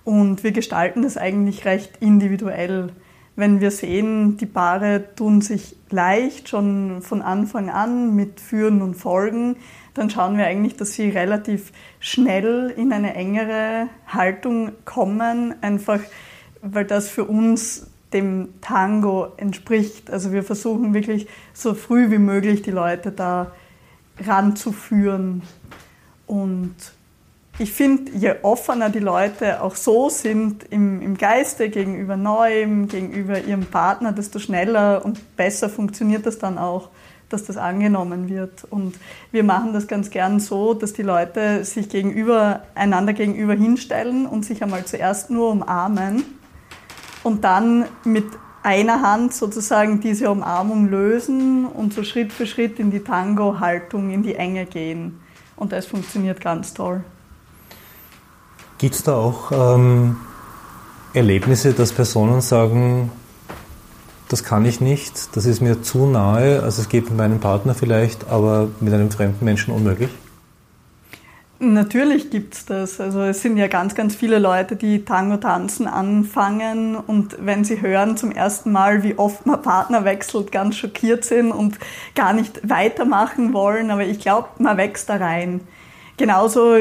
und 0.05 0.45
wir 0.45 0.53
gestalten 0.53 1.03
das 1.03 1.17
eigentlich 1.17 1.65
recht 1.65 1.95
individuell. 1.99 2.91
Wenn 3.37 3.61
wir 3.61 3.71
sehen, 3.71 4.39
die 4.39 4.47
Paare 4.47 5.15
tun 5.15 5.43
sich 5.43 5.77
leicht 5.91 6.49
schon 6.49 7.03
von 7.03 7.21
Anfang 7.21 7.69
an 7.69 8.17
mit 8.17 8.41
Führen 8.41 8.81
und 8.81 8.95
Folgen, 8.95 9.57
dann 9.93 10.09
schauen 10.09 10.39
wir 10.39 10.47
eigentlich, 10.47 10.77
dass 10.77 10.93
sie 10.93 11.11
relativ 11.11 11.73
schnell 12.01 12.73
in 12.75 12.93
eine 12.93 13.15
engere 13.15 13.89
Haltung 14.07 14.73
kommen, 14.87 15.55
einfach 15.61 16.01
weil 16.63 16.87
das 16.87 17.09
für 17.09 17.25
uns 17.25 17.89
dem 18.13 18.49
Tango 18.63 19.29
entspricht. 19.37 20.11
Also 20.11 20.33
wir 20.33 20.43
versuchen 20.43 20.95
wirklich 20.95 21.27
so 21.53 21.75
früh 21.75 22.11
wie 22.11 22.19
möglich 22.19 22.63
die 22.63 22.71
Leute 22.71 23.13
da 23.13 23.53
ranzuführen. 24.25 25.43
Und 26.27 26.75
ich 27.59 27.73
finde, 27.73 28.13
je 28.13 28.35
offener 28.43 28.91
die 28.91 28.99
Leute 28.99 29.63
auch 29.63 29.77
so 29.77 30.11
sind 30.11 30.65
im, 30.71 31.01
im 31.01 31.17
Geiste 31.17 31.71
gegenüber 31.71 32.17
Neuem, 32.17 32.87
gegenüber 32.89 33.41
ihrem 33.41 33.65
Partner, 33.65 34.13
desto 34.13 34.39
schneller 34.39 35.05
und 35.05 35.37
besser 35.37 35.71
funktioniert 35.71 36.27
das 36.27 36.39
dann 36.39 36.59
auch, 36.59 36.91
dass 37.31 37.45
das 37.45 37.57
angenommen 37.57 38.29
wird. 38.29 38.65
Und 38.69 38.97
wir 39.33 39.43
machen 39.43 39.73
das 39.73 39.89
ganz 39.89 40.11
gern 40.11 40.39
so, 40.39 40.75
dass 40.75 40.93
die 40.93 41.03
Leute 41.03 41.65
sich 41.65 41.89
gegenüber, 41.89 42.63
einander 42.75 43.15
gegenüber 43.15 43.55
hinstellen 43.55 44.27
und 44.27 44.45
sich 44.45 44.63
einmal 44.63 44.85
zuerst 44.85 45.31
nur 45.31 45.51
umarmen 45.51 46.25
und 47.23 47.45
dann 47.45 47.87
mit 48.05 48.27
einer 48.63 49.01
Hand 49.01 49.33
sozusagen 49.33 50.01
diese 50.01 50.31
Umarmung 50.31 50.91
lösen 50.91 51.65
und 51.65 51.95
so 51.95 52.05
Schritt 52.05 52.33
für 52.33 52.47
Schritt 52.47 52.79
in 52.79 52.91
die 52.91 53.01
Tango-Haltung, 53.01 54.11
in 54.11 54.23
die 54.23 54.35
Enge 54.35 54.67
gehen. 54.67 55.21
Und 55.57 55.73
das 55.73 55.87
funktioniert 55.87 56.41
ganz 56.41 56.75
toll. 56.75 57.03
Gibt 58.79 58.95
es 58.95 59.03
da 59.03 59.15
auch 59.15 59.53
ähm, 59.53 60.17
Erlebnisse, 61.15 61.73
dass 61.73 61.93
Personen 61.93 62.41
sagen, 62.41 63.11
das 64.29 64.45
kann 64.45 64.65
ich 64.65 64.81
nicht, 64.81 65.37
das 65.37 65.47
ist 65.47 65.61
mir 65.61 65.83
zu 65.83 66.07
nahe, 66.07 66.63
also 66.63 66.83
es 66.83 66.89
geht 66.89 67.09
mit 67.09 67.17
meinem 67.17 67.41
Partner 67.41 67.75
vielleicht, 67.75 68.29
aber 68.29 68.69
mit 68.81 68.93
einem 68.93 69.11
fremden 69.11 69.45
Menschen 69.45 69.73
unmöglich? 69.73 70.11
Natürlich 71.59 72.29
gibt 72.29 72.53
es 72.53 72.67
das. 72.67 73.01
Also 73.01 73.23
es 73.23 73.41
sind 73.41 73.57
ja 73.57 73.67
ganz, 73.67 73.95
ganz 73.95 74.15
viele 74.15 74.39
Leute, 74.39 74.77
die 74.77 75.07
Tango 75.07 75.39
tanzen 75.39 75.87
anfangen 75.87 76.97
und 76.97 77.39
wenn 77.41 77.65
sie 77.65 77.81
hören 77.81 78.19
zum 78.19 78.31
ersten 78.31 78.73
Mal, 78.73 79.03
wie 79.03 79.19
oft 79.19 79.47
man 79.47 79.63
Partner 79.63 80.05
wechselt, 80.05 80.53
ganz 80.53 80.77
schockiert 80.77 81.25
sind 81.25 81.53
und 81.53 81.79
gar 82.15 82.35
nicht 82.35 82.69
weitermachen 82.69 83.55
wollen. 83.55 83.91
Aber 83.91 84.05
ich 84.05 84.21
glaube, 84.21 84.49
man 84.59 84.77
wächst 84.77 85.09
da 85.09 85.17
rein. 85.17 85.63
Genauso 86.19 86.77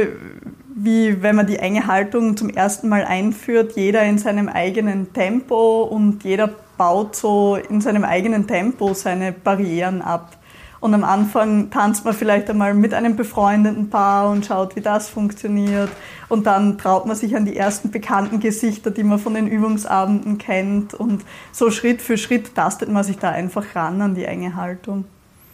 wie 0.76 1.24
wenn 1.24 1.38
man 1.38 1.48
die 1.48 1.58
enge 1.58 1.88
Haltung 1.88 2.36
zum 2.36 2.50
ersten 2.50 2.90
Mal 2.90 3.06
einführt, 3.06 3.78
jeder 3.78 4.04
in 4.04 4.18
seinem 4.18 4.50
eigenen 4.50 5.14
Tempo 5.14 5.84
und 5.84 6.24
jeder 6.26 6.50
baut 6.78 7.16
so 7.16 7.56
in 7.56 7.80
seinem 7.80 8.04
eigenen 8.04 8.46
Tempo 8.46 8.94
seine 8.94 9.32
Barrieren 9.32 10.02
ab. 10.02 10.38
Und 10.82 10.94
am 10.94 11.06
Anfang 11.06 11.72
tanzt 11.72 12.04
man 12.04 12.14
vielleicht 12.14 12.50
einmal 12.50 12.74
mit 12.74 12.94
einem 12.94 13.16
befreundeten 13.16 13.90
Paar 13.90 14.30
und 14.30 14.46
schaut, 14.46 14.76
wie 14.76 14.82
das 14.82 15.08
funktioniert. 15.08 15.90
Und 16.28 16.46
dann 16.46 16.78
traut 16.78 17.06
man 17.06 17.16
sich 17.16 17.38
an 17.38 17.46
die 17.46 17.56
ersten 17.56 17.90
bekannten 17.90 18.42
Gesichter, 18.42 18.92
die 18.92 19.04
man 19.04 19.18
von 19.18 19.34
den 19.34 19.48
Übungsabenden 19.48 20.38
kennt. 20.38 20.94
Und 20.94 21.24
so 21.54 21.72
Schritt 21.72 22.02
für 22.02 22.18
Schritt 22.18 22.54
tastet 22.54 22.90
man 22.90 23.06
sich 23.06 23.18
da 23.18 23.30
einfach 23.32 23.76
ran 23.76 24.02
an 24.02 24.14
die 24.14 24.26
enge 24.26 24.56
Haltung. 24.58 25.06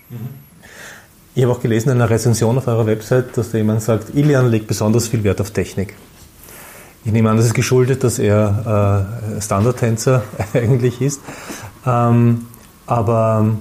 Mhm. 0.10 0.51
Ich 1.34 1.44
habe 1.44 1.54
auch 1.54 1.62
gelesen 1.62 1.92
in 1.92 1.96
einer 1.96 2.10
Rezension 2.10 2.58
auf 2.58 2.68
eurer 2.68 2.86
Website, 2.86 3.38
dass 3.38 3.52
da 3.52 3.58
jemand 3.58 3.82
sagt, 3.82 4.14
Ilian 4.16 4.52
legt 4.52 4.68
besonders 4.68 5.08
viel 5.08 5.24
Wert 5.24 5.40
auf 5.40 5.52
Technik. 5.52 5.96
Ich 7.06 7.12
nehme 7.14 7.30
an, 7.30 7.38
das 7.38 7.46
ist 7.46 7.54
geschuldet, 7.54 8.04
dass 8.04 8.20
er 8.20 9.08
äh, 9.38 9.42
Standardtänzer 9.42 10.24
eigentlich 10.54 11.02
ist. 11.02 11.22
Ähm, 11.86 12.48
aber 12.86 13.58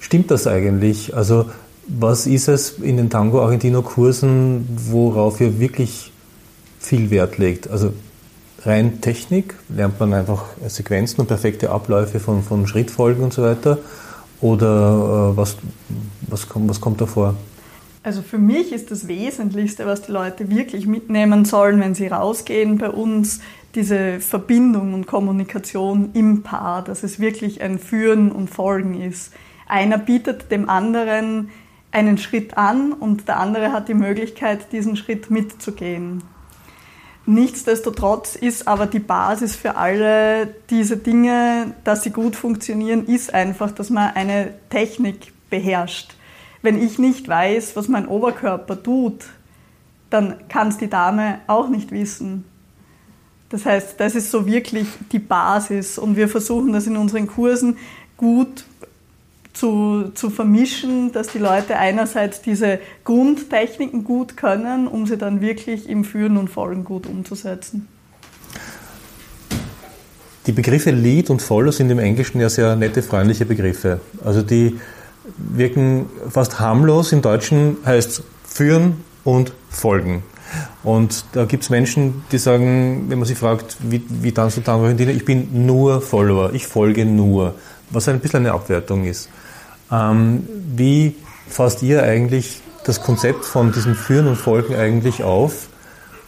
stimmt 0.00 0.32
das 0.32 0.48
eigentlich? 0.48 1.16
Also 1.16 1.46
was 1.86 2.26
ist 2.26 2.48
es 2.48 2.70
in 2.80 2.96
den 2.96 3.08
Tango 3.08 3.42
Argentino 3.42 3.82
Kursen, 3.82 4.66
worauf 4.90 5.40
ihr 5.40 5.60
wirklich 5.60 6.12
viel 6.80 7.10
Wert 7.10 7.38
legt? 7.38 7.70
Also 7.70 7.92
rein 8.64 9.00
Technik, 9.00 9.54
lernt 9.68 10.00
man 10.00 10.12
einfach 10.12 10.46
Sequenzen 10.66 11.20
und 11.20 11.28
perfekte 11.28 11.70
Abläufe 11.70 12.18
von, 12.18 12.42
von 12.42 12.66
Schrittfolgen 12.66 13.22
und 13.22 13.32
so 13.32 13.42
weiter? 13.42 13.78
Oder 14.40 15.32
äh, 15.32 15.36
was, 15.36 15.56
was, 16.28 16.48
kommt, 16.48 16.68
was 16.68 16.80
kommt 16.80 17.00
da 17.00 17.06
vor? 17.06 17.34
Also 18.02 18.20
für 18.20 18.38
mich 18.38 18.72
ist 18.72 18.90
das 18.90 19.08
Wesentlichste, 19.08 19.86
was 19.86 20.02
die 20.02 20.12
Leute 20.12 20.50
wirklich 20.50 20.86
mitnehmen 20.86 21.46
sollen, 21.46 21.80
wenn 21.80 21.94
sie 21.94 22.08
rausgehen 22.08 22.76
bei 22.76 22.90
uns, 22.90 23.40
diese 23.74 24.20
Verbindung 24.20 24.94
und 24.94 25.06
Kommunikation 25.06 26.10
im 26.12 26.42
Paar, 26.42 26.84
dass 26.84 27.02
es 27.02 27.18
wirklich 27.18 27.62
ein 27.62 27.78
Führen 27.78 28.30
und 28.30 28.50
Folgen 28.50 29.00
ist. 29.00 29.32
Einer 29.66 29.98
bietet 29.98 30.50
dem 30.50 30.68
anderen 30.68 31.50
einen 31.90 32.18
Schritt 32.18 32.58
an 32.58 32.92
und 32.92 33.28
der 33.28 33.40
andere 33.40 33.72
hat 33.72 33.88
die 33.88 33.94
Möglichkeit, 33.94 34.72
diesen 34.72 34.96
Schritt 34.96 35.30
mitzugehen. 35.30 36.22
Nichtsdestotrotz 37.26 38.36
ist 38.36 38.68
aber 38.68 38.86
die 38.86 38.98
Basis 38.98 39.56
für 39.56 39.76
alle 39.76 40.54
diese 40.68 40.98
Dinge, 40.98 41.74
dass 41.82 42.02
sie 42.02 42.10
gut 42.10 42.36
funktionieren, 42.36 43.06
ist 43.06 43.32
einfach, 43.32 43.70
dass 43.70 43.88
man 43.88 44.14
eine 44.14 44.54
Technik 44.68 45.32
beherrscht. 45.48 46.14
Wenn 46.60 46.82
ich 46.82 46.98
nicht 46.98 47.26
weiß, 47.26 47.76
was 47.76 47.88
mein 47.88 48.06
Oberkörper 48.06 48.82
tut, 48.82 49.24
dann 50.10 50.48
kann 50.48 50.68
es 50.68 50.76
die 50.76 50.90
Dame 50.90 51.40
auch 51.46 51.68
nicht 51.68 51.92
wissen. 51.92 52.44
Das 53.48 53.64
heißt, 53.64 53.98
das 53.98 54.14
ist 54.14 54.30
so 54.30 54.46
wirklich 54.46 54.88
die 55.12 55.18
Basis 55.18 55.98
und 55.98 56.16
wir 56.16 56.28
versuchen 56.28 56.72
das 56.72 56.86
in 56.86 56.96
unseren 56.96 57.26
Kursen 57.26 57.78
gut 58.16 58.64
zu, 59.54 60.10
zu 60.14 60.30
vermischen, 60.30 61.12
dass 61.12 61.28
die 61.28 61.38
Leute 61.38 61.76
einerseits 61.76 62.42
diese 62.42 62.80
Grundtechniken 63.04 64.04
gut 64.04 64.36
können, 64.36 64.86
um 64.86 65.06
sie 65.06 65.16
dann 65.16 65.40
wirklich 65.40 65.88
im 65.88 66.04
Führen 66.04 66.36
und 66.36 66.50
Folgen 66.50 66.84
gut 66.84 67.06
umzusetzen. 67.06 67.88
Die 70.46 70.52
Begriffe 70.52 70.90
Lead 70.90 71.30
und 71.30 71.40
Follow 71.40 71.70
sind 71.70 71.90
im 71.90 71.98
Englischen 71.98 72.38
ja 72.40 72.50
sehr 72.50 72.76
nette, 72.76 73.02
freundliche 73.02 73.46
Begriffe. 73.46 74.00
Also 74.22 74.42
die 74.42 74.78
wirken 75.38 76.06
fast 76.28 76.60
harmlos. 76.60 77.12
Im 77.12 77.22
Deutschen 77.22 77.78
heißt 77.86 78.22
führen 78.46 79.04
und 79.24 79.52
folgen. 79.70 80.22
Und 80.82 81.24
da 81.32 81.46
gibt 81.46 81.62
es 81.62 81.70
Menschen, 81.70 82.24
die 82.30 82.38
sagen, 82.38 83.06
wenn 83.08 83.18
man 83.18 83.26
sie 83.26 83.34
fragt, 83.34 83.78
wie, 83.80 84.02
wie 84.08 84.32
tanzt 84.32 84.58
du 84.58 84.60
Tango 84.60 84.84
Argentina, 84.84 85.10
ich 85.12 85.24
bin 85.24 85.66
nur 85.66 86.02
Follower, 86.02 86.52
ich 86.52 86.66
folge 86.66 87.06
nur, 87.06 87.54
was 87.90 88.08
ein 88.08 88.20
bisschen 88.20 88.40
eine 88.40 88.52
Abwertung 88.52 89.04
ist. 89.04 89.30
Ähm, 89.94 90.48
wie 90.74 91.14
fasst 91.48 91.82
ihr 91.82 92.02
eigentlich 92.02 92.60
das 92.84 93.00
Konzept 93.00 93.44
von 93.44 93.72
diesem 93.72 93.94
Führen 93.94 94.26
und 94.26 94.36
Folgen 94.36 94.74
eigentlich 94.74 95.22
auf? 95.22 95.68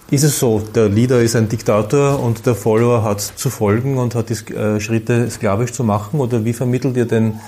Ist 0.08 0.22
es 0.22 0.38
so, 0.38 0.60
der 0.60 0.88
Leader 0.88 1.20
ist 1.20 1.34
ein 1.34 1.48
Diktator 1.48 2.20
und 2.20 2.46
der 2.46 2.54
Follower 2.54 3.02
hat 3.02 3.20
zu 3.20 3.50
folgen 3.50 3.98
und 3.98 4.14
hat 4.14 4.30
die 4.30 4.54
äh, 4.54 4.78
Schritte 4.80 5.28
sklavisch 5.30 5.72
zu 5.72 5.82
machen? 5.82 6.20
Oder 6.20 6.44
wie 6.44 6.52
vermittelt 6.52 6.96
ihr 6.96 7.06
den, 7.06 7.40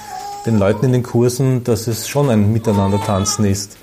den 0.45 0.59
Leuten 0.59 0.87
in 0.87 0.93
den 0.93 1.03
Kursen, 1.05 1.63
dass 1.63 1.87
es 1.87 2.09
schon 2.09 2.31
ein 2.31 2.53
Miteinander-Tanzen 2.53 3.45
ist? 3.45 3.77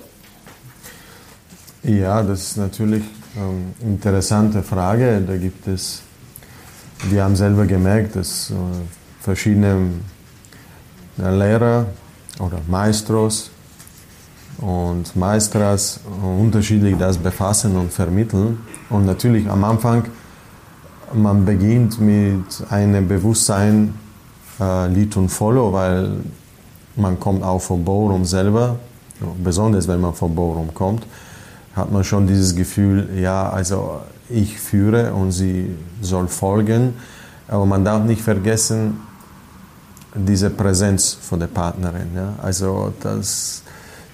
Ja, 1.83 2.21
das 2.21 2.41
ist 2.41 2.57
natürlich 2.57 3.03
eine 3.37 3.45
ähm, 3.45 3.73
interessante 3.81 4.61
Frage. 4.61 5.23
Da 5.25 5.37
gibt 5.37 5.67
es, 5.67 6.01
wir 7.09 7.23
haben 7.23 7.37
selber 7.37 7.65
gemerkt, 7.65 8.17
dass 8.17 8.51
äh, 8.51 8.53
verschiedene 9.21 9.91
Lehrer 11.17 11.85
oder 12.39 12.59
Maestros 12.67 13.49
und 14.57 15.15
Maestras 15.15 15.99
unterschiedlich 16.39 16.95
das 16.97 17.17
befassen 17.17 17.75
und 17.75 17.91
vermitteln. 17.91 18.59
Und 18.89 19.05
natürlich 19.05 19.49
am 19.49 19.63
Anfang, 19.63 20.05
man 21.13 21.45
beginnt 21.45 21.99
mit 21.99 22.45
einem 22.69 23.07
Bewusstsein, 23.07 23.93
äh, 24.59 24.87
Lead 24.87 25.17
und 25.17 25.29
Follow, 25.29 25.73
weil 25.73 26.11
man 26.95 27.19
kommt 27.19 27.43
auch 27.43 27.59
vom 27.61 27.83
Ballroom 27.83 28.25
selber, 28.25 28.77
besonders 29.43 29.87
wenn 29.87 30.01
man 30.01 30.13
vom 30.13 30.33
Ballroom 30.35 30.73
kommt, 30.73 31.05
hat 31.75 31.91
man 31.91 32.03
schon 32.03 32.27
dieses 32.27 32.55
Gefühl, 32.55 33.09
ja, 33.17 33.49
also 33.49 33.99
ich 34.29 34.57
führe 34.59 35.13
und 35.13 35.31
sie 35.31 35.75
soll 36.01 36.27
folgen. 36.27 36.93
Aber 37.47 37.65
man 37.65 37.83
darf 37.83 38.03
nicht 38.03 38.21
vergessen, 38.21 39.01
diese 40.15 40.49
Präsenz 40.49 41.13
von 41.13 41.39
der 41.39 41.47
Partnerin. 41.47 42.07
Ja? 42.15 42.35
Also 42.41 42.93
das, 43.01 43.61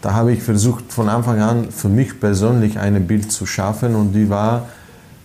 da 0.01 0.13
habe 0.13 0.33
ich 0.33 0.41
versucht 0.41 0.91
von 0.91 1.09
Anfang 1.09 1.39
an 1.41 1.71
für 1.71 1.89
mich 1.89 2.19
persönlich 2.19 2.79
ein 2.79 3.05
Bild 3.05 3.31
zu 3.31 3.45
schaffen 3.45 3.95
und 3.95 4.13
die 4.13 4.29
war, 4.29 4.67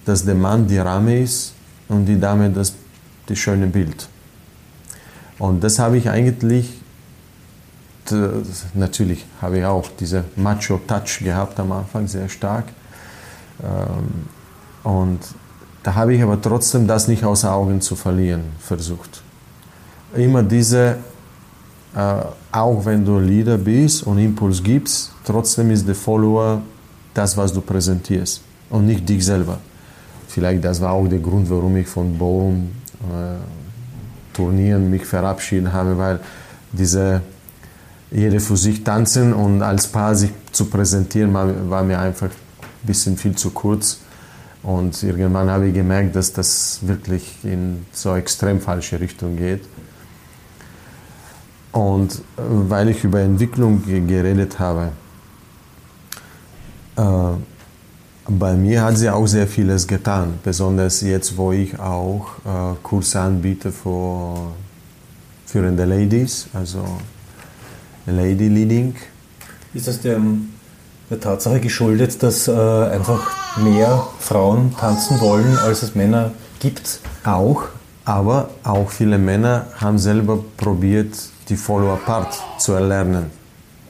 dass 0.04 0.24
der 0.24 0.34
Mann 0.34 0.66
die 0.66 0.78
Ramme 0.78 1.20
ist 1.20 1.54
und 1.88 2.06
die 2.06 2.18
Dame 2.18 2.50
das, 2.50 2.74
das 3.26 3.38
schöne 3.38 3.66
Bild. 3.66 4.08
Und 5.38 5.62
das 5.64 5.78
habe 5.78 5.98
ich 5.98 6.08
eigentlich, 6.08 6.80
natürlich 8.74 9.26
habe 9.42 9.58
ich 9.58 9.64
auch 9.64 9.88
diese 9.98 10.24
Macho-Touch 10.36 11.20
gehabt 11.22 11.58
am 11.58 11.72
Anfang, 11.72 12.06
sehr 12.06 12.28
stark. 12.28 12.66
Ähm, 13.62 14.26
und 14.82 15.20
da 15.82 15.94
habe 15.94 16.14
ich 16.14 16.22
aber 16.22 16.40
trotzdem 16.40 16.86
das 16.86 17.08
nicht 17.08 17.24
außer 17.24 17.52
Augen 17.52 17.80
zu 17.80 17.96
verlieren 17.96 18.44
versucht. 18.58 19.22
Immer 20.16 20.42
diese 20.42 20.96
äh, 21.96 22.22
auch 22.52 22.84
wenn 22.84 23.04
du 23.04 23.18
Leader 23.18 23.56
bist 23.56 24.02
und 24.02 24.18
Impuls 24.18 24.62
gibst, 24.62 25.12
trotzdem 25.24 25.70
ist 25.70 25.88
der 25.88 25.94
Follower 25.94 26.60
das, 27.14 27.36
was 27.36 27.52
du 27.52 27.62
präsentierst 27.62 28.42
und 28.68 28.86
nicht 28.86 29.08
dich 29.08 29.24
selber. 29.24 29.58
Vielleicht 30.28 30.62
das 30.62 30.80
war 30.80 30.92
auch 30.92 31.08
der 31.08 31.20
Grund, 31.20 31.48
warum 31.48 31.76
ich 31.76 31.86
von 31.86 32.16
Borum 32.18 32.70
äh, 33.00 33.36
Turnieren 34.34 34.90
mich 34.90 35.06
verabschieden 35.06 35.72
habe, 35.72 35.96
weil 35.96 36.20
diese 36.70 37.22
jeder 38.10 38.40
für 38.40 38.58
sich 38.58 38.84
tanzen 38.84 39.32
und 39.32 39.62
als 39.62 39.86
Paar 39.86 40.14
sich 40.14 40.30
zu 40.52 40.66
präsentieren, 40.66 41.32
war 41.32 41.82
mir 41.82 41.98
einfach 41.98 42.28
ein 42.28 42.86
bisschen 42.86 43.16
viel 43.16 43.34
zu 43.34 43.50
kurz. 43.50 44.00
Und 44.62 45.02
irgendwann 45.02 45.48
habe 45.48 45.68
ich 45.68 45.74
gemerkt, 45.74 46.14
dass 46.14 46.32
das 46.32 46.80
wirklich 46.82 47.36
in 47.44 47.86
so 47.92 48.14
extrem 48.14 48.60
falsche 48.60 49.00
Richtung 49.00 49.36
geht. 49.36 49.62
Und 51.76 52.14
äh, 52.14 52.18
weil 52.38 52.88
ich 52.88 53.04
über 53.04 53.20
Entwicklung 53.20 53.82
geredet 53.84 54.58
habe, 54.58 54.92
äh, 56.96 57.02
bei 58.28 58.54
mir 58.54 58.82
hat 58.82 58.96
sie 58.96 59.10
auch 59.10 59.26
sehr 59.26 59.46
vieles 59.46 59.86
getan, 59.86 60.38
besonders 60.42 61.02
jetzt, 61.02 61.36
wo 61.36 61.52
ich 61.52 61.78
auch 61.78 62.28
äh, 62.46 62.76
Kurse 62.82 63.20
anbiete 63.20 63.70
für 63.72 64.52
führende 65.44 65.84
Ladies, 65.84 66.46
also 66.54 66.82
Lady 68.06 68.48
Leading. 68.48 68.94
Ist 69.74 69.86
das 69.86 70.00
der, 70.00 70.18
der 71.10 71.20
Tatsache 71.20 71.60
geschuldet, 71.60 72.22
dass 72.22 72.48
äh, 72.48 72.52
einfach 72.52 73.30
mehr 73.58 74.02
Frauen 74.18 74.74
tanzen 74.80 75.20
wollen, 75.20 75.58
als 75.58 75.82
es 75.82 75.94
Männer 75.94 76.32
gibt? 76.58 77.00
Auch, 77.22 77.64
aber 78.06 78.48
auch 78.64 78.88
viele 78.88 79.18
Männer 79.18 79.66
haben 79.78 79.98
selber 79.98 80.42
probiert, 80.56 81.14
die 81.48 81.56
Follower-Part 81.56 82.34
zu 82.58 82.72
erlernen. 82.72 83.30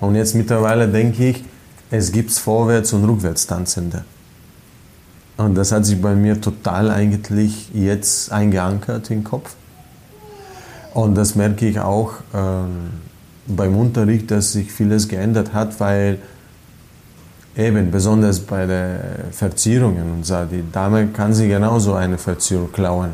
Und 0.00 0.14
jetzt 0.14 0.34
mittlerweile 0.34 0.88
denke 0.88 1.28
ich, 1.28 1.44
es 1.90 2.12
gibt 2.12 2.30
Vorwärts- 2.30 2.92
und 2.92 3.04
Rückwärts-Tanzende. 3.04 4.04
Und 5.36 5.54
das 5.54 5.72
hat 5.72 5.84
sich 5.84 6.00
bei 6.00 6.14
mir 6.14 6.40
total 6.40 6.90
eigentlich 6.90 7.70
jetzt 7.74 8.32
eingeankert 8.32 9.10
im 9.10 9.22
Kopf. 9.22 9.54
Und 10.94 11.14
das 11.14 11.34
merke 11.34 11.66
ich 11.66 11.78
auch 11.78 12.14
ähm, 12.34 12.90
beim 13.46 13.76
Unterricht, 13.76 14.30
dass 14.30 14.52
sich 14.52 14.72
vieles 14.72 15.08
geändert 15.08 15.52
hat, 15.52 15.78
weil 15.78 16.18
eben 17.56 17.90
besonders 17.90 18.40
bei 18.40 18.66
den 18.66 18.98
Verzierungen 19.30 20.10
und 20.10 20.26
so, 20.26 20.44
die 20.44 20.64
Dame 20.72 21.08
kann 21.08 21.34
sich 21.34 21.48
genauso 21.48 21.94
eine 21.94 22.18
Verzierung 22.18 22.72
klauen. 22.72 23.10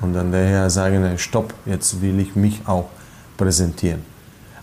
Und 0.00 0.12
dann 0.12 0.30
daher 0.30 0.70
sagen, 0.70 1.18
stopp, 1.18 1.54
jetzt 1.66 2.00
will 2.02 2.20
ich 2.20 2.36
mich 2.36 2.60
auch 2.66 2.88
präsentieren. 3.38 4.02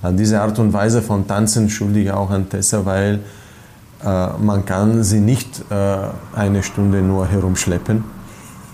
Also 0.04 0.16
diese 0.16 0.40
Art 0.40 0.60
und 0.60 0.72
Weise 0.72 1.02
von 1.02 1.28
Tanzen 1.28 1.68
schuldige 1.72 2.10
ich 2.10 2.12
auch 2.12 2.30
an 2.30 2.48
Tessa, 2.48 2.86
weil 2.86 3.22
äh, 4.04 4.28
man 4.40 4.64
kann 4.66 5.04
sie 5.04 5.20
nicht 5.20 5.64
äh, 5.72 5.98
eine 6.36 6.62
Stunde 6.62 7.02
nur 7.02 7.28
herumschleppen 7.28 8.04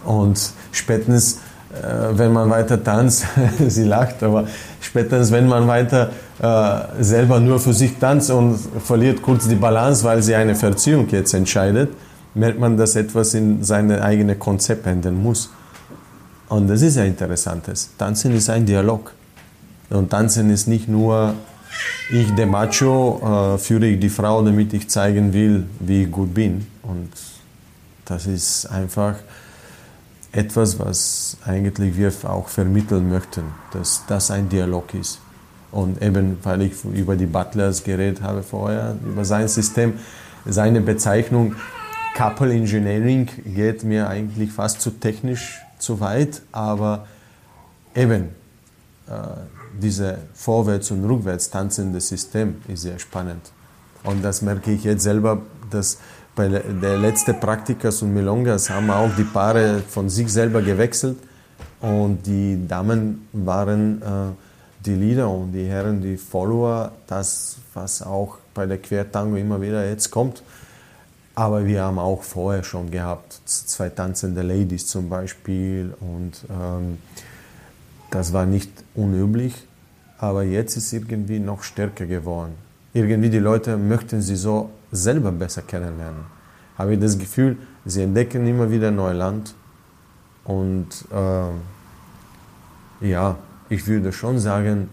und 0.04 0.52
spätestens 0.74 1.40
äh, 1.72 2.18
wenn 2.18 2.34
man 2.34 2.50
weiter 2.50 2.84
tanzt, 2.84 3.26
sie 3.68 3.84
lacht, 3.84 4.24
aber 4.24 4.46
spätestens 4.82 5.32
wenn 5.32 5.48
man 5.48 5.68
weiter 5.68 6.10
äh, 6.42 7.02
selber 7.02 7.40
nur 7.40 7.60
für 7.60 7.74
sich 7.74 7.98
tanzt 7.98 8.30
und 8.30 8.58
verliert 8.84 9.22
kurz 9.22 9.48
die 9.48 9.56
Balance, 9.56 10.04
weil 10.04 10.22
sie 10.22 10.36
eine 10.36 10.56
Verziehung 10.56 11.08
jetzt 11.10 11.34
entscheidet, 11.34 11.92
merkt 12.34 12.60
man, 12.60 12.76
dass 12.76 12.96
etwas 12.96 13.34
in 13.34 13.64
seine 13.64 14.04
eigene 14.04 14.36
Konzept 14.36 14.86
ändern 14.86 15.22
muss. 15.22 15.50
Und 16.50 16.68
das 16.68 16.82
ist 16.82 16.98
ja 16.98 17.04
interessantes. 17.04 17.92
Tanzen 17.98 18.36
ist 18.36 18.50
ein 18.50 18.66
Dialog. 18.66 19.14
Und 19.92 20.10
Tanzen 20.10 20.50
ist 20.50 20.68
nicht 20.68 20.88
nur 20.88 21.36
ich, 22.10 22.34
der 22.36 22.48
Macho, 22.48 23.56
äh, 23.56 23.58
führe 23.58 23.88
ich 23.88 24.00
die 24.00 24.10
Frau, 24.10 24.42
damit 24.44 24.74
ich 24.74 24.90
zeigen 24.90 25.34
will, 25.34 25.66
wie 25.80 26.04
ich 26.04 26.12
gut 26.12 26.34
bin. 26.34 26.68
Und 26.84 27.10
das 28.06 28.26
ist 28.26 28.66
einfach 28.66 29.16
etwas, 30.32 30.80
was 30.80 31.38
eigentlich 31.46 31.96
wir 31.98 32.12
auch 32.24 32.48
vermitteln 32.48 33.10
möchten, 33.10 33.44
dass 33.72 34.04
das 34.08 34.32
ein 34.32 34.50
Dialog 34.50 34.94
ist. 34.94 35.20
Und 35.72 36.02
eben, 36.02 36.38
weil 36.44 36.64
ich 36.64 36.74
über 36.84 37.16
die 37.16 37.26
Butlers 37.26 37.84
geredet 37.84 38.22
habe 38.22 38.44
vorher, 38.44 38.96
über 39.06 39.24
sein 39.24 39.48
System, 39.48 39.94
seine 40.46 40.82
Bezeichnung 40.82 41.56
Couple 42.16 42.54
Engineering 42.54 43.30
geht 43.46 43.84
mir 43.84 44.10
eigentlich 44.10 44.52
fast 44.52 44.82
zu 44.82 44.92
technisch 44.92 45.62
zu 45.80 46.02
weit, 46.02 46.42
aber 46.52 47.08
eben, 47.96 48.30
äh, 49.08 49.61
dieses 49.80 50.16
Vorwärts- 50.34 50.92
und 50.92 51.06
Rückwärts 51.06 51.50
tanzende 51.50 52.00
System 52.02 52.56
ist 52.68 52.82
sehr 52.82 53.00
spannend. 53.00 53.52
Und 54.04 54.24
das 54.24 54.42
merke 54.42 54.72
ich 54.72 54.84
jetzt 54.84 55.04
selber, 55.04 55.42
dass 55.70 55.98
bei 56.36 56.48
der 56.48 56.98
letzten 56.98 57.40
Praktikas 57.40 58.02
und 58.02 58.14
Milongas 58.14 58.70
haben 58.70 58.90
auch 58.90 59.14
die 59.16 59.24
Paare 59.24 59.82
von 59.88 60.10
sich 60.10 60.32
selber 60.32 60.62
gewechselt 60.62 61.18
und 61.82 62.26
die 62.26 62.68
Damen 62.68 63.28
waren 63.34 64.02
äh, 64.02 64.06
die 64.86 64.96
Leader 64.96 65.30
und 65.30 65.52
die 65.52 65.66
Herren 65.66 66.02
die 66.02 66.18
Follower, 66.18 66.92
das 67.08 67.58
was 67.74 68.02
auch 68.02 68.38
bei 68.54 68.66
der 68.66 68.78
Quertango 68.78 69.36
immer 69.36 69.62
wieder 69.62 69.88
jetzt 69.88 70.10
kommt. 70.12 70.44
Aber 71.36 71.66
wir 71.66 71.84
haben 71.84 71.98
auch 71.98 72.24
vorher 72.24 72.64
schon 72.64 72.92
gehabt, 72.92 73.40
zwei 73.46 73.90
tanzende 73.90 74.42
Ladies 74.42 74.88
zum 74.88 75.10
Beispiel 75.10 75.94
und 76.00 76.34
ähm, 76.50 76.98
das 78.12 78.34
war 78.34 78.46
nicht 78.46 78.70
unüblich, 78.94 79.68
aber 80.20 80.44
jetzt 80.44 80.78
ist 80.78 80.94
irgendwie 80.94 81.40
noch 81.40 81.64
stärker 81.64 82.06
geworden. 82.06 82.54
Irgendwie 82.94 83.30
die 83.30 83.40
Leute 83.40 83.78
möchten 83.78 84.22
sie 84.22 84.36
so 84.36 84.70
selber 84.92 85.32
besser 85.32 85.64
kennenlernen. 85.64 86.26
Habe 86.78 86.94
ich 86.94 87.00
das 87.00 87.18
Gefühl, 87.18 87.58
sie 87.86 88.04
entdecken 88.04 88.46
immer 88.46 88.70
wieder 88.70 88.92
Neuland 88.92 89.56
und 90.44 90.88
äh, 91.12 91.52
ja, 93.08 93.38
ich 93.70 93.88
würde 93.88 94.12
schon 94.12 94.38
sagen, 94.40 94.90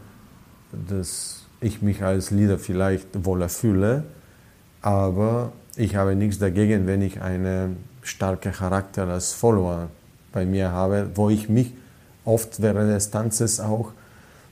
dass 0.88 1.42
ich 1.60 1.82
mich 1.82 2.02
als 2.02 2.30
Leader 2.30 2.58
vielleicht 2.58 3.24
wohler 3.24 3.48
fühle, 3.48 4.04
aber 4.80 5.52
ich 5.76 5.96
habe 5.96 6.14
nichts 6.14 6.38
dagegen, 6.38 6.86
wenn 6.86 7.02
ich 7.02 7.20
einen 7.20 7.78
starken 8.02 8.52
Charakter 8.52 9.08
als 9.08 9.32
Follower 9.32 9.88
bei 10.32 10.46
mir 10.46 10.70
habe, 10.70 11.10
wo 11.14 11.30
ich 11.30 11.48
mich 11.48 11.74
oft 12.28 12.60
während 12.62 12.90
des 12.90 13.10
Tanzes 13.10 13.60
auch 13.60 13.92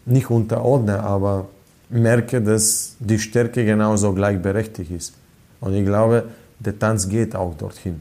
nicht 0.04 0.30
unterordne, 0.30 1.02
aber 1.02 1.46
merke, 1.88 2.40
dass 2.40 2.96
die 2.98 3.18
Stärke 3.18 3.64
genauso 3.64 4.12
gleichberechtigt 4.12 4.90
ist. 4.90 5.14
Und 5.60 5.74
ich 5.74 5.84
glaube, 5.84 6.24
der 6.58 6.78
Tanz 6.78 7.08
geht 7.08 7.36
auch 7.36 7.54
dorthin. 7.56 8.00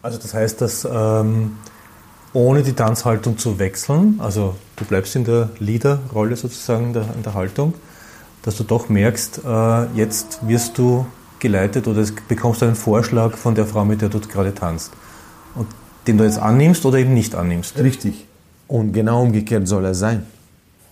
Also 0.00 0.18
das 0.18 0.34
heißt, 0.34 0.60
dass 0.60 0.86
ähm, 0.90 1.58
ohne 2.32 2.62
die 2.62 2.72
Tanzhaltung 2.72 3.38
zu 3.38 3.58
wechseln, 3.58 4.16
also 4.18 4.56
du 4.76 4.84
bleibst 4.84 5.14
in 5.16 5.24
der 5.24 5.50
Leaderrolle 5.58 6.36
sozusagen 6.36 6.86
in 6.86 6.92
der, 6.94 7.06
in 7.14 7.22
der 7.22 7.34
Haltung, 7.34 7.74
dass 8.42 8.56
du 8.56 8.64
doch 8.64 8.88
merkst, 8.88 9.42
äh, 9.44 9.84
jetzt 9.94 10.40
wirst 10.46 10.78
du 10.78 11.06
geleitet 11.38 11.86
oder 11.86 12.04
bekommst 12.28 12.62
du 12.62 12.66
einen 12.66 12.74
Vorschlag 12.74 13.36
von 13.36 13.54
der 13.54 13.66
Frau, 13.66 13.84
mit 13.84 14.00
der 14.00 14.08
du 14.08 14.20
gerade 14.20 14.54
tanzt. 14.54 14.92
Und 15.54 15.68
den 16.06 16.18
du 16.18 16.24
jetzt 16.24 16.38
annimmst 16.38 16.84
oder 16.84 16.98
eben 16.98 17.14
nicht 17.14 17.34
annimmst. 17.34 17.78
Richtig. 17.78 18.26
Und 18.72 18.94
genau 18.94 19.20
umgekehrt 19.20 19.68
soll 19.68 19.84
er 19.84 19.94
sein. 19.94 20.22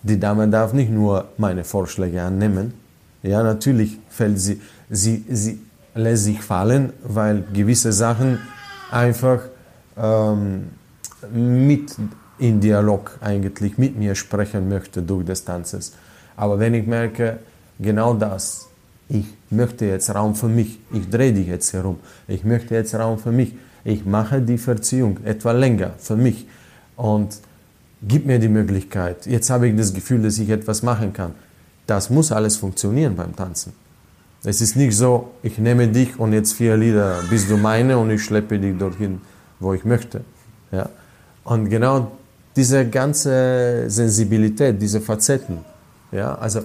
Die 0.02 0.20
Dame 0.20 0.46
darf 0.48 0.74
nicht 0.74 0.90
nur 0.90 1.28
meine 1.38 1.64
Vorschläge 1.64 2.20
annehmen, 2.20 2.74
Ja, 3.22 3.42
natürlich 3.42 3.98
fällt 4.10 4.38
sie, 4.38 4.60
sie, 4.90 5.24
sie 5.30 5.60
lässt 5.94 6.24
sich 6.24 6.42
fallen, 6.42 6.92
weil 7.02 7.42
gewisse 7.54 7.90
Sachen 7.94 8.38
einfach 8.90 9.40
ähm, 9.96 10.68
mit 11.32 11.96
in 12.38 12.60
Dialog 12.60 13.16
eigentlich 13.22 13.78
mit 13.78 13.96
mir 13.98 14.14
sprechen 14.14 14.68
möchte 14.68 15.00
durch 15.00 15.24
das 15.24 15.42
Tanzes. 15.42 15.94
Aber 16.36 16.58
wenn 16.58 16.74
ich 16.74 16.86
merke, 16.86 17.38
genau 17.78 18.12
das, 18.12 18.68
ich 19.08 19.24
möchte 19.48 19.86
jetzt 19.86 20.14
Raum 20.14 20.34
für 20.34 20.48
mich, 20.48 20.78
ich 20.92 21.08
drehe 21.08 21.32
dich 21.32 21.46
jetzt 21.46 21.72
herum, 21.72 21.96
ich 22.28 22.44
möchte 22.44 22.74
jetzt 22.74 22.94
Raum 22.94 23.18
für 23.18 23.32
mich, 23.32 23.54
ich 23.84 24.04
mache 24.04 24.42
die 24.42 24.58
Verziehung 24.58 25.16
etwa 25.24 25.52
länger 25.52 25.92
für 25.98 26.16
mich 26.16 26.46
und 26.96 27.38
gib 28.02 28.26
mir 28.26 28.38
die 28.38 28.48
Möglichkeit, 28.48 29.26
jetzt 29.26 29.50
habe 29.50 29.68
ich 29.68 29.76
das 29.76 29.92
Gefühl, 29.92 30.22
dass 30.22 30.38
ich 30.38 30.48
etwas 30.48 30.82
machen 30.82 31.12
kann. 31.12 31.34
Das 31.86 32.10
muss 32.10 32.32
alles 32.32 32.56
funktionieren 32.56 33.16
beim 33.16 33.34
Tanzen. 33.34 33.72
Es 34.42 34.60
ist 34.60 34.74
nicht 34.76 34.96
so, 34.96 35.32
ich 35.42 35.58
nehme 35.58 35.88
dich 35.88 36.18
und 36.18 36.32
jetzt 36.32 36.54
vier 36.54 36.76
Lieder 36.76 37.22
bist 37.28 37.50
du 37.50 37.56
meine 37.56 37.98
und 37.98 38.10
ich 38.10 38.24
schleppe 38.24 38.58
dich 38.58 38.76
dorthin, 38.78 39.20
wo 39.58 39.74
ich 39.74 39.84
möchte. 39.84 40.22
Ja? 40.72 40.88
Und 41.44 41.68
genau 41.68 42.12
diese 42.56 42.88
ganze 42.88 43.84
Sensibilität, 43.88 44.80
diese 44.80 45.00
Facetten, 45.00 45.58
ja, 46.10 46.34
also 46.36 46.62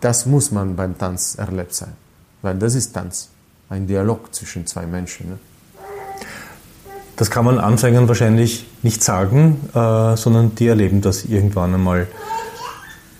das 0.00 0.26
muss 0.26 0.50
man 0.50 0.74
beim 0.74 0.96
Tanz 0.96 1.34
erlebt 1.36 1.74
sein, 1.74 1.92
weil 2.42 2.56
das 2.58 2.74
ist 2.74 2.92
Tanz, 2.92 3.28
ein 3.68 3.86
Dialog 3.86 4.34
zwischen 4.34 4.66
zwei 4.66 4.86
Menschen. 4.86 5.30
Ne? 5.30 5.38
Das 7.18 7.30
kann 7.30 7.44
man 7.44 7.58
Anfängern 7.58 8.08
wahrscheinlich 8.08 8.66
nicht 8.82 9.04
sagen, 9.04 9.68
äh, 9.74 10.16
sondern 10.16 10.54
die 10.54 10.68
erleben 10.68 11.00
das 11.02 11.24
irgendwann 11.24 11.74
einmal 11.74 12.06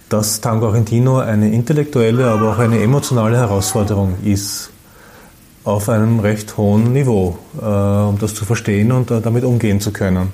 dass 0.08 0.40
Tango 0.40 0.66
Argentino 0.68 1.18
eine 1.18 1.52
intellektuelle, 1.52 2.26
aber 2.26 2.52
auch 2.52 2.58
eine 2.58 2.80
emotionale 2.80 3.36
Herausforderung 3.36 4.14
ist, 4.24 4.70
auf 5.64 5.88
einem 5.88 6.20
recht 6.20 6.56
hohen 6.56 6.92
Niveau, 6.92 7.38
äh, 7.60 7.64
um 7.64 8.16
das 8.18 8.34
zu 8.34 8.44
verstehen 8.44 8.90
und 8.90 9.10
äh, 9.10 9.20
damit 9.20 9.44
umgehen 9.44 9.80
zu 9.80 9.92
können. 9.92 10.32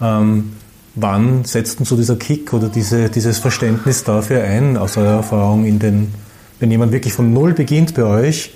Ähm, 0.00 0.52
wann 0.94 1.44
setzt 1.44 1.78
denn 1.78 1.86
so 1.86 1.96
dieser 1.96 2.16
Kick 2.16 2.52
oder 2.52 2.68
diese, 2.68 3.08
dieses 3.08 3.38
Verständnis 3.38 4.04
dafür 4.04 4.42
ein, 4.42 4.76
aus 4.76 4.96
eurer 4.98 5.16
Erfahrung 5.16 5.64
in 5.64 5.78
den, 5.78 6.12
wenn 6.60 6.70
jemand 6.70 6.92
wirklich 6.92 7.14
von 7.14 7.32
Null 7.32 7.54
beginnt 7.54 7.94
bei 7.94 8.02
euch, 8.02 8.54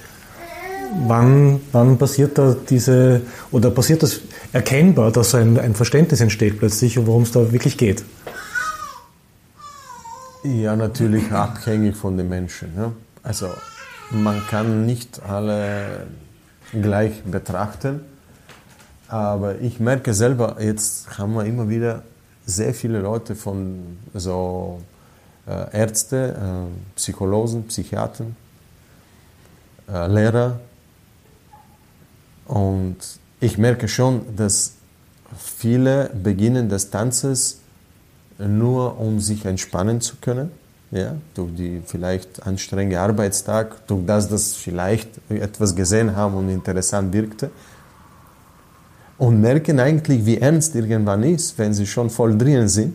wann, 1.06 1.60
wann 1.72 1.98
passiert 1.98 2.38
da 2.38 2.54
diese, 2.68 3.22
oder 3.50 3.70
passiert 3.70 4.02
das 4.02 4.20
erkennbar, 4.52 5.10
dass 5.10 5.34
ein, 5.34 5.58
ein 5.58 5.74
Verständnis 5.74 6.20
entsteht 6.20 6.58
plötzlich, 6.58 7.04
worum 7.06 7.22
es 7.22 7.32
da 7.32 7.52
wirklich 7.52 7.76
geht? 7.76 8.04
Ja, 10.44 10.74
natürlich 10.74 11.30
abhängig 11.30 11.96
von 11.96 12.16
den 12.16 12.28
Menschen. 12.28 12.72
Ja. 12.76 12.92
Also 13.22 13.48
man 14.10 14.44
kann 14.48 14.86
nicht 14.86 15.22
alle 15.22 16.06
gleich 16.72 17.22
betrachten, 17.22 18.00
aber 19.08 19.60
ich 19.60 19.78
merke 19.78 20.14
selber, 20.14 20.56
jetzt 20.60 21.18
haben 21.18 21.34
wir 21.34 21.44
immer 21.44 21.68
wieder 21.68 22.02
sehr 22.44 22.74
viele 22.74 23.00
Leute 23.00 23.36
von 23.36 23.98
so 24.14 24.80
äh, 25.46 25.78
Ärzte, 25.78 26.34
äh, 26.36 26.96
Psychologen, 26.96 27.64
Psychiatern, 27.68 28.34
äh, 29.88 30.08
Lehrer 30.08 30.58
und 32.46 32.96
ich 33.40 33.58
merke 33.58 33.88
schon, 33.88 34.22
dass 34.36 34.74
viele 35.36 36.10
beginnen 36.10 36.68
des 36.68 36.90
Tanzes 36.90 37.58
nur 38.38 38.98
um 39.00 39.20
sich 39.20 39.44
entspannen 39.44 40.00
zu 40.00 40.16
können, 40.20 40.50
ja, 40.90 41.14
durch 41.34 41.54
die 41.54 41.82
vielleicht 41.84 42.44
anstrengende 42.46 43.00
Arbeitstag, 43.00 43.86
durch 43.86 44.04
das, 44.04 44.28
dass 44.28 44.54
vielleicht 44.54 45.08
etwas 45.28 45.74
gesehen 45.74 46.14
haben 46.14 46.34
und 46.34 46.48
interessant 46.50 47.12
wirkte. 47.12 47.50
Und 49.18 49.40
merken 49.40 49.80
eigentlich, 49.80 50.26
wie 50.26 50.38
ernst 50.38 50.74
irgendwann 50.74 51.22
ist, 51.22 51.56
wenn 51.58 51.72
sie 51.72 51.86
schon 51.86 52.10
voll 52.10 52.36
drin 52.36 52.68
sind. 52.68 52.94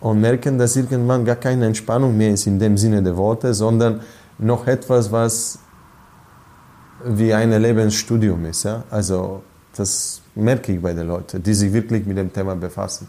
Und 0.00 0.20
merken, 0.20 0.58
dass 0.58 0.76
irgendwann 0.76 1.24
gar 1.24 1.36
keine 1.36 1.66
Entspannung 1.66 2.16
mehr 2.16 2.32
ist 2.32 2.46
in 2.46 2.58
dem 2.58 2.76
Sinne 2.76 3.02
der 3.02 3.16
Worte, 3.16 3.54
sondern 3.54 4.00
noch 4.38 4.66
etwas, 4.66 5.10
was 5.10 5.58
wie 7.04 7.32
ein 7.32 7.50
Lebensstudium 7.50 8.44
ist. 8.46 8.64
Ja? 8.64 8.84
Also 8.90 9.42
das 9.76 10.20
merke 10.34 10.72
ich 10.72 10.80
bei 10.80 10.92
den 10.92 11.06
Leuten, 11.06 11.42
die 11.42 11.54
sich 11.54 11.72
wirklich 11.72 12.06
mit 12.06 12.16
dem 12.16 12.32
Thema 12.32 12.54
befassen. 12.54 13.08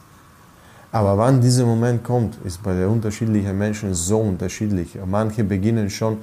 Aber 0.92 1.18
wann 1.18 1.42
dieser 1.42 1.66
Moment 1.66 2.04
kommt, 2.04 2.38
ist 2.46 2.62
bei 2.62 2.74
den 2.74 2.88
unterschiedlichen 2.88 3.58
Menschen 3.58 3.94
so 3.94 4.20
unterschiedlich. 4.20 4.98
Manche 5.06 5.44
beginnen 5.44 5.90
schon 5.90 6.20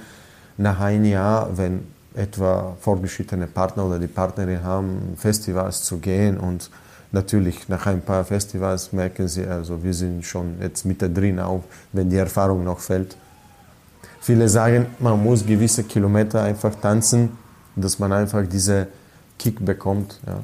nach 0.57 0.79
einem 0.79 1.07
Jahr, 1.07 1.49
wenn 1.57 1.81
etwa 2.15 2.77
fortgeschrittene 2.81 3.47
Partner 3.47 3.87
oder 3.87 3.99
die 3.99 4.07
Partnerin 4.07 4.63
haben, 4.63 5.15
Festivals 5.17 5.83
zu 5.83 5.99
gehen 5.99 6.39
und 6.39 6.71
natürlich 7.13 7.69
nach 7.69 7.87
ein 7.87 8.01
paar 8.01 8.25
Festivals 8.25 8.93
merken 8.93 9.27
sie, 9.27 9.45
also 9.45 9.83
wir 9.83 9.95
sind 9.95 10.25
schon 10.25 10.57
jetzt 10.61 10.85
mittendrin 10.85 11.41
auch, 11.41 11.65
wenn 11.93 12.09
die 12.09 12.17
Erfahrung 12.17 12.65
noch 12.65 12.79
fällt. 12.79 13.17
Viele 14.21 14.49
sagen, 14.49 14.87
man 14.99 15.23
muss 15.23 15.47
gewisse 15.47 15.85
Kilometer 15.85 16.43
einfach 16.43 16.75
tanzen, 16.75 17.31
dass 17.77 17.99
man 17.99 18.13
einfach 18.13 18.45
diese 18.47 18.89
Kick 19.39 19.65
bekommt. 19.65 20.19
Ja. 20.27 20.41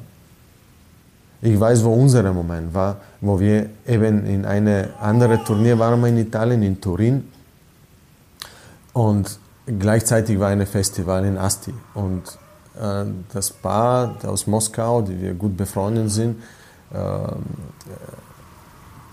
Ich 1.41 1.59
weiß, 1.59 1.83
wo 1.83 1.93
unser 1.93 2.33
Moment 2.33 2.73
war, 2.73 2.97
wo 3.21 3.39
wir 3.39 3.69
eben 3.87 4.25
in 4.25 4.45
eine 4.45 4.89
andere 4.99 5.43
Turnier 5.43 5.77
waren 5.77 6.03
in 6.05 6.17
Italien, 6.17 6.63
in 6.63 6.81
Turin. 6.81 7.27
Und 8.93 9.37
gleichzeitig 9.65 10.39
war 10.39 10.49
ein 10.49 10.65
Festival 10.65 11.25
in 11.25 11.37
Asti. 11.37 11.73
Und 11.93 12.23
äh, 12.81 13.05
das 13.31 13.51
Paar 13.51 14.17
aus 14.25 14.47
Moskau, 14.47 15.03
die 15.03 15.21
wir 15.21 15.35
gut 15.35 15.55
befreundet 15.55 16.09
sind, 16.09 16.41
äh, 16.91 16.97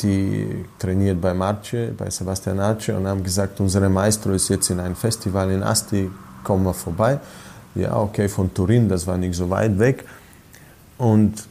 die 0.00 0.64
trainiert 0.78 1.20
bei 1.20 1.34
Marce, 1.34 1.92
bei 1.96 2.10
Sebastian 2.10 2.58
Arce 2.58 2.90
und 2.90 3.06
haben 3.06 3.22
gesagt, 3.22 3.60
unser 3.60 3.88
Maestro 3.88 4.32
ist 4.32 4.48
jetzt 4.48 4.70
in 4.70 4.80
einem 4.80 4.96
Festival 4.96 5.50
in 5.50 5.62
Asti, 5.62 6.10
kommen 6.42 6.64
wir 6.64 6.74
vorbei. 6.74 7.20
Ja, 7.74 7.96
okay, 7.96 8.28
von 8.28 8.54
Turin, 8.54 8.88
das 8.88 9.06
war 9.06 9.16
nicht 9.16 9.34
so 9.34 9.50
weit 9.50 9.78
weg. 9.78 10.04
Und 10.96 11.46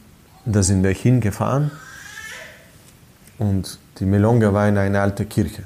da 0.46 0.64
sind 0.64 0.84
wir 0.84 0.92
hingefahren 0.92 1.72
und 3.38 3.78
die 4.00 4.06
Melonga 4.06 4.54
war 4.54 4.68
in 4.68 4.78
einer 4.78 5.02
alten 5.02 5.28
Kirche. 5.28 5.64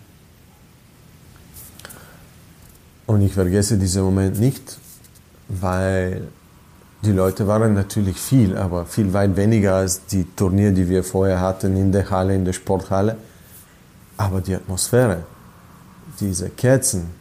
Und 3.05 3.21
ich 3.21 3.33
vergesse 3.33 3.77
diesen 3.77 4.03
Moment 4.03 4.39
nicht, 4.39 4.77
weil 5.47 6.27
die 7.03 7.11
Leute 7.11 7.47
waren 7.47 7.73
natürlich 7.73 8.17
viel, 8.17 8.57
aber 8.57 8.85
viel 8.85 9.13
weit 9.13 9.35
weniger 9.35 9.75
als 9.75 10.05
die 10.07 10.25
Turniere, 10.35 10.73
die 10.73 10.89
wir 10.89 11.03
vorher 11.03 11.39
hatten 11.39 11.77
in 11.77 11.91
der 11.91 12.09
Halle, 12.09 12.35
in 12.35 12.43
der 12.43 12.53
Sporthalle. 12.53 13.17
Aber 14.17 14.41
die 14.41 14.55
Atmosphäre, 14.55 15.23
diese 16.19 16.49
Kerzen 16.49 17.11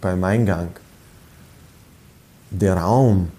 beim 0.00 0.22
Eingang, 0.24 0.70
der 2.50 2.76
Raum, 2.76 3.30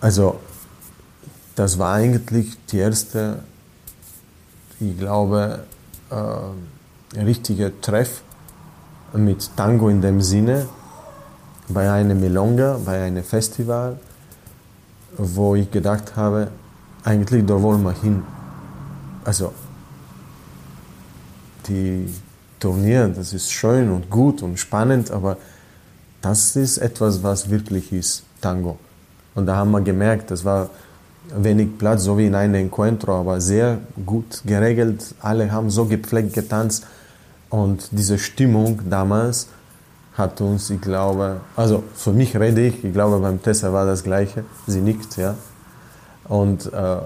also 0.00 0.38
das 1.54 1.78
war 1.78 1.94
eigentlich 1.94 2.56
die 2.66 2.78
erste, 2.78 3.40
ich 4.78 4.96
glaube, 4.98 5.64
äh, 6.10 7.18
richtige 7.18 7.80
Treff 7.80 8.22
mit 9.12 9.50
Tango 9.56 9.88
in 9.88 10.00
dem 10.00 10.22
Sinne 10.22 10.68
bei 11.68 11.90
einem 11.90 12.20
Milonga, 12.20 12.78
bei 12.84 13.02
einem 13.02 13.24
Festival, 13.24 13.98
wo 15.16 15.54
ich 15.54 15.70
gedacht 15.70 16.16
habe, 16.16 16.48
eigentlich 17.04 17.44
da 17.44 17.60
wollen 17.60 17.82
wir 17.82 17.92
hin. 17.92 18.22
Also 19.24 19.52
die 21.66 22.12
Turnier, 22.60 23.08
das 23.08 23.32
ist 23.32 23.52
schön 23.52 23.90
und 23.90 24.10
gut 24.10 24.42
und 24.42 24.58
spannend, 24.58 25.10
aber 25.10 25.36
das 26.20 26.56
ist 26.56 26.78
etwas, 26.78 27.22
was 27.22 27.50
wirklich 27.50 27.92
ist, 27.92 28.24
Tango. 28.40 28.78
Und 29.34 29.46
da 29.46 29.56
haben 29.56 29.70
wir 29.70 29.80
gemerkt, 29.80 30.30
das 30.30 30.44
war 30.44 30.70
wenig 31.34 31.78
Platz, 31.78 32.04
so 32.04 32.18
wie 32.18 32.26
in 32.26 32.34
einem 32.34 32.54
Encuentro, 32.54 33.20
aber 33.20 33.40
sehr 33.40 33.78
gut 34.04 34.42
geregelt. 34.44 35.14
Alle 35.20 35.50
haben 35.52 35.70
so 35.70 35.84
gepflegt 35.84 36.32
getanzt 36.32 36.86
und 37.50 37.88
diese 37.92 38.18
Stimmung 38.18 38.80
damals 38.88 39.48
hat 40.14 40.40
uns, 40.40 40.68
ich 40.70 40.80
glaube, 40.80 41.40
also 41.54 41.84
für 41.94 42.12
mich 42.12 42.36
rede 42.36 42.66
ich, 42.66 42.84
ich 42.84 42.92
glaube 42.92 43.18
beim 43.20 43.40
Tessa 43.40 43.72
war 43.72 43.86
das 43.86 44.02
Gleiche, 44.02 44.44
sie 44.66 44.80
nickt, 44.80 45.16
ja. 45.16 45.36
Und 46.24 46.72
äh, 46.72 46.96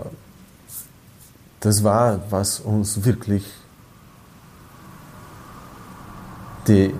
das 1.60 1.84
war, 1.84 2.20
was 2.30 2.58
uns 2.60 3.04
wirklich 3.04 3.44
die 6.66 6.94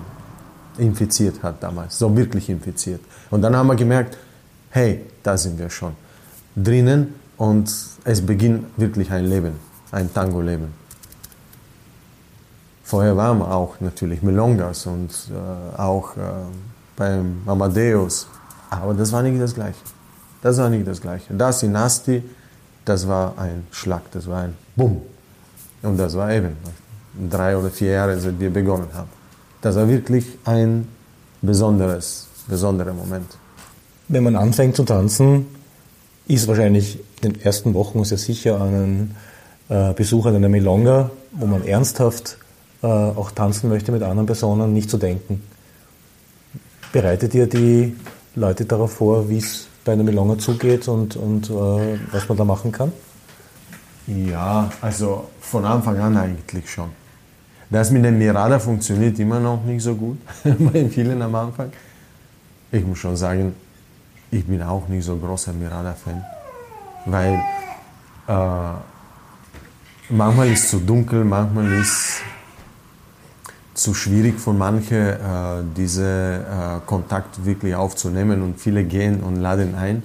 infiziert 0.77 1.43
hat 1.43 1.61
damals, 1.61 1.97
so 1.97 2.15
wirklich 2.15 2.49
infiziert. 2.49 3.01
Und 3.29 3.41
dann 3.41 3.55
haben 3.55 3.67
wir 3.67 3.75
gemerkt, 3.75 4.17
hey, 4.69 5.05
da 5.21 5.37
sind 5.37 5.57
wir 5.59 5.69
schon 5.69 5.93
drinnen 6.55 7.15
und 7.37 7.73
es 8.03 8.25
beginnt 8.25 8.65
wirklich 8.77 9.11
ein 9.11 9.25
Leben, 9.25 9.53
ein 9.91 10.13
Tango-Leben. 10.13 10.73
Vorher 12.83 13.15
waren 13.15 13.39
wir 13.39 13.51
auch 13.51 13.79
natürlich 13.79 14.21
Melongas 14.21 14.85
und 14.85 15.09
äh, 15.31 15.79
auch 15.79 16.15
äh, 16.17 16.21
beim 16.95 17.41
Amadeus. 17.45 18.27
Aber 18.69 18.93
das 18.93 19.11
war 19.11 19.23
nicht 19.23 19.41
das 19.41 19.55
Gleiche. 19.55 19.79
Das 20.41 20.57
war 20.57 20.69
nicht 20.69 20.85
das 20.85 20.99
Gleiche. 20.99 21.33
Das 21.33 21.63
in 21.63 21.75
Asti, 21.75 22.21
das 22.83 23.07
war 23.07 23.37
ein 23.37 23.65
Schlag, 23.71 24.11
das 24.11 24.27
war 24.27 24.41
ein 24.41 24.55
Bumm. 24.75 25.01
Und 25.81 25.97
das 25.97 26.15
war 26.15 26.31
eben 26.31 26.57
drei 27.29 27.57
oder 27.57 27.69
vier 27.69 27.91
Jahre, 27.91 28.19
seit 28.19 28.39
wir 28.39 28.51
begonnen 28.51 28.89
haben. 28.93 29.09
Das 29.63 29.77
war 29.77 29.87
wirklich 29.87 30.25
ein 30.43 30.89
besonderes, 31.41 32.27
besonderer 32.49 32.91
Moment. 32.91 33.37
Wenn 34.09 34.23
man 34.23 34.35
anfängt 34.35 34.75
zu 34.75 34.83
tanzen, 34.83 35.45
ist 36.27 36.49
wahrscheinlich 36.49 36.99
in 37.21 37.31
den 37.31 37.41
ersten 37.41 37.73
Wochen 37.73 38.03
sehr 38.03 38.17
sicher 38.17 38.59
an 38.59 38.67
einen 38.67 39.15
äh, 39.69 39.93
Besuch 39.93 40.25
an 40.25 40.35
einer 40.35 40.49
Milonga, 40.49 41.11
wo 41.31 41.45
man 41.45 41.63
ernsthaft 41.65 42.37
äh, 42.81 42.87
auch 42.87 43.31
tanzen 43.31 43.69
möchte 43.69 43.93
mit 43.93 44.03
anderen 44.03 44.25
Personen, 44.25 44.73
nicht 44.73 44.89
zu 44.89 44.97
denken. 44.97 45.41
Bereitet 46.91 47.33
ihr 47.33 47.47
die 47.47 47.95
Leute 48.35 48.65
darauf 48.65 48.91
vor, 48.91 49.29
wie 49.29 49.37
es 49.37 49.67
bei 49.85 49.93
einer 49.93 50.03
Milonga 50.03 50.37
zugeht 50.39 50.89
und, 50.89 51.15
und 51.15 51.49
äh, 51.49 51.99
was 52.11 52.27
man 52.27 52.37
da 52.37 52.43
machen 52.43 52.73
kann? 52.73 52.91
Ja, 54.07 54.69
also 54.81 55.29
von 55.39 55.63
Anfang 55.63 55.97
an 55.99 56.17
eigentlich 56.17 56.69
schon. 56.69 56.89
Das 57.73 57.89
mit 57.89 58.05
dem 58.05 58.19
Mirada 58.19 58.59
funktioniert 58.59 59.17
immer 59.17 59.39
noch 59.39 59.63
nicht 59.63 59.81
so 59.81 59.95
gut 59.95 60.19
bei 60.43 60.87
vielen 60.89 61.19
am 61.23 61.33
Anfang. 61.33 61.71
Ich 62.71 62.85
muss 62.85 62.99
schon 62.99 63.17
sagen, 63.17 63.55
ich 64.29 64.45
bin 64.45 64.61
auch 64.61 64.87
nicht 64.87 65.03
so 65.03 65.17
großer 65.17 65.53
Mirada-Fan, 65.53 66.23
weil 67.07 67.33
äh, 68.27 68.73
manchmal 70.09 70.51
ist 70.51 70.65
es 70.65 70.69
zu 70.69 70.81
dunkel, 70.81 71.23
manchmal 71.25 71.73
ist 71.73 72.21
es 73.73 73.81
zu 73.83 73.95
schwierig 73.95 74.39
für 74.39 74.53
manche, 74.53 75.13
äh, 75.13 75.63
diesen 75.75 76.05
äh, 76.05 76.79
Kontakt 76.85 77.43
wirklich 77.43 77.73
aufzunehmen 77.73 78.43
und 78.43 78.59
viele 78.59 78.83
gehen 78.83 79.21
und 79.21 79.37
laden 79.37 79.73
ein, 79.73 80.03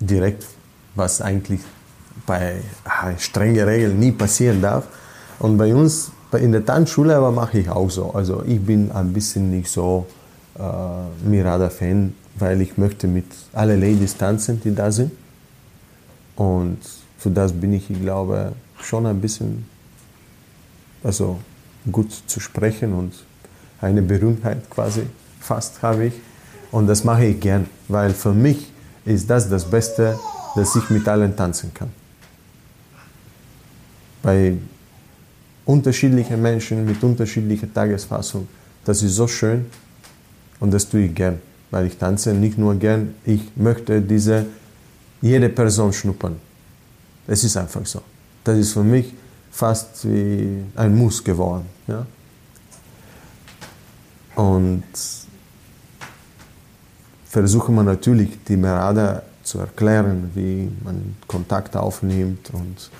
direkt, 0.00 0.46
was 0.94 1.20
eigentlich 1.20 1.60
bei 2.26 2.62
äh, 2.86 3.18
strengen 3.18 3.62
Regeln 3.62 4.00
nie 4.00 4.12
passieren 4.12 4.62
darf. 4.62 4.86
Und 5.38 5.58
bei 5.58 5.74
uns 5.74 6.12
in 6.38 6.52
der 6.52 6.64
Tanzschule 6.64 7.16
aber 7.16 7.30
mache 7.30 7.58
ich 7.58 7.68
auch 7.68 7.90
so. 7.90 8.10
Also 8.12 8.42
ich 8.46 8.60
bin 8.60 8.90
ein 8.92 9.12
bisschen 9.12 9.50
nicht 9.50 9.68
so 9.68 10.06
äh, 10.58 11.28
Mirada-Fan, 11.28 12.14
weil 12.36 12.60
ich 12.60 12.78
möchte 12.78 13.06
mit 13.06 13.26
allen 13.52 13.80
Ladies 13.80 14.16
tanzen, 14.16 14.60
die 14.62 14.74
da 14.74 14.90
sind. 14.90 15.12
Und 16.36 16.78
für 17.18 17.30
das 17.30 17.52
bin 17.52 17.72
ich, 17.74 17.90
ich 17.90 18.00
glaube, 18.00 18.52
schon 18.80 19.06
ein 19.06 19.20
bisschen 19.20 19.66
also 21.04 21.38
gut 21.90 22.12
zu 22.26 22.40
sprechen 22.40 22.92
und 22.92 23.12
eine 23.80 24.02
Berühmtheit 24.02 24.70
quasi 24.70 25.02
fast 25.40 25.82
habe 25.82 26.06
ich. 26.06 26.14
Und 26.70 26.86
das 26.86 27.04
mache 27.04 27.26
ich 27.26 27.40
gern, 27.40 27.68
weil 27.88 28.10
für 28.10 28.32
mich 28.32 28.72
ist 29.04 29.28
das 29.28 29.48
das 29.48 29.64
Beste, 29.68 30.18
dass 30.54 30.74
ich 30.76 30.88
mit 30.90 31.06
allen 31.08 31.36
tanzen 31.36 31.72
kann. 31.74 31.90
Bei 34.22 34.56
unterschiedlichen 35.72 36.40
Menschen 36.40 36.84
mit 36.84 37.02
unterschiedlicher 37.02 37.72
Tagesfassung, 37.72 38.46
das 38.84 39.02
ist 39.02 39.14
so 39.14 39.26
schön 39.26 39.66
und 40.60 40.72
das 40.72 40.88
tue 40.88 41.02
ich 41.06 41.14
gern, 41.14 41.38
weil 41.70 41.86
ich 41.86 41.96
tanze 41.96 42.34
nicht 42.34 42.58
nur 42.58 42.74
gern, 42.74 43.14
ich 43.24 43.42
möchte 43.56 44.00
diese 44.00 44.46
jede 45.20 45.48
Person 45.48 45.92
schnuppern. 45.92 46.36
Es 47.26 47.44
ist 47.44 47.56
einfach 47.56 47.86
so. 47.86 48.02
Das 48.44 48.58
ist 48.58 48.72
für 48.72 48.82
mich 48.82 49.14
fast 49.50 50.04
wie 50.08 50.64
ein 50.74 50.96
Muss 50.96 51.22
geworden. 51.22 51.66
Ja? 51.86 52.04
Und 54.34 54.82
versuche 57.26 57.70
man 57.70 57.86
natürlich 57.86 58.30
die 58.48 58.56
Merada 58.56 59.22
zu 59.42 59.60
erklären, 59.60 60.30
wie 60.34 60.68
man 60.84 61.16
Kontakt 61.26 61.76
aufnimmt 61.76 62.50
und 62.52 62.90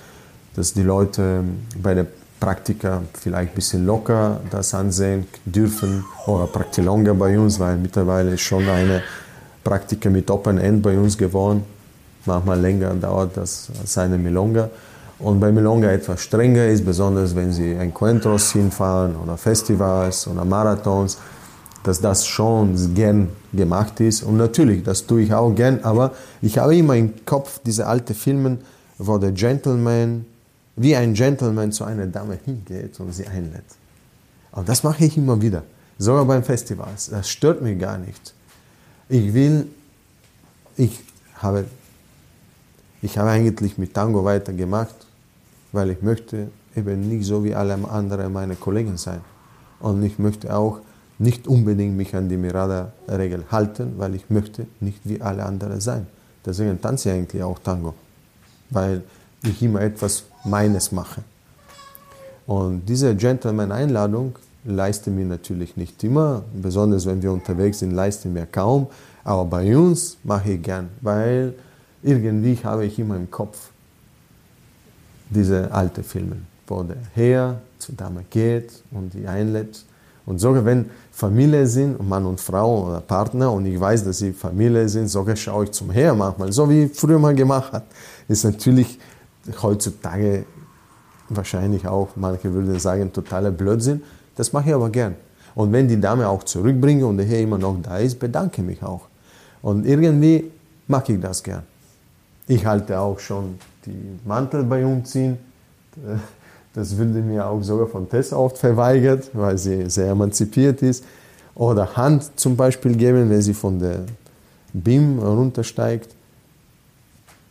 dass 0.55 0.73
die 0.73 0.83
Leute 0.83 1.43
bei 1.81 1.93
der 1.93 2.07
Praktika 2.43 3.01
vielleicht 3.13 3.53
ein 3.53 3.55
bisschen 3.55 3.85
locker 3.85 4.41
das 4.51 4.73
ansehen 4.73 5.27
dürfen 5.45 6.03
oder 6.27 6.45
Praktilonga 6.45 7.13
bei 7.13 7.39
uns, 7.39 7.57
weil 7.57 7.77
mittlerweile 7.77 8.33
ist 8.33 8.41
schon 8.41 8.67
eine 8.67 9.01
Praktika 9.63 10.09
mit 10.09 10.29
Open 10.29 10.57
End 10.57 10.81
bei 10.81 10.97
uns 10.97 11.17
geworden. 11.17 11.63
Manchmal 12.25 12.59
länger 12.59 12.95
dauert 12.95 13.37
das 13.37 13.69
als 13.79 13.97
eine 13.97 14.17
Milonga. 14.17 14.69
Und 15.19 15.39
bei 15.39 15.53
Milonga 15.53 15.89
etwas 15.89 16.19
strenger 16.19 16.67
ist, 16.67 16.83
besonders 16.83 17.33
wenn 17.33 17.53
sie 17.53 17.71
Encuentros 17.71 18.51
hinfahren 18.51 19.15
oder 19.15 19.37
Festivals 19.37 20.27
oder 20.27 20.43
Marathons, 20.43 21.19
dass 21.83 22.01
das 22.01 22.27
schon 22.27 22.93
gern 22.93 23.29
gemacht 23.53 24.01
ist. 24.01 24.21
Und 24.21 24.35
natürlich, 24.35 24.83
das 24.83 25.07
tue 25.07 25.21
ich 25.21 25.33
auch 25.33 25.55
gern, 25.55 25.79
aber 25.83 26.11
ich 26.41 26.57
habe 26.57 26.75
immer 26.75 26.97
im 26.97 27.25
Kopf 27.25 27.61
diese 27.65 27.87
alten 27.87 28.13
Filme, 28.13 28.57
wo 28.97 29.17
der 29.17 29.31
Gentleman 29.31 30.25
wie 30.75 30.95
ein 30.95 31.13
Gentleman 31.13 31.71
zu 31.71 31.83
einer 31.83 32.07
Dame 32.07 32.37
hingeht 32.43 32.99
und 32.99 33.11
sie 33.13 33.27
einlädt. 33.27 33.63
Und 34.51 34.67
das 34.67 34.83
mache 34.83 35.05
ich 35.05 35.17
immer 35.17 35.41
wieder, 35.41 35.63
sogar 35.97 36.25
beim 36.25 36.43
Festival. 36.43 36.89
Das 37.09 37.29
stört 37.29 37.61
mich 37.61 37.79
gar 37.79 37.97
nicht. 37.97 38.33
Ich 39.09 39.33
will, 39.33 39.67
ich 40.77 40.99
habe, 41.35 41.65
ich 43.01 43.17
habe 43.17 43.29
eigentlich 43.31 43.77
mit 43.77 43.93
Tango 43.93 44.23
weitergemacht, 44.23 44.95
weil 45.71 45.91
ich 45.91 46.01
möchte 46.01 46.49
eben 46.75 47.07
nicht 47.07 47.25
so 47.25 47.43
wie 47.43 47.53
alle 47.53 47.73
anderen 47.73 48.31
meine 48.31 48.55
Kollegen 48.55 48.97
sein. 48.97 49.21
Und 49.79 50.03
ich 50.03 50.17
möchte 50.17 50.55
auch 50.55 50.79
nicht 51.19 51.47
unbedingt 51.47 51.95
mich 51.95 52.15
an 52.15 52.29
die 52.29 52.37
Mirada-Regel 52.37 53.45
halten, 53.51 53.93
weil 53.97 54.15
ich 54.15 54.29
möchte 54.29 54.65
nicht 54.79 54.99
wie 55.03 55.21
alle 55.21 55.43
anderen 55.43 55.79
sein. 55.81 56.07
Deswegen 56.45 56.79
tanze 56.81 57.09
ich 57.09 57.15
eigentlich 57.15 57.43
auch 57.43 57.59
Tango, 57.59 57.93
weil 58.69 59.03
ich 59.43 59.61
immer 59.61 59.81
etwas 59.81 60.23
meines 60.43 60.91
mache. 60.91 61.21
Und 62.45 62.85
diese 62.87 63.15
Gentleman-Einladung 63.15 64.35
leisten 64.65 65.17
wir 65.17 65.25
natürlich 65.25 65.77
nicht 65.77 66.03
immer, 66.03 66.43
besonders 66.53 67.05
wenn 67.05 67.21
wir 67.21 67.31
unterwegs 67.31 67.79
sind, 67.79 67.91
leisten 67.91 68.33
wir 68.35 68.45
kaum. 68.45 68.87
Aber 69.23 69.45
bei 69.45 69.77
uns 69.77 70.17
mache 70.23 70.53
ich 70.53 70.61
gern, 70.61 70.89
weil 71.01 71.53
irgendwie 72.01 72.57
habe 72.63 72.85
ich 72.85 72.99
immer 72.99 73.15
im 73.15 73.31
Kopf 73.31 73.69
diese 75.29 75.71
alten 75.71 76.03
Filme, 76.03 76.37
wo 76.67 76.83
der 76.83 76.97
Herr 77.13 77.61
zur 77.79 77.95
Dame 77.95 78.23
geht 78.29 78.83
und 78.91 79.13
die 79.13 79.27
einlädt. 79.27 79.85
Und 80.25 80.39
sogar 80.39 80.63
wenn 80.63 80.89
Familie 81.11 81.67
sind, 81.67 82.01
Mann 82.07 82.25
und 82.25 82.39
Frau 82.39 82.87
oder 82.87 83.01
Partner, 83.01 83.51
und 83.51 83.65
ich 83.65 83.77
weiß, 83.77 84.05
dass 84.05 84.19
sie 84.19 84.31
Familie 84.31 84.87
sind, 84.87 85.09
sogar 85.09 85.35
schaue 85.35 85.65
ich 85.65 85.71
zum 85.71 85.91
Herr 85.91 86.13
manchmal, 86.15 86.51
so 86.51 86.69
wie 86.69 86.87
früher 86.87 87.19
mal 87.19 87.35
gemacht 87.35 87.73
hat. 87.73 87.83
Ist 88.27 88.45
natürlich 88.45 88.99
heutzutage 89.61 90.45
wahrscheinlich 91.29 91.87
auch, 91.87 92.09
manche 92.15 92.53
würden 92.53 92.79
sagen, 92.79 93.11
totaler 93.11 93.51
Blödsinn. 93.51 94.03
Das 94.35 94.53
mache 94.53 94.69
ich 94.69 94.75
aber 94.75 94.89
gern. 94.89 95.15
Und 95.55 95.71
wenn 95.71 95.87
die 95.87 95.99
Dame 95.99 96.27
auch 96.27 96.43
zurückbringe 96.43 97.05
und 97.05 97.17
der 97.17 97.25
Herr 97.25 97.39
immer 97.39 97.57
noch 97.57 97.77
da 97.81 97.97
ist, 97.97 98.19
bedanke 98.19 98.61
mich 98.61 98.81
auch. 98.81 99.07
Und 99.61 99.85
irgendwie 99.85 100.51
mache 100.87 101.13
ich 101.13 101.21
das 101.21 101.43
gern. 101.43 101.63
Ich 102.47 102.65
halte 102.65 102.99
auch 102.99 103.19
schon 103.19 103.59
die 103.85 104.19
Mantel 104.25 104.63
bei 104.63 104.85
uns 104.85 105.11
ziehen. 105.11 105.37
Das 106.73 106.97
würde 106.97 107.21
mir 107.21 107.45
auch 107.45 107.61
sogar 107.61 107.87
von 107.87 108.09
Tess 108.09 108.33
oft 108.33 108.57
verweigert, 108.57 109.29
weil 109.33 109.57
sie 109.57 109.89
sehr 109.89 110.09
emanzipiert 110.09 110.81
ist. 110.81 111.05
Oder 111.55 111.95
Hand 111.95 112.31
zum 112.39 112.57
Beispiel 112.57 112.95
geben, 112.95 113.29
wenn 113.29 113.41
sie 113.41 113.53
von 113.53 113.77
der 113.77 113.99
BIM 114.73 115.19
runtersteigt. 115.19 116.09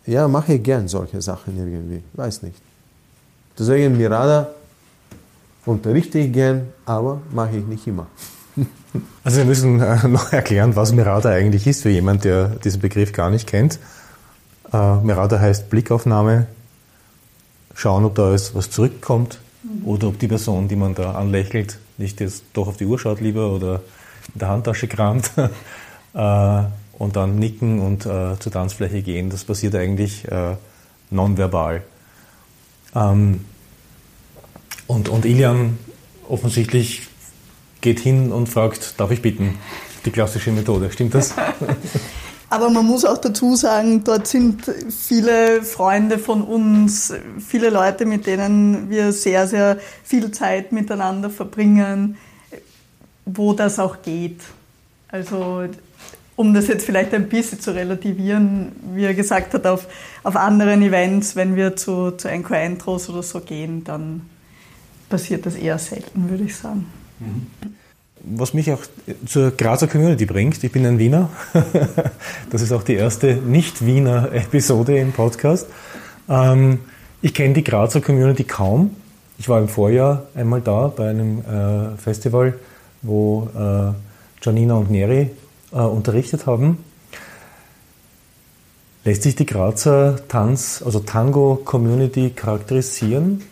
Ja, 0.07 0.27
mache 0.29 0.55
ich 0.55 0.63
gern 0.63 0.89
solche 0.89 1.23
Sachen 1.23 1.57
irgendwie. 1.57 2.03
Weiß 2.15 2.43
nicht. 2.43 2.57
Deswegen 3.59 3.97
Mirada 3.97 4.49
unterrichte 5.65 6.19
ich 6.19 6.33
gern, 6.33 6.69
aber 6.85 7.21
mache 7.33 7.57
ich 7.57 7.65
nicht 7.65 7.87
immer. 7.87 8.07
Also 9.25 9.39
wir 9.39 9.47
müssen 9.47 9.81
äh, 9.81 10.07
noch 10.07 10.33
erklären, 10.33 10.77
was 10.77 10.93
Mirada 10.93 11.31
eigentlich 11.31 11.67
ist 11.67 11.81
für 11.81 11.89
jemand, 11.89 12.25
der 12.25 12.49
diesen 12.49 12.83
Begriff 12.83 13.13
gar 13.13 13.31
nicht 13.31 13.47
kennt. 13.47 13.79
Äh, 14.71 14.97
Mirada 14.97 15.41
heißt 15.41 15.71
Blickaufnahme, 15.71 16.47
schauen, 17.75 18.05
ob 18.05 18.15
da 18.17 18.33
was 18.33 18.71
zurückkommt 18.71 19.39
oder 19.87 20.09
ob 20.09 20.19
die 20.19 20.29
Person, 20.29 20.69
die 20.69 20.77
man 20.77 20.95
da 20.95 21.13
anlächelt, 21.13 21.79
nicht 21.97 22.21
jetzt 22.21 22.45
doch 22.53 22.69
auf 22.69 22.77
die 22.77 22.85
Uhr 22.85 22.99
schaut 22.99 23.23
lieber 23.23 23.51
oder 23.51 23.81
in 24.35 24.41
der 24.41 24.49
Handtasche 24.49 24.89
kramt 24.89 25.31
äh, 26.15 26.63
und 27.03 27.17
dann 27.17 27.39
nicken 27.39 27.81
und 27.81 28.03
zur 28.03 28.53
Tanzfläche 28.53 29.03
gehen. 29.03 29.29
Das 29.29 29.45
passiert 29.45 29.75
eigentlich 29.75 30.25
nonverbal. 31.11 31.83
Ähm, 32.95 33.45
und, 34.87 35.09
und 35.09 35.25
Ilian 35.25 35.79
offensichtlich 36.29 37.09
geht 37.81 38.01
hin 38.01 38.33
und 38.33 38.49
fragt, 38.49 39.01
darf 39.01 39.11
ich 39.11 39.23
bitten? 39.23 39.59
Die 40.05 40.11
klassische 40.11 40.51
Methode, 40.51 40.91
stimmt 40.91 41.15
das? 41.15 41.35
Aber 42.51 42.69
man 42.69 42.85
muss 42.85 43.07
auch 43.07 43.17
dazu 43.17 43.57
sagen, 43.57 44.05
dort 44.05 44.27
sind 44.27 44.65
viele 44.91 45.63
Freunde 45.63 46.19
von 46.19 46.43
uns, 46.43 47.15
viele 47.39 47.71
Leute, 47.71 48.05
mit 48.05 48.27
denen 48.27 48.91
wir 48.91 49.13
sehr, 49.13 49.47
sehr 49.47 49.79
viel 50.05 50.31
Zeit 50.33 50.71
miteinander 50.71 51.31
verbringen, 51.31 52.19
wo 53.25 53.55
das 53.55 53.79
auch 53.79 54.03
geht. 54.03 54.41
Also 55.09 55.65
um 56.37 56.55
das 56.55 56.69
jetzt 56.69 56.85
vielleicht 56.85 57.13
ein 57.15 57.29
bisschen 57.29 57.61
zu 57.61 57.75
relativieren, 57.75 58.73
wie 58.95 59.05
er 59.05 59.15
gesagt 59.15 59.55
hat, 59.55 59.67
auf, 59.67 59.87
auf 60.23 60.37
anderen 60.37 60.83
Events, 60.83 61.37
wenn 61.37 61.57
wir 61.57 61.77
zu, 61.77 62.13
zu 62.13 62.29
Encore-Intros 62.29 63.09
oder 63.09 63.23
so 63.23 63.41
gehen, 63.41 63.85
dann 63.85 64.23
passiert 65.09 65.45
das 65.47 65.55
eher 65.57 65.79
selten, 65.79 66.31
würde 66.31 66.45
ich 66.45 66.57
sagen. 66.57 66.87
Mhm 67.21 67.47
was 68.25 68.55
mich 68.55 68.71
auch 68.73 68.81
zur 69.27 69.51
Grazer 69.53 69.89
Community 69.89 70.27
bringt. 70.27 70.63
Ich 70.63 70.73
bin 70.73 70.87
ein 70.87 70.99
Wiener. 70.99 71.31
Das 72.51 72.61
ist 72.61 72.73
auch 72.73 72.83
die 72.83 72.95
erste 72.95 73.35
Nicht-Wiener 73.37 74.33
Episode 74.33 74.99
im 74.99 75.13
Podcast. 75.13 75.67
Ähm, 76.29 76.81
ich 77.23 77.33
kenne 77.33 77.55
die 77.55 77.65
Grazer 77.65 78.01
Community 78.01 78.45
kaum. 78.45 78.95
Ich 79.39 79.49
war 79.49 79.59
im 79.59 79.69
Vorjahr 79.69 80.25
einmal 80.35 80.61
da 80.61 80.89
bei 80.89 81.09
einem 81.09 81.39
äh, 81.41 81.97
Festival, 81.97 82.55
wo 83.01 83.49
äh, 83.57 83.93
Janina 84.43 84.75
und 84.75 84.91
Neri 84.91 85.31
äh, 85.73 85.79
unterrichtet 85.79 86.47
haben. 86.47 86.79
Lässt 89.05 89.25
sich 89.25 89.35
die 89.35 89.47
Grazer 89.47 90.21
Tanz, 90.29 90.83
also 90.85 91.01
Tango-Community 91.01 92.31
charakterisieren? 92.31 93.43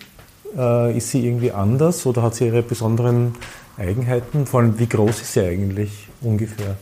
Ist 0.95 1.11
sie 1.11 1.27
irgendwie 1.27 1.53
anders 1.53 2.07
oder 2.07 2.23
hat 2.23 2.35
sie 2.35 2.47
ihre 2.47 2.63
besonderen 2.63 3.35
Eigenheiten? 3.77 4.47
Vor 4.47 4.61
allem, 4.61 4.79
wie 4.79 4.89
groß 4.89 5.23
ist 5.23 5.33
sie 5.33 5.41
eigentlich 5.41 6.09
ungefähr? 6.21 6.77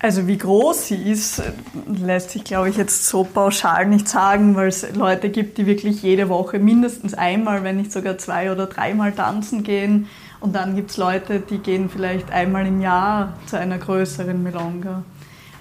Also 0.00 0.26
wie 0.26 0.38
groß 0.38 0.86
sie 0.86 1.10
ist, 1.10 1.42
lässt 1.86 2.30
sich, 2.30 2.44
glaube 2.44 2.68
ich, 2.68 2.76
jetzt 2.76 3.06
so 3.06 3.24
pauschal 3.24 3.86
nicht 3.86 4.06
sagen, 4.08 4.54
weil 4.54 4.68
es 4.68 4.94
Leute 4.94 5.28
gibt, 5.28 5.58
die 5.58 5.66
wirklich 5.66 6.02
jede 6.02 6.28
Woche 6.28 6.58
mindestens 6.58 7.14
einmal, 7.14 7.64
wenn 7.64 7.78
nicht 7.78 7.90
sogar 7.90 8.16
zwei 8.16 8.52
oder 8.52 8.66
dreimal 8.66 9.12
tanzen 9.12 9.64
gehen. 9.64 10.06
Und 10.40 10.54
dann 10.54 10.76
gibt 10.76 10.90
es 10.90 10.96
Leute, 10.96 11.40
die 11.40 11.58
gehen 11.58 11.90
vielleicht 11.90 12.30
einmal 12.30 12.66
im 12.66 12.80
Jahr 12.80 13.34
zu 13.46 13.58
einer 13.58 13.78
größeren 13.78 14.40
Melonga. 14.42 15.02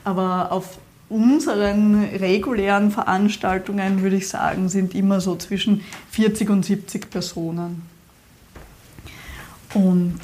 Aber 0.04 0.52
auf 0.52 0.78
unseren 1.10 2.04
regulären 2.04 2.92
Veranstaltungen, 2.92 4.02
würde 4.02 4.18
ich 4.18 4.28
sagen, 4.28 4.70
sind 4.70 4.94
immer 4.94 5.20
so 5.20 5.36
zwischen 5.36 5.84
40 6.12 6.50
und 6.50 6.66
70 6.66 7.10
Personen. 7.10 7.82
Und 9.74 10.20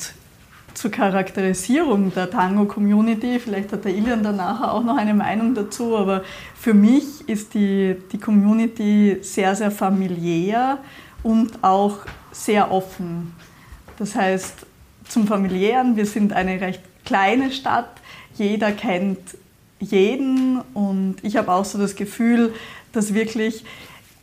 zur 0.74 0.92
Charakterisierung 0.92 2.14
der 2.14 2.30
Tango-Community, 2.30 3.40
vielleicht 3.40 3.72
hat 3.72 3.86
der 3.86 3.96
Ilian 3.96 4.24
danach 4.24 4.62
auch 4.74 4.84
noch 4.84 4.98
eine 4.98 5.14
Meinung 5.14 5.54
dazu, 5.54 5.96
aber 5.96 6.24
für 6.56 6.74
mich 6.74 7.28
ist 7.28 7.54
die, 7.54 7.96
die 8.12 8.18
Community 8.18 9.20
sehr, 9.22 9.56
sehr 9.56 9.72
familiär 9.72 10.80
und 11.22 11.64
auch 11.64 12.00
sehr 12.32 12.72
offen. 12.72 13.34
Das 13.98 14.16
heißt, 14.16 14.66
zum 15.08 15.28
familiären, 15.28 15.96
wir 15.96 16.06
sind 16.06 16.34
eine 16.34 16.60
recht 16.62 16.82
kleine 17.06 17.52
Stadt, 17.52 17.90
jeder 18.36 18.72
kennt 18.72 19.20
jeden 19.80 20.62
und 20.74 21.18
ich 21.24 21.38
habe 21.38 21.52
auch 21.52 21.66
so 21.66 21.78
das 21.78 21.96
Gefühl, 21.96 22.54
dass 22.94 23.14
wirklich 23.14 23.66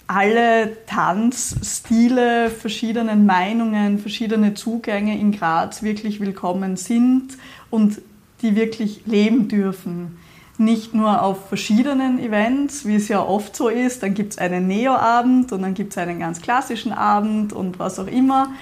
alle 0.07 0.77
Tanzstile, 0.87 2.51
verschiedenen 2.51 3.27
Meinungen, 3.27 4.01
verschiedene 4.01 4.55
Zugänge 4.55 5.17
in 5.17 5.31
Graz 5.31 5.85
wirklich 5.85 6.19
willkommen 6.19 6.77
sind 6.77 7.39
und 7.71 8.01
die 8.43 8.57
wirklich 8.57 9.03
leben 9.07 9.47
dürfen. 9.47 10.19
Nicht 10.59 10.95
nur 10.95 11.23
auf 11.23 11.49
verschiedenen 11.49 12.19
Events, 12.19 12.85
wie 12.87 12.97
es 12.97 13.07
ja 13.07 13.23
oft 13.23 13.55
so 13.55 13.69
ist, 13.69 14.03
dann 14.03 14.15
gibt 14.15 14.33
es 14.33 14.39
einen 14.39 14.67
Neo-Abend 14.67 15.53
und 15.53 15.63
dann 15.63 15.75
gibt 15.75 15.93
es 15.93 15.99
einen 15.99 16.19
ganz 16.19 16.43
klassischen 16.43 16.93
Abend 16.93 17.53
und 17.53 17.79
was 17.79 17.99
auch 17.99 18.09
immer, 18.09 18.53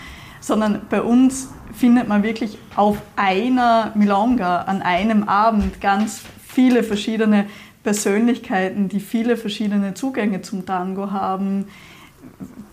sondern 0.41 0.82
bei 0.89 1.03
uns 1.03 1.49
findet 1.74 2.09
man 2.09 2.22
wirklich 2.22 2.59
auf 2.76 2.99
einer 3.16 3.93
Milonga, 3.95 4.62
an 4.62 4.82
einem 4.82 5.24
Abend 5.24 5.80
ganz 5.80 6.22
viele 6.47 6.82
verschiedene 6.82 7.47
Persönlichkeiten, 7.82 8.89
die 8.89 9.01
viele 9.01 9.36
verschiedene 9.36 9.95
Zugänge 9.95 10.43
zum 10.43 10.66
Tango 10.66 11.11
haben, 11.11 11.66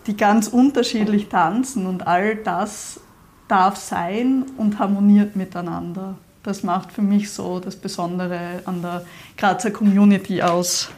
die 0.06 0.16
ganz 0.16 0.48
unterschiedlich 0.48 1.28
tanzen 1.28 1.86
und 1.86 2.06
all 2.06 2.36
das 2.36 3.00
darf 3.48 3.76
sein 3.76 4.44
und 4.56 4.78
harmoniert 4.78 5.36
miteinander. 5.36 6.16
Das 6.42 6.62
macht 6.62 6.92
für 6.92 7.02
mich 7.02 7.30
so 7.30 7.60
das 7.60 7.76
Besondere 7.76 8.62
an 8.66 8.82
der 8.82 9.04
Grazer 9.36 9.70
Community 9.70 10.42
aus. 10.42 10.90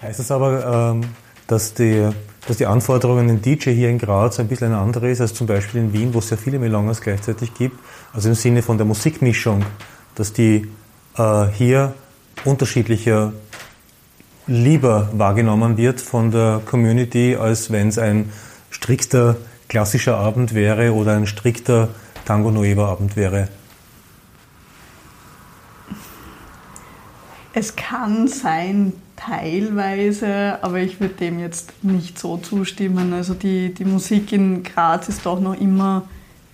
Heißt 0.00 0.18
das 0.18 0.30
aber, 0.30 0.92
ähm, 0.92 1.04
dass 1.46 1.74
die, 1.74 2.08
dass 2.46 2.56
die 2.56 2.66
Anforderungen 2.66 3.30
an 3.30 3.40
den 3.40 3.42
DJ 3.42 3.70
hier 3.70 3.88
in 3.88 3.98
Graz 3.98 4.40
ein 4.40 4.48
bisschen 4.48 4.68
eine 4.68 4.78
andere 4.78 5.10
ist 5.10 5.20
als 5.20 5.34
zum 5.34 5.46
Beispiel 5.46 5.80
in 5.80 5.92
Wien, 5.92 6.14
wo 6.14 6.18
es 6.18 6.28
sehr 6.28 6.38
viele 6.38 6.58
Melongas 6.58 7.00
gleichzeitig 7.00 7.54
gibt? 7.54 7.78
Also 8.12 8.28
im 8.28 8.34
Sinne 8.34 8.62
von 8.62 8.78
der 8.78 8.86
Musikmischung, 8.86 9.64
dass 10.14 10.32
die 10.32 10.68
äh, 11.16 11.46
hier 11.52 11.94
unterschiedlicher 12.44 13.32
lieber 14.46 15.08
wahrgenommen 15.12 15.76
wird 15.76 16.00
von 16.00 16.30
der 16.32 16.60
Community, 16.66 17.36
als 17.36 17.70
wenn 17.70 17.88
es 17.88 17.98
ein 17.98 18.32
strikter 18.70 19.36
klassischer 19.68 20.16
Abend 20.16 20.52
wäre 20.54 20.92
oder 20.92 21.12
ein 21.14 21.26
strikter 21.26 21.88
Tango 22.24 22.50
Nueva 22.50 22.90
Abend 22.90 23.16
wäre? 23.16 23.48
Es 27.54 27.76
kann 27.76 28.28
sein, 28.28 28.94
teilweise, 29.24 30.58
aber 30.62 30.78
ich 30.78 31.00
würde 31.00 31.14
dem 31.14 31.38
jetzt 31.38 31.84
nicht 31.84 32.18
so 32.18 32.36
zustimmen. 32.38 33.12
Also 33.12 33.34
die, 33.34 33.72
die 33.72 33.84
Musik 33.84 34.32
in 34.32 34.62
Graz 34.62 35.08
ist 35.08 35.26
doch 35.26 35.40
noch 35.40 35.58
immer 35.58 36.04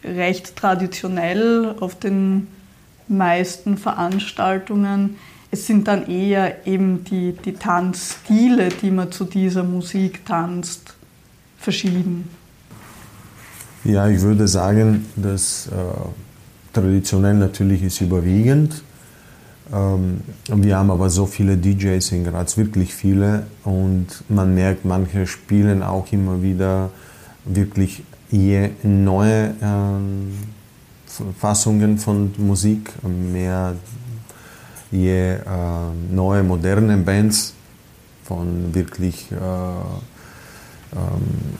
recht 0.04 0.56
traditionell 0.56 1.74
auf 1.80 1.98
den 1.98 2.48
meisten 3.08 3.78
Veranstaltungen 3.78 5.16
es 5.50 5.66
sind 5.66 5.88
dann 5.88 6.06
eher 6.08 6.66
eben 6.66 7.04
die, 7.04 7.32
die 7.32 7.54
Tanzstile, 7.54 8.68
die 8.68 8.90
man 8.90 9.10
zu 9.12 9.24
dieser 9.24 9.64
Musik 9.64 10.26
tanzt, 10.26 10.94
verschieden. 11.58 12.28
Ja, 13.84 14.08
ich 14.08 14.20
würde 14.20 14.46
sagen, 14.46 15.06
dass 15.16 15.68
äh, 15.68 15.70
traditionell 16.72 17.34
natürlich 17.34 17.82
ist 17.82 18.00
überwiegend. 18.00 18.82
Ähm, 19.72 20.20
wir 20.48 20.76
haben 20.76 20.90
aber 20.90 21.10
so 21.10 21.26
viele 21.26 21.56
DJs 21.56 22.12
in 22.12 22.24
Graz, 22.24 22.56
wirklich 22.56 22.94
viele. 22.94 23.46
Und 23.64 24.06
man 24.28 24.54
merkt, 24.54 24.84
manche 24.84 25.26
spielen 25.26 25.82
auch 25.82 26.10
immer 26.12 26.42
wieder 26.42 26.90
wirklich 27.44 28.02
je 28.30 28.70
neue 28.82 29.54
ähm, 29.62 30.32
Fassungen 31.38 31.98
von 31.98 32.32
Musik, 32.38 32.92
mehr 33.02 33.74
je 34.90 35.32
äh, 35.32 35.40
neue, 36.10 36.42
moderne 36.42 36.96
Bands 36.98 37.54
von 38.24 38.74
wirklich 38.74 39.30
äh, 39.32 39.34
ähm, 40.94 41.58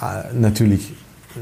äh, 0.00 0.34
natürlich 0.34 0.92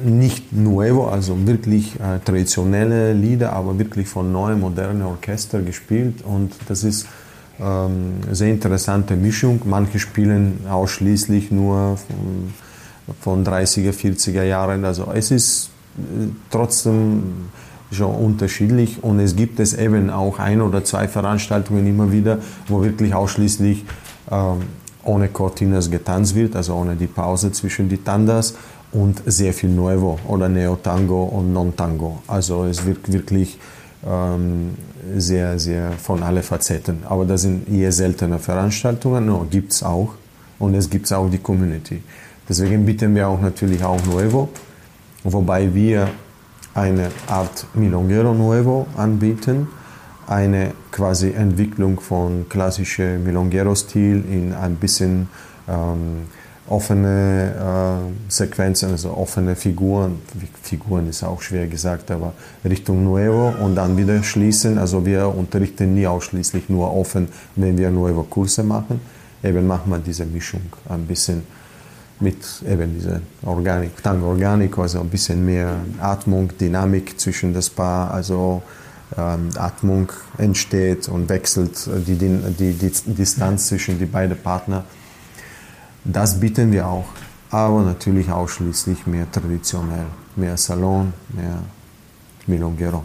nicht 0.05 0.53
nuevo, 0.53 1.09
also 1.09 1.47
wirklich 1.47 1.95
äh, 2.01 2.19
traditionelle 2.25 3.13
Lieder, 3.13 3.53
aber 3.53 3.79
wirklich 3.79 4.09
von 4.09 4.33
neuen, 4.33 4.61
modernen 4.61 5.03
Orchester 5.03 5.61
gespielt. 5.61 6.23
Und 6.23 6.53
das 6.69 6.85
ist 6.85 7.07
ähm, 7.61 8.15
eine 8.25 8.35
sehr 8.35 8.51
interessante 8.51 9.17
Mischung. 9.17 9.61
Manche 9.65 9.99
spielen 9.99 10.61
ausschließlich 10.69 11.51
nur 11.51 11.99
von, 11.99 12.55
von 13.21 13.45
30er, 13.45 13.93
40er 13.93 14.45
Jahren, 14.45 14.85
also 14.85 15.11
es 15.15 15.31
ist 15.31 15.71
äh, 15.99 16.29
trotzdem 16.51 17.51
schon 17.91 18.15
unterschiedlich. 18.15 19.03
Und 19.03 19.21
es 19.21 19.37
gibt 19.37 19.61
es 19.61 19.75
eben 19.75 20.11
auch 20.11 20.39
ein 20.39 20.61
oder 20.63 20.85
zwei 20.85 21.09
Veranstaltungen 21.09 21.87
immer 21.87 22.11
wieder, 22.11 22.39
wo 22.69 22.83
wirklich 22.83 23.15
ausschließlich 23.15 23.85
ähm, 24.31 24.63
ohne 25.05 25.29
Cortinas 25.29 25.91
getanzt 25.91 26.35
wird, 26.35 26.57
also 26.57 26.75
ohne 26.75 26.97
die 26.97 27.07
Pause 27.07 27.53
zwischen 27.53 27.89
die 27.89 27.99
Tandas 27.99 28.55
und 28.93 29.23
sehr 29.27 29.53
viel 29.53 29.71
Nuevo 29.71 30.19
oder 30.29 30.49
Neo-Tango 30.49 31.25
und 31.25 31.53
Non-Tango. 31.53 32.23
Also 32.27 32.65
es 32.65 32.85
wird 32.85 33.11
wirklich 33.11 33.59
ähm, 34.07 34.75
sehr, 35.17 35.59
sehr 35.59 35.93
von 35.93 36.23
allen 36.23 36.43
Facetten. 36.43 36.99
Aber 37.09 37.25
das 37.25 37.43
sind 37.43 37.69
eher 37.69 37.93
seltene 37.93 38.39
Veranstaltungen, 38.39 39.27
no, 39.27 39.47
gibt 39.51 39.73
es 39.73 39.83
auch 39.83 40.15
und 40.59 40.75
es 40.75 40.89
gibt 40.89 41.13
auch 41.13 41.29
die 41.31 41.39
Community. 41.39 42.03
Deswegen 42.49 42.85
bieten 42.85 43.15
wir 43.15 43.29
auch 43.29 43.41
natürlich 43.41 43.83
auch 43.85 44.05
Nuevo, 44.05 44.49
wobei 45.25 45.73
wir 45.73 46.09
eine 46.75 47.11
Art 47.29 47.67
Milonguero 47.75 48.35
Nuevo 48.35 48.87
anbieten, 48.97 49.69
eine 50.27 50.73
quasi 50.91 51.33
Entwicklung 51.33 52.01
von 52.01 52.49
klassischem 52.49 53.25
Milonguero-Stil 53.25 54.25
in 54.31 54.53
ein 54.53 54.77
bisschen 54.77 55.29
ähm, 55.69 56.23
offene 56.69 57.53
äh, 58.09 58.31
Sequenzen, 58.31 58.91
also 58.91 59.17
offene 59.17 59.57
Figuren. 59.57 60.21
Figuren 60.63 61.09
ist 61.09 61.23
auch 61.25 61.43
schwer 61.43 61.67
gesagt, 61.67 62.11
aber 62.11 62.33
Richtung 62.65 63.05
Nuevo 63.05 63.53
und 63.63 63.75
dann 63.75 63.97
wieder 63.97 64.23
schließen. 64.23 64.79
Also 64.79 65.05
wir 65.05 65.29
unterrichten 65.29 65.95
nie 65.95 66.07
ausschließlich 66.07 66.69
nur 66.69 66.95
offen, 66.95 67.29
wenn 67.57 67.77
wir 67.77 67.91
Nuevo-Kurse 67.91 68.63
machen. 68.63 69.01
Eben 69.43 69.67
machen 69.67 69.91
wir 69.91 69.99
diese 69.99 70.25
Mischung 70.25 70.63
ein 70.89 71.07
bisschen 71.07 71.43
mit 72.21 72.63
eben 72.69 72.95
dieser 72.95 73.21
Organik, 73.43 74.01
Tango 74.01 74.29
Organico, 74.29 74.83
also 74.83 75.01
ein 75.01 75.09
bisschen 75.09 75.45
mehr 75.45 75.77
Atmung, 76.01 76.57
Dynamik 76.57 77.19
zwischen 77.19 77.53
das 77.53 77.69
Paar, 77.69 78.13
also 78.13 78.63
ähm, 79.19 79.51
Atmung 79.57 80.09
entsteht 80.39 81.09
und 81.09 81.29
wechselt 81.29 81.89
die, 82.07 82.15
die, 82.15 82.39
die, 82.59 82.73
die 82.73 83.15
Distanz 83.15 83.67
zwischen 83.67 83.99
die 83.99 84.07
beiden 84.07 84.39
Partner. 84.39 84.85
Das 86.05 86.41
bieten 86.41 86.73
wir 86.73 86.87
auch, 86.87 87.07
aber 87.51 87.83
natürlich 87.83 88.31
ausschließlich 88.31 89.07
mehr 89.07 89.31
traditionell, 89.31 90.07
mehr 90.37 90.57
Salon, 90.57 91.13
mehr 91.29 91.59
Milongero. 92.47 93.05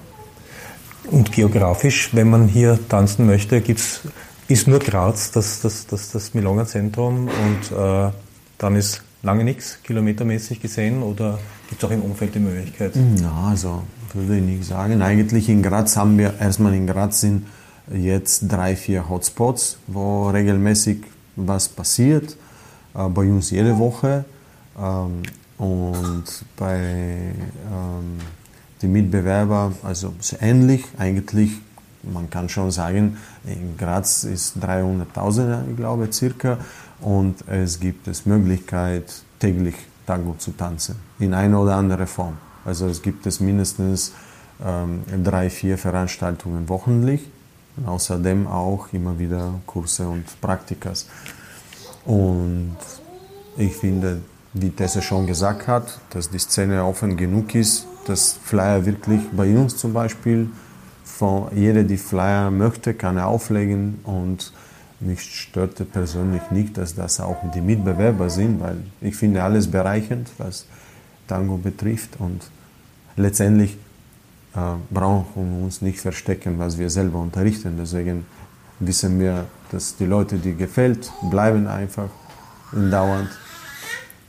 Und 1.12 1.32
geografisch, 1.32 2.14
wenn 2.14 2.30
man 2.30 2.48
hier 2.48 2.80
tanzen 2.90 3.28
möchte, 3.28 3.62
gibt's, 3.62 4.02
ist 4.48 4.68
nur 4.68 4.80
Graz 4.80 5.32
das, 5.32 5.62
das, 5.62 5.88
das, 5.88 6.12
das 6.12 6.34
Milonga-Zentrum 6.34 7.28
und 7.28 7.78
äh, 7.78 8.12
dann 8.58 8.76
ist 8.76 9.04
lange 9.24 9.44
nichts 9.44 9.80
kilometermäßig 9.84 10.62
gesehen 10.62 11.04
oder 11.04 11.40
gibt 11.70 11.84
es 11.84 11.88
auch 11.88 11.94
im 11.94 12.02
Umfeld 12.02 12.36
die 12.36 12.40
Möglichkeit? 12.40 12.94
Ja, 13.22 13.50
also 13.50 13.84
würde 14.14 14.38
ich 14.38 14.44
nicht 14.44 14.66
sagen. 14.66 15.02
Eigentlich 15.02 15.50
in 15.50 15.62
Graz 15.62 15.98
haben 15.98 16.18
wir, 16.18 16.34
erstmal 16.40 16.74
in 16.74 16.88
Graz 16.88 17.22
sind 17.22 17.46
jetzt 17.94 18.52
drei, 18.52 18.76
vier 18.76 19.08
Hotspots, 19.10 19.78
wo 19.88 20.30
regelmäßig 20.30 21.04
was 21.36 21.70
passiert. 21.70 22.36
Äh, 22.98 23.10
bei 23.10 23.30
uns 23.30 23.52
jede 23.52 23.78
Woche. 23.78 24.26
Ähm, 24.78 25.24
und 25.58 26.26
bei 26.56 26.78
ähm, 26.78 28.20
den 28.82 28.92
Mitbewerbern, 28.92 29.76
also 29.82 30.14
ähnlich 30.40 30.86
eigentlich, 30.98 31.52
man 32.04 32.30
kann 32.30 32.48
schon 32.48 32.70
sagen, 32.70 33.18
in 33.46 33.76
Graz 33.76 34.24
ist 34.24 34.58
300.000, 34.58 35.72
ich 35.72 35.78
glaube, 35.78 36.12
circa. 36.12 36.60
Und 37.02 37.48
es 37.48 37.80
gibt 37.80 38.08
es 38.08 38.26
Möglichkeit, 38.26 39.24
täglich 39.40 39.76
Tango 40.06 40.36
zu 40.38 40.52
tanzen, 40.52 40.96
in 41.20 41.34
einer 41.34 41.62
oder 41.62 41.76
anderen 41.76 42.08
Form. 42.08 42.38
Also 42.66 42.88
es 42.88 43.02
gibt 43.02 43.26
es 43.26 43.40
mindestens 43.40 44.14
ähm, 44.64 45.02
drei, 45.24 45.50
vier 45.50 45.78
Veranstaltungen 45.78 46.70
wochentlich. 46.70 47.28
Und 47.78 47.88
außerdem 47.88 48.48
auch 48.48 48.88
immer 48.94 49.20
wieder 49.20 49.54
Kurse 49.68 50.08
und 50.08 50.26
Praktikas. 50.42 51.08
Und 52.08 52.78
ich 53.58 53.76
finde, 53.76 54.22
wie 54.54 54.70
Tessa 54.70 55.02
schon 55.02 55.28
gesagt 55.28 55.68
hat, 55.68 56.00
dass 56.12 56.30
die 56.30 56.40
Szene 56.40 56.84
offen 56.84 57.18
genug 57.18 57.54
ist, 57.54 57.86
dass 58.06 58.40
Flyer 58.44 58.86
wirklich 58.86 59.22
bei 59.32 59.56
uns 59.56 59.78
zum 59.78 59.94
Beispiel, 59.94 60.50
von 61.04 61.48
jeder, 61.56 61.84
die 61.84 61.98
Flyer 61.98 62.52
möchte, 62.52 62.94
kann 62.94 63.18
er 63.18 63.28
auflegen 63.28 64.00
und 64.04 64.54
mich 65.00 65.22
störte 65.22 65.84
persönlich 65.84 66.42
nicht, 66.52 66.78
dass 66.78 66.96
das 66.96 67.20
auch 67.20 67.38
die 67.54 67.62
Mitbewerber 67.62 68.30
sind, 68.30 68.62
weil 68.62 68.78
ich 69.02 69.16
finde 69.16 69.44
alles 69.44 69.70
bereichend, 69.70 70.30
was 70.38 70.66
Tango 71.28 71.58
betrifft 71.58 72.20
und 72.20 72.50
letztendlich 73.16 73.78
äh, 74.56 74.60
brauchen 74.90 75.58
wir 75.58 75.66
uns 75.66 75.82
nicht 75.82 76.00
verstecken, 76.00 76.58
was 76.58 76.78
wir 76.78 76.90
selber 76.90 77.20
unterrichten. 77.20 77.76
Deswegen 77.80 78.26
wissen 78.80 79.20
wir, 79.20 79.46
dass 79.72 79.96
die 79.96 80.06
Leute, 80.06 80.38
die 80.38 80.56
gefällt, 80.56 81.12
bleiben 81.30 81.68
einfach 81.68 82.10
dauernd. 82.72 83.30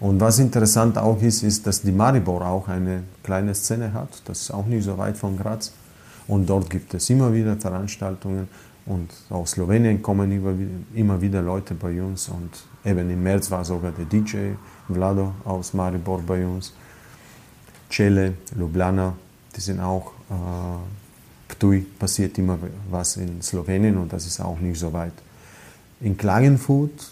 Und 0.01 0.20
was 0.20 0.38
interessant 0.38 0.96
auch 0.96 1.20
ist, 1.20 1.42
ist, 1.42 1.66
dass 1.66 1.82
die 1.82 1.92
Maribor 1.92 2.46
auch 2.46 2.68
eine 2.68 3.03
kleine 3.22 3.55
Szene 3.55 3.92
hat. 3.92 4.22
Das 4.26 4.42
ist 4.42 4.51
auch 4.53 4.66
nicht 4.66 4.84
so 4.84 4.96
weit 4.96 5.16
von 5.16 5.36
Graz. 5.36 5.72
Und 6.28 6.46
dort 6.46 6.70
gibt 6.70 6.94
es 6.94 7.11
immer 7.11 7.32
wieder 7.32 7.57
Veranstaltungen. 7.57 8.49
Und 8.86 9.11
aus 9.28 9.53
Slowenien 9.53 10.01
kommen 10.01 10.86
immer 10.94 11.20
wieder 11.20 11.42
Leute 11.42 11.74
bei 11.74 12.01
uns. 12.01 12.28
Und 12.28 12.51
eben 12.84 13.11
im 13.11 13.22
März 13.22 13.51
war 13.51 13.64
sogar 13.64 13.92
der 13.92 14.05
DJ 14.05 14.53
Vlado 14.88 15.32
aus 15.44 15.74
Maribor 15.74 16.22
bei 16.22 16.46
uns. 16.46 16.72
Cele, 17.90 18.34
Ljubljana, 18.57 19.14
die 19.57 19.61
sind 19.61 19.80
auch 19.80 20.12
äh, 20.30 20.34
Ptuj 21.59 21.85
passiert 21.99 22.39
immer 22.39 22.59
was 22.89 23.17
in 23.17 23.43
Slowenien 23.43 23.99
und 23.99 24.13
das 24.13 24.27
ist 24.27 24.41
auch 24.41 24.59
nicht 24.61 24.79
so 24.79 24.93
weit. 24.93 25.13
In 26.01 26.17
Klagenfurt 26.17 27.11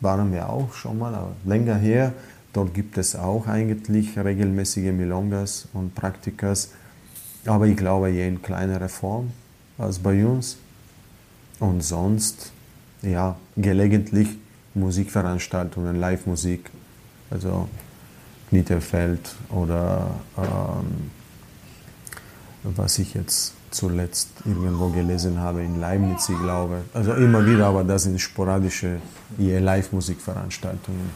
waren 0.00 0.32
wir 0.32 0.48
auch 0.48 0.72
schon 0.74 0.98
mal, 0.98 1.14
aber 1.14 1.32
länger 1.44 1.76
her. 1.76 2.12
Dort 2.52 2.74
gibt 2.74 2.98
es 2.98 3.16
auch 3.16 3.46
eigentlich 3.46 4.18
regelmäßige 4.18 4.92
Milongas 4.92 5.68
und 5.72 5.94
Praktikas, 5.94 6.70
aber 7.46 7.66
ich 7.66 7.76
glaube 7.76 8.10
eher 8.10 8.28
in 8.28 8.42
kleinerer 8.42 8.88
Form 8.88 9.30
als 9.78 9.98
bei 9.98 10.24
uns. 10.24 10.58
Und 11.60 11.82
sonst, 11.82 12.52
ja, 13.02 13.36
gelegentlich 13.56 14.28
Musikveranstaltungen, 14.74 15.96
Live-Musik, 15.96 16.70
also 17.30 17.68
Knittelfeld 18.48 19.34
oder 19.50 20.14
ähm, 20.36 21.10
was 22.64 22.98
ich 22.98 23.14
jetzt 23.14 23.53
zuletzt 23.74 24.28
irgendwo 24.44 24.88
gelesen 24.88 25.40
habe 25.40 25.62
in 25.62 25.80
Leibniz, 25.80 26.28
ich 26.28 26.38
glaube. 26.38 26.82
Also 26.92 27.12
immer 27.14 27.44
wieder, 27.44 27.66
aber 27.66 27.84
das 27.84 28.04
sind 28.04 28.20
sporadische 28.20 29.00
Live-Musikveranstaltungen. 29.38 31.10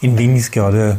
In 0.00 0.18
Wien 0.18 0.36
ist 0.36 0.52
gerade, 0.52 0.98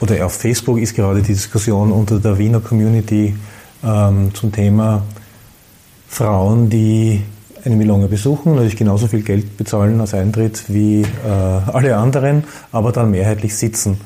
oder 0.00 0.24
auf 0.24 0.34
Facebook 0.34 0.78
ist 0.78 0.94
gerade 0.94 1.20
die 1.20 1.34
Diskussion 1.34 1.92
unter 1.92 2.18
der 2.18 2.38
Wiener 2.38 2.60
Community 2.60 3.36
ähm, 3.84 4.34
zum 4.34 4.52
Thema 4.52 5.02
Frauen, 6.08 6.70
die 6.70 7.22
eine 7.64 7.76
Milonga 7.76 8.06
besuchen, 8.06 8.52
natürlich 8.52 8.76
genauso 8.76 9.08
viel 9.08 9.22
Geld 9.22 9.56
bezahlen 9.56 10.00
als 10.00 10.14
Eintritt 10.14 10.64
wie 10.68 11.02
äh, 11.02 11.06
alle 11.26 11.96
anderen, 11.96 12.44
aber 12.72 12.92
dann 12.92 13.10
mehrheitlich 13.10 13.54
sitzen. 13.56 14.00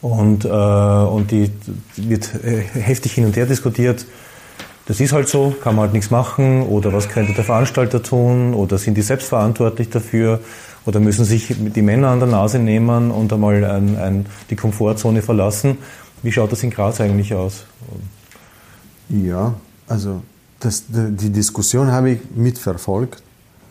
Und, 0.00 0.44
äh, 0.44 0.48
und 0.48 1.30
die 1.30 1.50
wird 1.96 2.30
äh, 2.44 2.62
heftig 2.80 3.12
hin 3.12 3.26
und 3.26 3.36
her 3.36 3.46
diskutiert 3.46 4.06
das 4.86 5.00
ist 5.00 5.12
halt 5.12 5.28
so, 5.28 5.54
kann 5.62 5.76
man 5.76 5.84
halt 5.84 5.92
nichts 5.92 6.10
machen 6.10 6.62
oder 6.62 6.92
was 6.92 7.08
könnte 7.08 7.32
der 7.32 7.44
Veranstalter 7.44 8.02
tun 8.02 8.54
oder 8.54 8.78
sind 8.78 8.94
die 8.94 9.02
selbst 9.02 9.28
verantwortlich 9.28 9.90
dafür 9.90 10.40
oder 10.84 10.98
müssen 10.98 11.24
sich 11.24 11.54
die 11.56 11.82
Männer 11.82 12.08
an 12.08 12.18
der 12.18 12.28
Nase 12.28 12.58
nehmen 12.58 13.10
und 13.10 13.32
einmal 13.32 13.64
ein, 13.64 13.96
ein, 13.96 14.26
die 14.50 14.56
Komfortzone 14.56 15.22
verlassen. 15.22 15.78
Wie 16.22 16.32
schaut 16.32 16.50
das 16.50 16.62
in 16.62 16.70
Graz 16.70 17.00
eigentlich 17.00 17.32
aus? 17.34 17.64
Ja, 19.08 19.54
also 19.86 20.22
das, 20.58 20.84
die 20.88 21.30
Diskussion 21.30 21.92
habe 21.92 22.10
ich 22.10 22.20
mitverfolgt, 22.34 23.22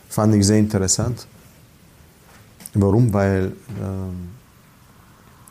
fand 0.08 0.34
ich 0.34 0.46
sehr 0.46 0.58
interessant. 0.58 1.26
Warum? 2.74 3.12
Weil 3.12 3.52
ähm, 3.82 4.28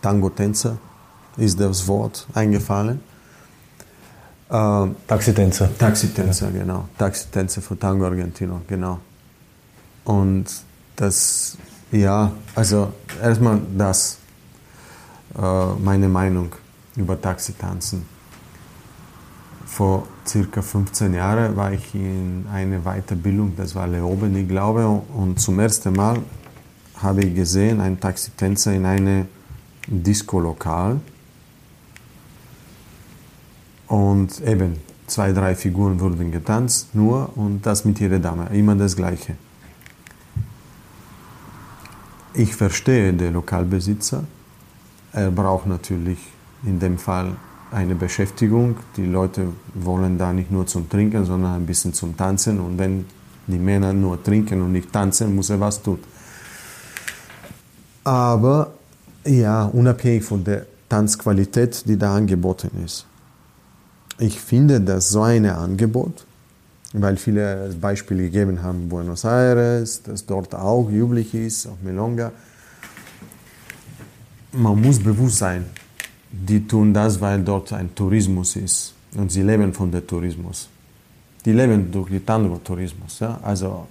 Tango-Tänzer 0.01 0.77
ist 1.37 1.59
das 1.59 1.87
Wort 1.87 2.27
eingefallen. 2.33 2.99
Ähm, 4.51 4.95
Taxitänzer. 5.07 5.69
Taxitänzer, 5.77 6.47
ja. 6.47 6.59
genau. 6.59 6.89
Taxitänzer 6.97 7.61
für 7.61 7.79
Tango 7.79 8.05
Argentino, 8.05 8.61
genau. 8.67 8.99
Und 10.03 10.45
das, 10.95 11.57
ja, 11.91 12.31
also 12.53 12.91
erstmal 13.21 13.61
das, 13.77 14.17
äh, 15.37 15.65
meine 15.81 16.09
Meinung 16.09 16.51
über 16.97 17.19
Taxitanzen. 17.19 18.05
Vor 19.65 20.05
circa 20.27 20.61
15 20.61 21.13
Jahren 21.13 21.55
war 21.55 21.71
ich 21.71 21.95
in 21.95 22.45
einer 22.51 22.81
Weiterbildung, 22.81 23.55
das 23.55 23.73
war 23.73 23.87
Leoben, 23.87 24.35
ich 24.35 24.49
glaube, 24.49 24.85
und 24.85 25.39
zum 25.39 25.59
ersten 25.59 25.93
Mal 25.93 26.19
habe 27.01 27.21
ich 27.23 27.33
gesehen, 27.33 27.79
einen 27.79 27.97
Taxitänzer 27.97 28.73
in 28.73 28.85
einem 28.85 29.27
Disco-Lokal 29.87 30.99
und 33.91 34.39
eben, 34.39 34.77
zwei, 35.05 35.33
drei 35.33 35.53
Figuren 35.53 35.99
wurden 35.99 36.31
getanzt, 36.31 36.95
nur 36.95 37.29
und 37.35 37.65
das 37.65 37.83
mit 37.83 37.99
jeder 37.99 38.19
Dame, 38.19 38.47
immer 38.53 38.73
das 38.73 38.95
Gleiche. 38.95 39.35
Ich 42.33 42.55
verstehe 42.55 43.11
den 43.11 43.33
Lokalbesitzer. 43.33 44.23
Er 45.11 45.29
braucht 45.29 45.67
natürlich 45.67 46.19
in 46.63 46.79
dem 46.79 46.97
Fall 46.97 47.35
eine 47.69 47.95
Beschäftigung. 47.95 48.77
Die 48.95 49.05
Leute 49.05 49.47
wollen 49.73 50.17
da 50.17 50.31
nicht 50.31 50.51
nur 50.51 50.65
zum 50.65 50.87
Trinken, 50.87 51.25
sondern 51.25 51.55
ein 51.55 51.65
bisschen 51.65 51.93
zum 51.93 52.15
Tanzen. 52.15 52.61
Und 52.61 52.77
wenn 52.77 53.05
die 53.47 53.59
Männer 53.59 53.91
nur 53.91 54.23
trinken 54.23 54.61
und 54.61 54.71
nicht 54.71 54.93
tanzen, 54.93 55.35
muss 55.35 55.49
er 55.49 55.59
was 55.59 55.81
tun. 55.81 55.99
Aber 58.05 58.71
ja, 59.25 59.65
unabhängig 59.65 60.23
von 60.23 60.45
der 60.45 60.65
Tanzqualität, 60.87 61.83
die 61.85 61.97
da 61.97 62.15
angeboten 62.15 62.71
ist 62.85 63.10
ich 64.19 64.39
finde, 64.39 64.79
dass 64.81 65.09
so 65.09 65.21
ein 65.23 65.45
Angebot, 65.45 66.25
weil 66.93 67.17
viele 67.17 67.73
Beispiele 67.79 68.23
gegeben 68.23 68.61
haben, 68.61 68.89
Buenos 68.89 69.23
Aires, 69.23 70.03
dass 70.03 70.25
dort 70.25 70.53
auch 70.53 70.89
üblich 70.89 71.33
ist, 71.33 71.67
auch 71.67 71.77
Melonga, 71.81 72.31
man 74.53 74.81
muss 74.81 74.99
bewusst 74.99 75.37
sein, 75.37 75.65
die 76.31 76.65
tun 76.67 76.93
das, 76.93 77.19
weil 77.19 77.41
dort 77.41 77.73
ein 77.73 77.93
Tourismus 77.95 78.55
ist 78.55 78.93
und 79.15 79.31
sie 79.31 79.41
leben 79.41 79.73
von 79.73 79.91
dem 79.91 80.05
Tourismus. 80.05 80.69
Die 81.45 81.53
leben 81.53 81.91
durch 81.91 82.09
den 82.09 82.25
Tango-Tourismus. 82.25 83.19
Ja? 83.19 83.39
Also 83.41 83.87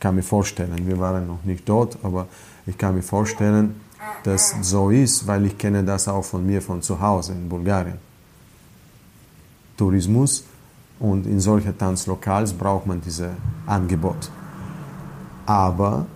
kann 0.00 0.14
mir 0.14 0.22
vorstellen, 0.22 0.86
wir 0.86 0.98
waren 0.98 1.26
noch 1.26 1.44
nicht 1.44 1.68
dort, 1.68 1.96
aber 2.02 2.28
ich 2.66 2.76
kann 2.76 2.94
mir 2.94 3.02
vorstellen, 3.02 3.74
dass 4.22 4.54
so 4.62 4.90
ist, 4.90 5.26
weil 5.26 5.46
ich 5.46 5.56
kenne 5.56 5.82
das 5.82 6.08
auch 6.08 6.24
von 6.24 6.44
mir 6.44 6.60
von 6.60 6.82
zu 6.82 7.00
Hause 7.00 7.32
in 7.32 7.48
Bulgarien. 7.48 7.98
Tourismus 9.76 10.44
und 10.98 11.26
in 11.26 11.40
solchen 11.40 11.76
Tanzlokals 11.76 12.52
braucht 12.52 12.86
man 12.86 13.00
dieses 13.00 13.30
Angebot. 13.66 14.30
Aber 15.46 16.06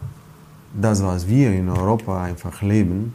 das, 0.75 1.03
was 1.03 1.27
wir 1.27 1.53
in 1.53 1.69
Europa 1.69 2.23
einfach 2.23 2.63
leben, 2.63 3.15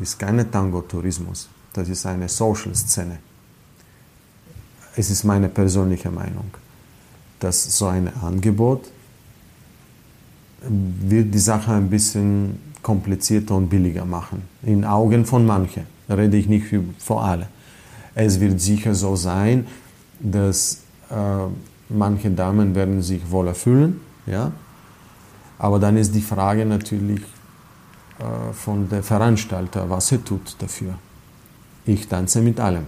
ist 0.00 0.18
kein 0.18 0.50
Tango-Tourismus. 0.50 1.48
Das 1.72 1.88
ist 1.88 2.06
eine 2.06 2.28
Social-Szene. 2.28 3.18
Es 4.96 5.10
ist 5.10 5.24
meine 5.24 5.48
persönliche 5.48 6.10
Meinung, 6.10 6.50
dass 7.38 7.76
so 7.76 7.86
ein 7.86 8.10
Angebot 8.22 8.90
wird 10.62 11.32
die 11.32 11.38
Sache 11.38 11.72
ein 11.72 11.88
bisschen 11.88 12.58
komplizierter 12.82 13.54
und 13.54 13.68
billiger 13.68 14.04
machen. 14.04 14.42
In 14.62 14.84
Augen 14.84 15.24
von 15.24 15.46
manchen. 15.46 15.84
Rede 16.08 16.36
ich 16.36 16.48
nicht 16.48 16.66
vor 16.98 17.24
alle. 17.24 17.48
Es 18.22 18.38
wird 18.38 18.60
sicher 18.60 18.94
so 18.94 19.16
sein, 19.16 19.66
dass 20.20 20.82
äh, 21.10 21.14
manche 21.88 22.30
Damen 22.30 22.74
werden 22.74 23.00
sich 23.00 23.30
wohler 23.30 23.54
fühlen, 23.54 23.98
ja. 24.26 24.52
Aber 25.58 25.78
dann 25.78 25.96
ist 25.96 26.14
die 26.14 26.20
Frage 26.20 26.66
natürlich 26.66 27.22
äh, 28.18 28.52
von 28.52 28.90
der 28.90 29.02
Veranstalter, 29.02 29.88
was 29.88 30.12
er 30.12 30.22
tut 30.22 30.56
dafür. 30.58 30.98
Ich 31.86 32.08
tanze 32.08 32.42
mit 32.42 32.60
allem, 32.60 32.86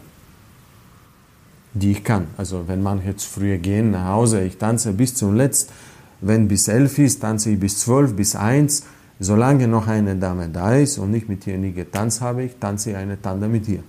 die 1.73 1.93
ich 1.93 2.05
kann. 2.05 2.27
Also 2.37 2.65
wenn 2.67 2.83
manche 2.83 3.09
jetzt 3.09 3.25
früher 3.25 3.57
gehen 3.57 3.91
nach 3.93 4.09
Hause, 4.09 4.43
ich 4.43 4.59
tanze 4.59 4.93
bis 4.93 5.15
zum 5.15 5.35
Letzt. 5.35 5.73
Wenn 6.21 6.47
bis 6.47 6.69
elf 6.69 6.99
ist, 6.99 7.21
tanze 7.21 7.51
ich 7.53 7.59
bis 7.59 7.79
zwölf, 7.79 8.15
bis 8.15 8.37
eins. 8.37 8.85
Solange 9.19 9.67
noch 9.67 9.87
eine 9.87 10.15
Dame 10.15 10.51
da 10.51 10.75
ist 10.75 10.99
und 10.99 11.15
ich 11.15 11.27
mit 11.27 11.47
ihr 11.47 11.57
nie 11.57 11.73
getanzt 11.73 12.21
habe, 12.21 12.45
ich 12.45 12.57
tanze 12.61 12.95
eine 12.99 13.21
Tante 13.21 13.49
mit 13.49 13.67
ihr. 13.67 13.83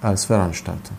Als 0.00 0.26
Veranstalter. 0.26 0.92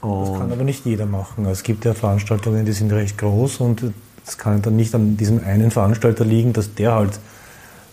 Und 0.00 0.28
das 0.28 0.38
kann 0.38 0.52
aber 0.52 0.64
nicht 0.64 0.84
jeder 0.84 1.06
machen. 1.06 1.46
Es 1.46 1.62
gibt 1.62 1.84
ja 1.84 1.94
Veranstaltungen, 1.94 2.64
die 2.64 2.72
sind 2.72 2.92
recht 2.92 3.18
groß 3.18 3.60
und 3.60 3.92
es 4.26 4.38
kann 4.38 4.60
dann 4.62 4.76
nicht 4.76 4.94
an 4.94 5.16
diesem 5.16 5.42
einen 5.44 5.70
Veranstalter 5.70 6.24
liegen, 6.24 6.52
dass 6.52 6.74
der 6.74 6.94
halt 6.94 7.20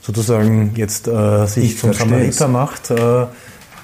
sozusagen 0.02 0.74
jetzt 0.76 1.08
äh, 1.08 1.46
sich 1.46 1.66
ich 1.66 1.78
zum 1.78 1.94
Samariter 1.94 2.48
macht. 2.48 2.90
Äh, 2.90 3.28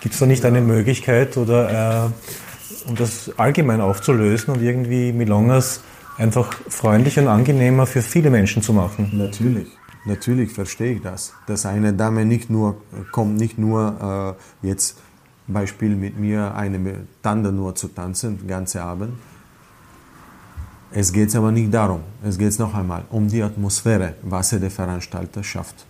Gibt 0.02 0.14
es 0.14 0.20
da 0.20 0.26
nicht 0.26 0.46
eine 0.46 0.62
Möglichkeit 0.62 1.38
oder 1.38 2.06
äh, 2.06 2.90
um 2.90 2.96
das 2.96 3.32
allgemein 3.38 3.82
aufzulösen 3.82 4.54
und 4.54 4.62
irgendwie 4.62 5.12
Milongas 5.12 5.82
einfach 6.18 6.54
freundlicher 6.70 7.22
und 7.22 7.28
angenehmer 7.28 7.86
für 7.86 8.02
viele 8.02 8.30
Menschen 8.30 8.62
zu 8.62 8.74
machen? 8.74 9.12
Natürlich. 9.14 9.68
Natürlich 10.06 10.52
verstehe 10.52 10.94
ich 10.94 11.02
das. 11.02 11.34
Dass 11.48 11.66
eine 11.66 11.94
Dame 11.94 12.26
nicht 12.26 12.50
nur 12.50 12.78
kommt, 13.12 13.38
nicht 13.38 13.58
nur 13.58 14.38
äh, 14.64 14.68
jetzt 14.68 14.98
Beispiel 15.48 15.96
mit 15.96 16.18
mir 16.18 16.56
eine 16.56 17.08
Tante 17.22 17.52
nur 17.52 17.76
zu 17.76 17.88
tanzen, 17.90 18.38
den 18.40 18.48
ganzen 18.48 18.82
Abend. 18.82 19.14
Es 20.92 21.12
geht 21.12 21.36
aber 21.36 21.52
nicht 21.52 21.74
darum. 21.74 22.02
Es 22.24 22.38
geht 22.38 22.58
noch 22.58 22.74
einmal 22.74 23.04
um 23.10 23.28
die 23.28 23.44
Atmosphäre, 23.44 24.16
was 24.24 24.50
der 24.50 24.72
Veranstalter 24.72 25.44
schafft. 25.44 25.86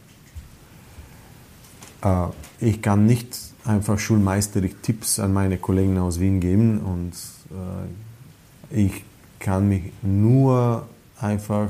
Äh, 2.02 2.28
ich 2.60 2.82
kann 2.82 3.06
nicht 3.06 3.38
einfach 3.66 4.00
schulmeisterlich 4.00 4.76
Tipps 4.82 5.20
an 5.20 5.34
meine 5.34 5.58
Kollegen 5.58 5.98
aus 5.98 6.20
Wien 6.20 6.40
geben 6.40 6.80
und 6.80 7.14
äh, 7.52 8.86
ich 8.86 9.04
kann 9.40 9.70
mich 9.70 9.92
nur 10.02 10.88
einfach 11.20 11.70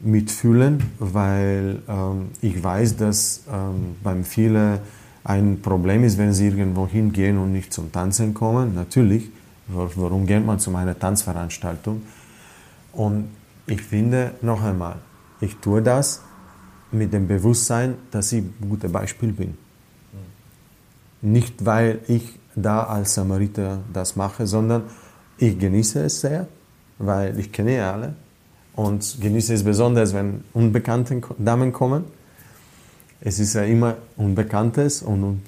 mitfühlen, 0.00 0.82
weil 0.98 1.82
ähm, 1.88 2.28
ich 2.40 2.62
weiß, 2.62 2.96
dass 2.96 3.42
ähm, 3.52 3.96
beim 4.02 4.24
vielen 4.24 4.78
ein 5.26 5.60
Problem 5.60 6.04
ist, 6.04 6.18
wenn 6.18 6.32
sie 6.32 6.46
irgendwo 6.46 6.86
hingehen 6.86 7.36
und 7.38 7.52
nicht 7.52 7.72
zum 7.72 7.90
Tanzen 7.90 8.32
kommen. 8.32 8.76
Natürlich, 8.76 9.28
warum 9.66 10.24
geht 10.24 10.46
man 10.46 10.60
zu 10.60 10.74
einer 10.74 10.96
Tanzveranstaltung? 10.96 12.02
Und 12.92 13.28
ich 13.66 13.82
finde, 13.82 14.32
noch 14.40 14.62
einmal, 14.62 14.96
ich 15.40 15.56
tue 15.56 15.82
das 15.82 16.22
mit 16.92 17.12
dem 17.12 17.26
Bewusstsein, 17.26 17.94
dass 18.12 18.30
ich 18.30 18.44
ein 18.44 18.68
gutes 18.68 18.92
Beispiel 18.92 19.32
bin. 19.32 19.58
Nicht, 21.22 21.64
weil 21.64 21.98
ich 22.06 22.38
da 22.54 22.84
als 22.84 23.14
Samariter 23.14 23.80
das 23.92 24.14
mache, 24.14 24.46
sondern 24.46 24.84
ich 25.38 25.58
genieße 25.58 26.04
es 26.04 26.20
sehr, 26.20 26.46
weil 26.98 27.36
ich 27.40 27.50
kenne 27.50 27.84
alle 27.84 28.14
und 28.76 29.18
genieße 29.20 29.54
es 29.54 29.64
besonders, 29.64 30.14
wenn 30.14 30.44
unbekannte 30.52 31.20
Damen 31.36 31.72
kommen 31.72 32.04
es 33.20 33.38
ist 33.38 33.54
ja 33.54 33.62
immer 33.62 33.96
Unbekanntes 34.16 35.02
und 35.02 35.42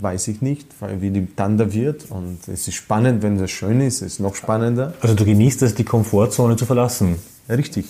weiß 0.00 0.28
ich 0.28 0.42
nicht, 0.42 0.68
wie 1.00 1.10
die 1.10 1.26
Tanda 1.26 1.72
wird. 1.72 2.10
Und 2.10 2.46
es 2.48 2.68
ist 2.68 2.74
spannend, 2.74 3.22
wenn 3.22 3.38
es 3.40 3.50
schön 3.50 3.80
ist, 3.80 4.02
es 4.02 4.14
ist 4.14 4.20
noch 4.20 4.34
spannender. 4.34 4.94
Also 5.00 5.14
du 5.14 5.24
genießt 5.24 5.62
es, 5.62 5.74
die 5.74 5.84
Komfortzone 5.84 6.56
zu 6.56 6.66
verlassen. 6.66 7.16
Richtig. 7.48 7.86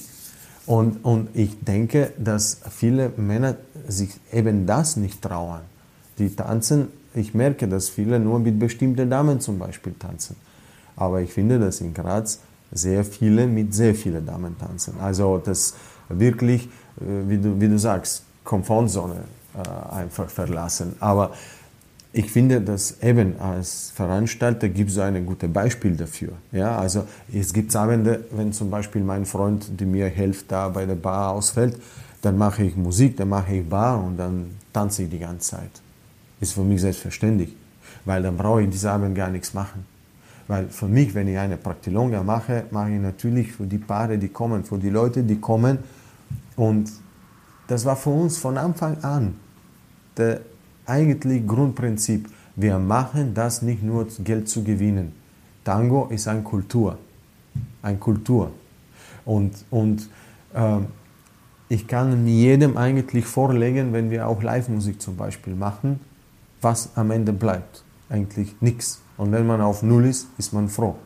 Und, 0.67 1.05
und 1.05 1.29
ich 1.35 1.59
denke, 1.61 2.13
dass 2.17 2.61
viele 2.71 3.13
Männer 3.17 3.57
sich 3.87 4.11
eben 4.33 4.67
das 4.67 4.97
nicht 4.97 5.21
trauen. 5.21 5.61
Die 6.19 6.35
tanzen, 6.35 6.89
ich 7.15 7.35
merke, 7.35 7.69
dass 7.69 7.89
viele 7.89 8.19
nur 8.19 8.39
mit 8.39 8.59
bestimmten 8.59 9.11
Damen 9.11 9.41
zum 9.41 9.59
Beispiel 9.59 9.95
tanzen. 9.99 10.37
Aber 10.97 11.21
ich 11.21 11.33
finde, 11.33 11.59
dass 11.59 11.81
in 11.81 11.93
Graz 11.93 12.41
sehr 12.73 13.05
viele 13.05 13.47
mit 13.47 13.75
sehr 13.75 13.95
vielen 13.95 14.25
Damen 14.25 14.57
tanzen. 14.59 14.95
Also 15.01 15.41
das 15.45 15.75
wirklich, 16.09 16.67
äh, 17.01 17.29
wie 17.29 17.39
du, 17.39 17.61
wie 17.61 17.69
du 17.69 17.79
sagst, 17.79 18.23
Komfortzone 18.45 19.25
äh, 19.55 19.95
einfach 19.95 20.29
verlassen. 20.29 20.95
Aber 21.01 21.33
ich 22.13 22.31
finde, 22.31 22.61
dass 22.61 23.03
eben 23.03 23.41
als 23.41 23.91
Veranstalter 23.91 24.69
gibt 24.69 24.91
es 24.91 24.99
ein 24.99 25.27
gutes 25.27 25.53
Beispiel 25.53 25.97
dafür. 25.97 26.33
Ja, 26.53 26.79
also 26.79 27.05
es 27.33 27.53
gibt 27.53 27.75
Abende, 27.75 28.25
wenn 28.31 28.53
zum 28.53 28.71
Beispiel 28.71 29.03
mein 29.03 29.27
Freund, 29.27 29.81
der 29.81 29.87
mir 29.87 30.07
hilft, 30.07 30.53
da 30.53 30.69
bei 30.69 30.87
der 30.87 30.95
Bar 30.95 31.33
ausfällt, 31.33 31.77
dann 32.23 32.39
mache 32.39 32.63
ich 32.63 32.77
Musik, 32.77 33.17
dann 33.17 33.31
mache 33.31 33.57
ich 33.57 33.69
Bar 33.69 34.03
und 34.03 34.17
dann 34.17 34.53
tanze 34.73 35.03
ich 35.03 35.11
die 35.11 35.19
ganze 35.19 35.57
Zeit. 35.57 35.71
Ist 36.41 36.53
für 36.53 36.63
mich 36.63 36.81
selbstverständlich, 36.83 37.55
weil 38.05 38.23
dann 38.23 38.37
brauche 38.37 38.63
ich 38.63 38.71
diesen 38.71 38.91
Abend 38.91 39.17
gar 39.17 39.31
nichts 39.31 39.53
machen. 39.53 39.85
Weil 40.47 40.69
für 40.69 40.87
mich, 40.87 41.15
wenn 41.15 41.27
ich 41.27 41.39
eine 41.39 41.57
Praktilonga 41.57 42.23
mache, 42.23 42.65
mache 42.71 42.93
ich 42.93 43.01
natürlich 43.01 43.53
für 43.53 43.67
die 43.67 43.79
Paare, 43.79 44.19
die 44.19 44.29
kommen, 44.29 44.63
für 44.63 44.79
die 44.79 44.91
Leute, 44.91 45.23
die 45.23 45.41
kommen 45.41 45.79
und 46.55 46.93
das 47.67 47.85
war 47.85 47.97
für 47.97 48.11
uns 48.11 48.39
von 48.39 48.59
Anfang 48.59 49.03
an 49.03 49.35
der 50.17 50.41
eigentlich 50.87 51.47
Grundprinzip. 51.47 52.29
Wir 52.57 52.79
machen 52.79 53.35
das 53.35 53.63
nicht 53.63 53.83
nur 53.83 54.07
Geld 54.23 54.49
zu 54.49 54.63
gewinnen. 54.63 55.13
Tango 55.65 56.07
ist 56.07 56.29
eine 56.29 56.43
Kultur. 56.43 56.99
Eine 57.83 57.99
Kultur. 57.99 58.51
Und, 59.25 59.65
und 59.71 60.09
äh, 60.53 60.79
ich 61.69 61.89
kann 61.89 62.27
jedem 62.27 62.77
eigentlich 62.77 63.25
vorlegen, 63.25 63.93
wenn 63.93 64.11
wir 64.11 64.29
auch 64.29 64.43
Live-Musik 64.43 65.01
zum 65.01 65.17
Beispiel 65.17 65.55
machen, 65.55 66.01
was 66.61 66.91
am 66.97 67.11
Ende 67.11 67.33
bleibt. 67.33 67.83
Eigentlich 68.09 68.55
nichts. 68.61 69.01
Und 69.17 69.33
wenn 69.33 69.47
man 69.47 69.61
auf 69.61 69.83
Null 69.83 70.05
ist, 70.05 70.29
ist 70.39 70.53
man 70.53 70.69
froh. 70.69 70.97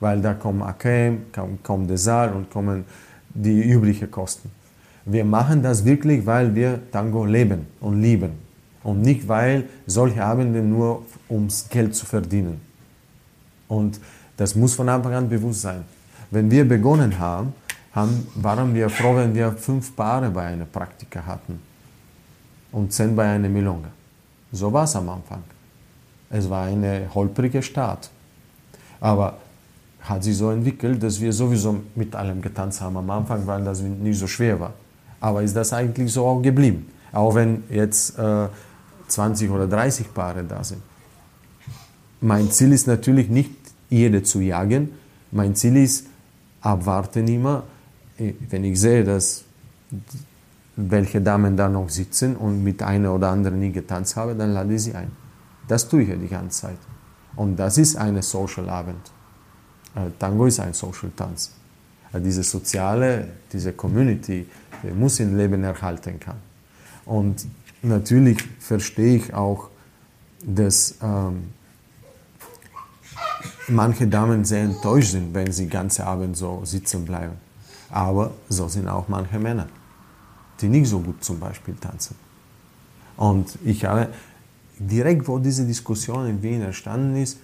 Weil 0.00 0.20
da 0.20 0.34
kommen 0.34 0.62
AKM, 0.62 1.26
kommt 1.62 1.88
der 1.88 1.98
Saal 1.98 2.32
und 2.32 2.50
kommen 2.50 2.84
die 3.32 3.62
üblichen 3.62 4.10
Kosten. 4.10 4.50
Wir 5.04 5.24
machen 5.24 5.62
das 5.62 5.84
wirklich, 5.84 6.24
weil 6.26 6.54
wir 6.54 6.80
Tango 6.90 7.24
leben 7.24 7.66
und 7.80 8.00
lieben. 8.00 8.32
Und 8.82 9.02
nicht, 9.02 9.28
weil 9.28 9.64
solche 9.86 10.24
Abende 10.24 10.62
nur 10.62 11.04
ums 11.28 11.68
Geld 11.68 11.94
zu 11.94 12.06
verdienen. 12.06 12.60
Und 13.68 14.00
das 14.36 14.54
muss 14.54 14.74
von 14.74 14.88
Anfang 14.88 15.14
an 15.14 15.28
bewusst 15.28 15.62
sein. 15.62 15.84
Wenn 16.30 16.50
wir 16.50 16.66
begonnen 16.66 17.18
haben, 17.18 17.52
haben 17.92 18.26
waren 18.36 18.74
wir 18.74 18.88
froh, 18.88 19.16
wenn 19.16 19.34
wir 19.34 19.52
fünf 19.52 19.94
Paare 19.96 20.30
bei 20.30 20.46
einer 20.46 20.64
Praktika 20.64 21.24
hatten 21.26 21.60
und 22.72 22.92
zehn 22.92 23.14
bei 23.16 23.28
einer 23.28 23.48
Milonga. 23.48 23.88
So 24.52 24.72
war 24.72 24.84
es 24.84 24.96
am 24.96 25.08
Anfang. 25.08 25.42
Es 26.30 26.48
war 26.48 26.66
eine 26.66 27.08
holprige 27.12 27.62
Start. 27.62 28.10
Aber 29.00 29.38
hat 30.00 30.24
sich 30.24 30.36
so 30.36 30.50
entwickelt, 30.50 31.02
dass 31.02 31.20
wir 31.20 31.32
sowieso 31.32 31.80
mit 31.94 32.14
allem 32.14 32.40
getanzt 32.40 32.80
haben 32.80 32.96
am 32.96 33.10
Anfang, 33.10 33.46
weil 33.46 33.64
das 33.64 33.80
nicht 33.80 34.18
so 34.18 34.26
schwer 34.26 34.58
war. 34.58 34.72
Aber 35.20 35.42
ist 35.42 35.54
das 35.54 35.72
eigentlich 35.72 36.12
so 36.12 36.26
auch 36.26 36.40
geblieben? 36.40 36.88
Auch 37.12 37.34
wenn 37.34 37.64
jetzt 37.68 38.18
äh, 38.18 38.48
20 39.08 39.50
oder 39.50 39.66
30 39.66 40.12
Paare 40.14 40.44
da 40.44 40.64
sind. 40.64 40.82
Mein 42.20 42.50
Ziel 42.50 42.72
ist 42.72 42.86
natürlich 42.86 43.28
nicht, 43.28 43.50
jede 43.88 44.22
zu 44.22 44.40
jagen. 44.40 44.90
Mein 45.32 45.54
Ziel 45.54 45.76
ist, 45.76 46.06
abwarten 46.60 47.26
immer. 47.28 47.64
Wenn 48.18 48.64
ich 48.64 48.78
sehe, 48.80 49.04
dass 49.04 49.44
welche 50.76 51.20
Damen 51.20 51.56
da 51.56 51.68
noch 51.68 51.88
sitzen 51.88 52.36
und 52.36 52.62
mit 52.62 52.82
einer 52.82 53.14
oder 53.14 53.30
anderen 53.30 53.58
nie 53.60 53.72
getanzt 53.72 54.16
habe, 54.16 54.34
dann 54.34 54.52
lade 54.52 54.74
ich 54.74 54.82
sie 54.82 54.94
ein. 54.94 55.10
Das 55.66 55.88
tue 55.88 56.02
ich 56.02 56.08
ja 56.08 56.16
die 56.16 56.28
ganze 56.28 56.62
Zeit. 56.62 56.78
Und 57.36 57.56
das 57.56 57.78
ist 57.78 57.96
eine 57.96 58.22
Social 58.22 58.68
Abend. 58.68 59.10
Äh, 59.94 60.10
Tango 60.18 60.46
ist 60.46 60.60
ein 60.60 60.74
Social 60.74 61.10
Tanz. 61.16 61.52
Diese 62.12 62.42
soziale, 62.42 63.28
diese 63.52 63.72
Community, 63.72 64.46
die 64.82 64.90
muss 64.90 65.20
im 65.20 65.36
Leben 65.36 65.62
erhalten 65.62 66.18
kann. 66.18 66.36
Und 67.04 67.46
natürlich 67.82 68.42
verstehe 68.58 69.16
ich 69.16 69.34
auch, 69.34 69.68
dass 70.44 70.96
ähm, 71.02 71.50
manche 73.68 74.06
Damen 74.06 74.44
sehr 74.44 74.62
enttäuscht 74.62 75.12
sind, 75.12 75.34
wenn 75.34 75.52
sie 75.52 75.64
den 75.64 75.70
ganzen 75.70 76.02
Abend 76.02 76.36
so 76.36 76.62
sitzen 76.64 77.04
bleiben. 77.04 77.34
Aber 77.90 78.32
so 78.48 78.68
sind 78.68 78.88
auch 78.88 79.08
manche 79.08 79.38
Männer, 79.38 79.68
die 80.60 80.68
nicht 80.68 80.88
so 80.88 81.00
gut 81.00 81.22
zum 81.22 81.38
Beispiel 81.40 81.74
tanzen. 81.74 82.16
Und 83.16 83.58
ich 83.64 83.84
habe 83.84 84.08
direkt, 84.78 85.28
wo 85.28 85.38
diese 85.38 85.66
Diskussion 85.66 86.26
in 86.26 86.42
Wien 86.42 86.62
entstanden 86.62 87.16
ist, 87.16 87.38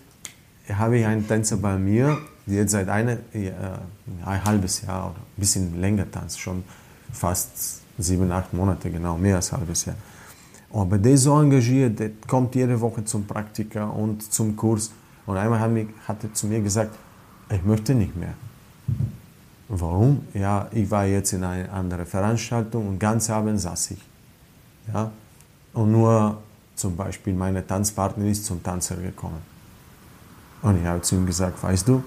habe 0.72 0.98
ich 0.98 1.06
einen 1.06 1.26
Tänzer 1.26 1.56
bei 1.56 1.76
mir, 1.76 2.18
der 2.46 2.54
jetzt 2.56 2.72
seit 2.72 2.88
eine, 2.88 3.18
äh, 3.32 3.50
ein 4.24 4.44
halbes 4.44 4.82
Jahr 4.82 5.10
oder 5.10 5.18
ein 5.18 5.40
bisschen 5.40 5.80
länger 5.80 6.10
tanzt, 6.10 6.40
schon 6.40 6.64
fast 7.12 7.82
sieben, 7.98 8.30
acht 8.30 8.52
Monate, 8.52 8.90
genau, 8.90 9.16
mehr 9.16 9.36
als 9.36 9.52
ein 9.52 9.60
halbes 9.60 9.84
Jahr. 9.84 9.96
Aber 10.72 10.98
der 10.98 11.12
ist 11.12 11.22
so 11.22 11.40
engagiert, 11.40 11.98
der 11.98 12.10
kommt 12.26 12.54
jede 12.54 12.80
Woche 12.80 13.04
zum 13.04 13.26
Praktika 13.26 13.84
und 13.84 14.32
zum 14.32 14.54
Kurs. 14.56 14.90
Und 15.24 15.36
einmal 15.36 15.58
hat, 15.58 15.70
mich, 15.70 15.88
hat 16.06 16.22
er 16.22 16.32
zu 16.34 16.46
mir 16.46 16.60
gesagt, 16.60 16.94
ich 17.50 17.62
möchte 17.64 17.94
nicht 17.94 18.16
mehr. 18.16 18.34
Warum? 19.68 20.26
Ja, 20.34 20.68
ich 20.72 20.90
war 20.90 21.06
jetzt 21.06 21.32
in 21.32 21.42
einer 21.42 21.72
anderen 21.72 22.06
Veranstaltung 22.06 22.88
und 22.88 22.98
ganz 22.98 23.30
Abend 23.30 23.60
saß 23.60 23.92
ich. 23.92 24.02
Ja? 24.92 25.10
Und 25.72 25.92
nur 25.92 26.38
zum 26.76 26.94
Beispiel 26.96 27.34
meine 27.34 27.66
Tanzpartnerin 27.66 28.30
ist 28.30 28.44
zum 28.44 28.62
Tanzer 28.62 28.96
gekommen. 28.96 29.40
Und 30.62 30.78
ich 30.80 30.86
habe 30.86 31.00
zu 31.00 31.16
ihm 31.16 31.26
gesagt, 31.26 31.62
weißt 31.62 31.88
du, 31.88 32.02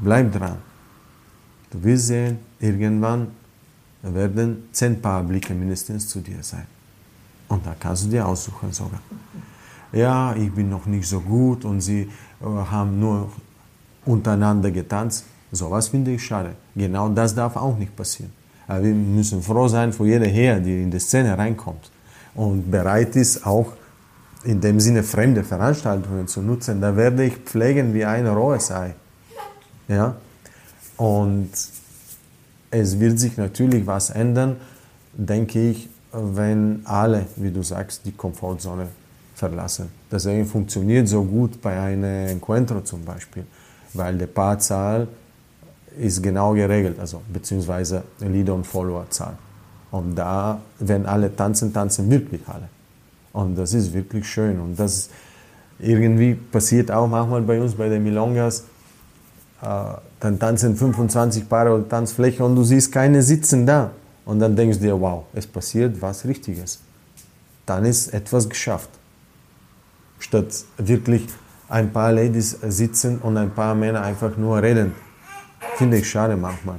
bleib 0.00 0.32
dran. 0.32 0.58
Du 1.70 1.82
wirst 1.82 2.06
sehen, 2.06 2.38
irgendwann 2.60 3.28
werden 4.02 4.68
zehn 4.72 5.00
Paar 5.00 5.22
Blicke 5.22 5.54
mindestens 5.54 6.08
zu 6.08 6.20
dir 6.20 6.42
sein. 6.42 6.66
Und 7.48 7.64
da 7.66 7.74
kannst 7.78 8.04
du 8.04 8.08
dir 8.10 8.26
aussuchen 8.26 8.72
sogar. 8.72 9.00
Ja, 9.92 10.34
ich 10.34 10.52
bin 10.52 10.68
noch 10.68 10.86
nicht 10.86 11.08
so 11.08 11.20
gut 11.20 11.64
und 11.64 11.80
sie 11.80 12.02
äh, 12.40 12.44
haben 12.44 12.98
nur 12.98 13.30
untereinander 14.04 14.70
getanzt. 14.70 15.24
Sowas 15.52 15.88
finde 15.88 16.12
ich 16.12 16.24
schade. 16.24 16.54
Genau 16.74 17.08
das 17.08 17.34
darf 17.34 17.56
auch 17.56 17.76
nicht 17.78 17.94
passieren. 17.94 18.32
Aber 18.66 18.82
wir 18.82 18.94
müssen 18.94 19.42
froh 19.42 19.68
sein 19.68 19.92
für 19.92 20.06
jede 20.06 20.26
Herr, 20.26 20.58
die 20.60 20.82
in 20.82 20.90
die 20.90 20.98
Szene 20.98 21.38
reinkommt 21.38 21.90
und 22.34 22.70
bereit 22.70 23.14
ist, 23.16 23.46
auch 23.46 23.72
in 24.44 24.60
dem 24.60 24.80
Sinne 24.80 25.02
fremde 25.02 25.44
Veranstaltungen 25.44 26.26
zu 26.26 26.42
nutzen. 26.42 26.80
Da 26.80 26.96
werde 26.96 27.24
ich 27.24 27.36
pflegen 27.36 27.94
wie 27.94 28.04
ein 28.04 28.26
rohes 28.26 28.70
Ei. 28.70 28.94
Ja? 29.88 30.16
Und 30.96 31.50
es 32.70 33.00
wird 33.00 33.18
sich 33.18 33.36
natürlich 33.36 33.86
was 33.86 34.10
ändern, 34.10 34.56
denke 35.12 35.70
ich, 35.70 35.88
wenn 36.12 36.80
alle, 36.84 37.26
wie 37.36 37.50
du 37.50 37.62
sagst, 37.62 38.04
die 38.04 38.12
Komfortzone 38.12 38.88
verlassen. 39.34 39.90
Deswegen 40.10 40.46
funktioniert 40.46 41.08
so 41.08 41.22
gut 41.22 41.60
bei 41.60 41.78
einem 41.78 42.28
Encuentro 42.28 42.80
zum 42.80 43.04
Beispiel, 43.04 43.44
weil 43.92 44.16
die 44.16 44.26
Paarzahl 44.26 45.08
ist 45.98 46.22
genau 46.22 46.52
geregelt, 46.54 46.98
also 46.98 47.22
beziehungsweise 47.32 48.02
Leader- 48.20 48.54
und 48.54 48.66
Followerzahl. 48.66 49.36
Und 49.90 50.14
da, 50.14 50.60
wenn 50.78 51.06
alle 51.06 51.34
tanzen, 51.34 51.72
tanzen 51.72 52.10
wirklich 52.10 52.42
alle. 52.46 52.68
Und 53.32 53.56
das 53.56 53.74
ist 53.74 53.92
wirklich 53.92 54.26
schön. 54.26 54.58
Und 54.60 54.78
das 54.78 55.10
irgendwie 55.78 56.34
passiert 56.34 56.90
auch 56.90 57.06
manchmal 57.06 57.42
bei 57.42 57.60
uns 57.60 57.74
bei 57.74 57.88
den 57.88 58.02
Milongas. 58.02 58.64
Äh, 59.62 59.66
dann 60.20 60.38
tanzen 60.38 60.76
25 60.76 61.48
Paare 61.48 61.74
und 61.74 61.88
Tanzfläche 61.88 62.44
und 62.44 62.56
du 62.56 62.62
siehst 62.62 62.92
keine 62.92 63.22
sitzen 63.22 63.66
da. 63.66 63.90
Und 64.24 64.40
dann 64.40 64.56
denkst 64.56 64.78
du 64.78 64.84
dir, 64.84 65.00
wow, 65.00 65.24
es 65.34 65.46
passiert 65.46 66.00
was 66.00 66.24
Richtiges. 66.24 66.80
Dann 67.64 67.84
ist 67.84 68.12
etwas 68.12 68.48
geschafft. 68.48 68.90
Statt 70.18 70.64
wirklich 70.78 71.26
ein 71.68 71.92
paar 71.92 72.12
Ladies 72.12 72.58
sitzen 72.68 73.18
und 73.18 73.36
ein 73.36 73.50
paar 73.50 73.74
Männer 73.74 74.02
einfach 74.02 74.36
nur 74.36 74.62
reden. 74.62 74.92
Finde 75.76 75.98
ich 75.98 76.08
schade 76.08 76.36
manchmal. 76.36 76.78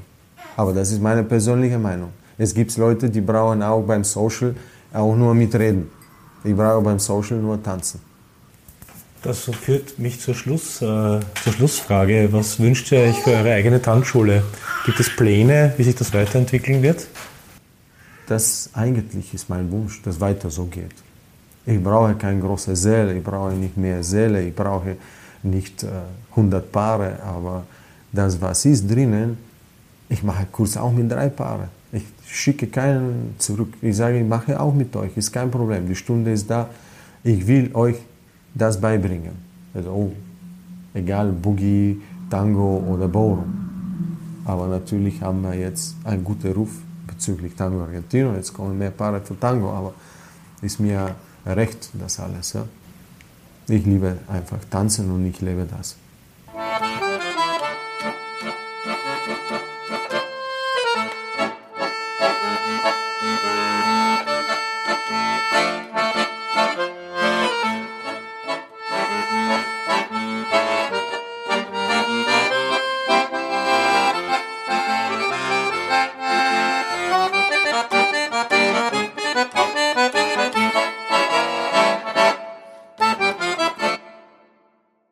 Aber 0.55 0.73
das 0.73 0.91
ist 0.91 1.01
meine 1.01 1.23
persönliche 1.23 1.78
Meinung. 1.78 2.11
Es 2.38 2.53
gibt 2.53 2.75
Leute, 2.78 3.09
die 3.09 3.21
brauchen 3.21 3.61
auch 3.63 3.82
beim 3.82 4.03
Social 4.03 4.55
auch 4.93 5.15
nur 5.15 5.34
mitreden. 5.34 5.89
Ich 6.43 6.55
brauche 6.55 6.82
beim 6.82 6.99
Social 6.99 7.38
nur 7.38 7.61
tanzen. 7.61 8.07
Das 9.28 9.41
führt 9.43 9.99
mich 9.99 10.21
zur, 10.21 10.36
Schluss, 10.36 10.82
äh, 10.82 11.19
zur 11.43 11.53
Schlussfrage. 11.53 12.30
Was 12.32 12.61
wünscht 12.61 12.93
ihr 12.93 12.99
euch 12.99 13.17
für 13.17 13.32
eure 13.32 13.51
eigene 13.51 13.82
Tanzschule? 13.82 14.41
Gibt 14.86 15.01
es 15.01 15.13
Pläne, 15.13 15.73
wie 15.75 15.84
sich 15.84 15.95
das 15.95 16.13
weiterentwickeln 16.13 16.82
wird? 16.82 17.07
Das 18.28 18.69
eigentlich 18.71 19.34
ist 19.34 19.49
mein 19.49 19.69
Wunsch, 19.69 20.01
dass 20.01 20.21
weiter 20.21 20.49
so 20.49 20.63
geht. 20.67 20.95
Ich 21.65 21.84
brauche 21.84 22.15
keine 22.15 22.39
große 22.39 22.73
Säle, 22.78 23.17
ich 23.17 23.21
brauche 23.21 23.51
nicht 23.51 23.75
mehr 23.75 24.01
Säle, 24.01 24.43
ich 24.43 24.55
brauche 24.55 24.95
nicht 25.43 25.84
äh, 25.84 25.88
100 26.30 26.71
Paare, 26.71 27.21
aber 27.21 27.65
das, 28.13 28.39
was 28.39 28.63
ist 28.63 28.89
drinnen, 28.89 29.38
ich 30.07 30.23
mache 30.23 30.45
Kurs 30.49 30.78
auch 30.78 30.93
mit 30.93 31.11
drei 31.11 31.28
Paaren. 31.28 31.67
Ich 31.91 32.03
schicke 32.25 32.67
keinen 32.67 33.36
zurück. 33.39 33.73
Ich 33.82 33.97
sage, 33.97 34.19
ich 34.19 34.25
mache 34.25 34.57
auch 34.57 34.73
mit 34.73 34.95
euch, 34.95 35.17
ist 35.17 35.34
kein 35.34 35.51
Problem. 35.51 35.86
Die 35.86 35.95
Stunde 35.97 36.32
ist 36.32 36.49
da. 36.49 36.69
Ich 37.25 37.45
will 37.45 37.71
euch 37.73 37.97
das 38.58 38.80
beibringen. 38.80 39.36
Also, 39.74 39.89
oh, 39.91 40.12
egal, 40.93 41.32
Boogie, 41.32 42.01
Tango 42.30 42.84
oder 42.89 43.08
Ballroom. 43.08 43.53
Aber 44.45 44.68
natürlich 44.68 45.22
haben 45.22 45.41
wir 45.41 45.53
jetzt 45.53 45.95
einen 46.03 46.24
guten 46.24 46.51
Ruf 46.53 46.70
bezüglich 47.05 47.55
Tango 47.55 47.82
Argentino. 47.82 48.34
Jetzt 48.34 48.53
kommen 48.53 48.78
mehr 48.78 48.91
Paare 48.91 49.22
für 49.22 49.39
Tango, 49.39 49.72
aber 49.72 49.93
ist 50.62 50.80
mir 50.80 51.16
recht, 51.45 51.89
das 51.93 52.20
alles. 52.20 52.53
Ja? 52.53 52.64
Ich 53.68 53.86
liebe 53.86 54.18
einfach 54.28 54.60
tanzen 54.70 55.12
und 55.12 55.26
ich 55.26 55.41
lebe 55.41 55.68
das. 55.70 55.97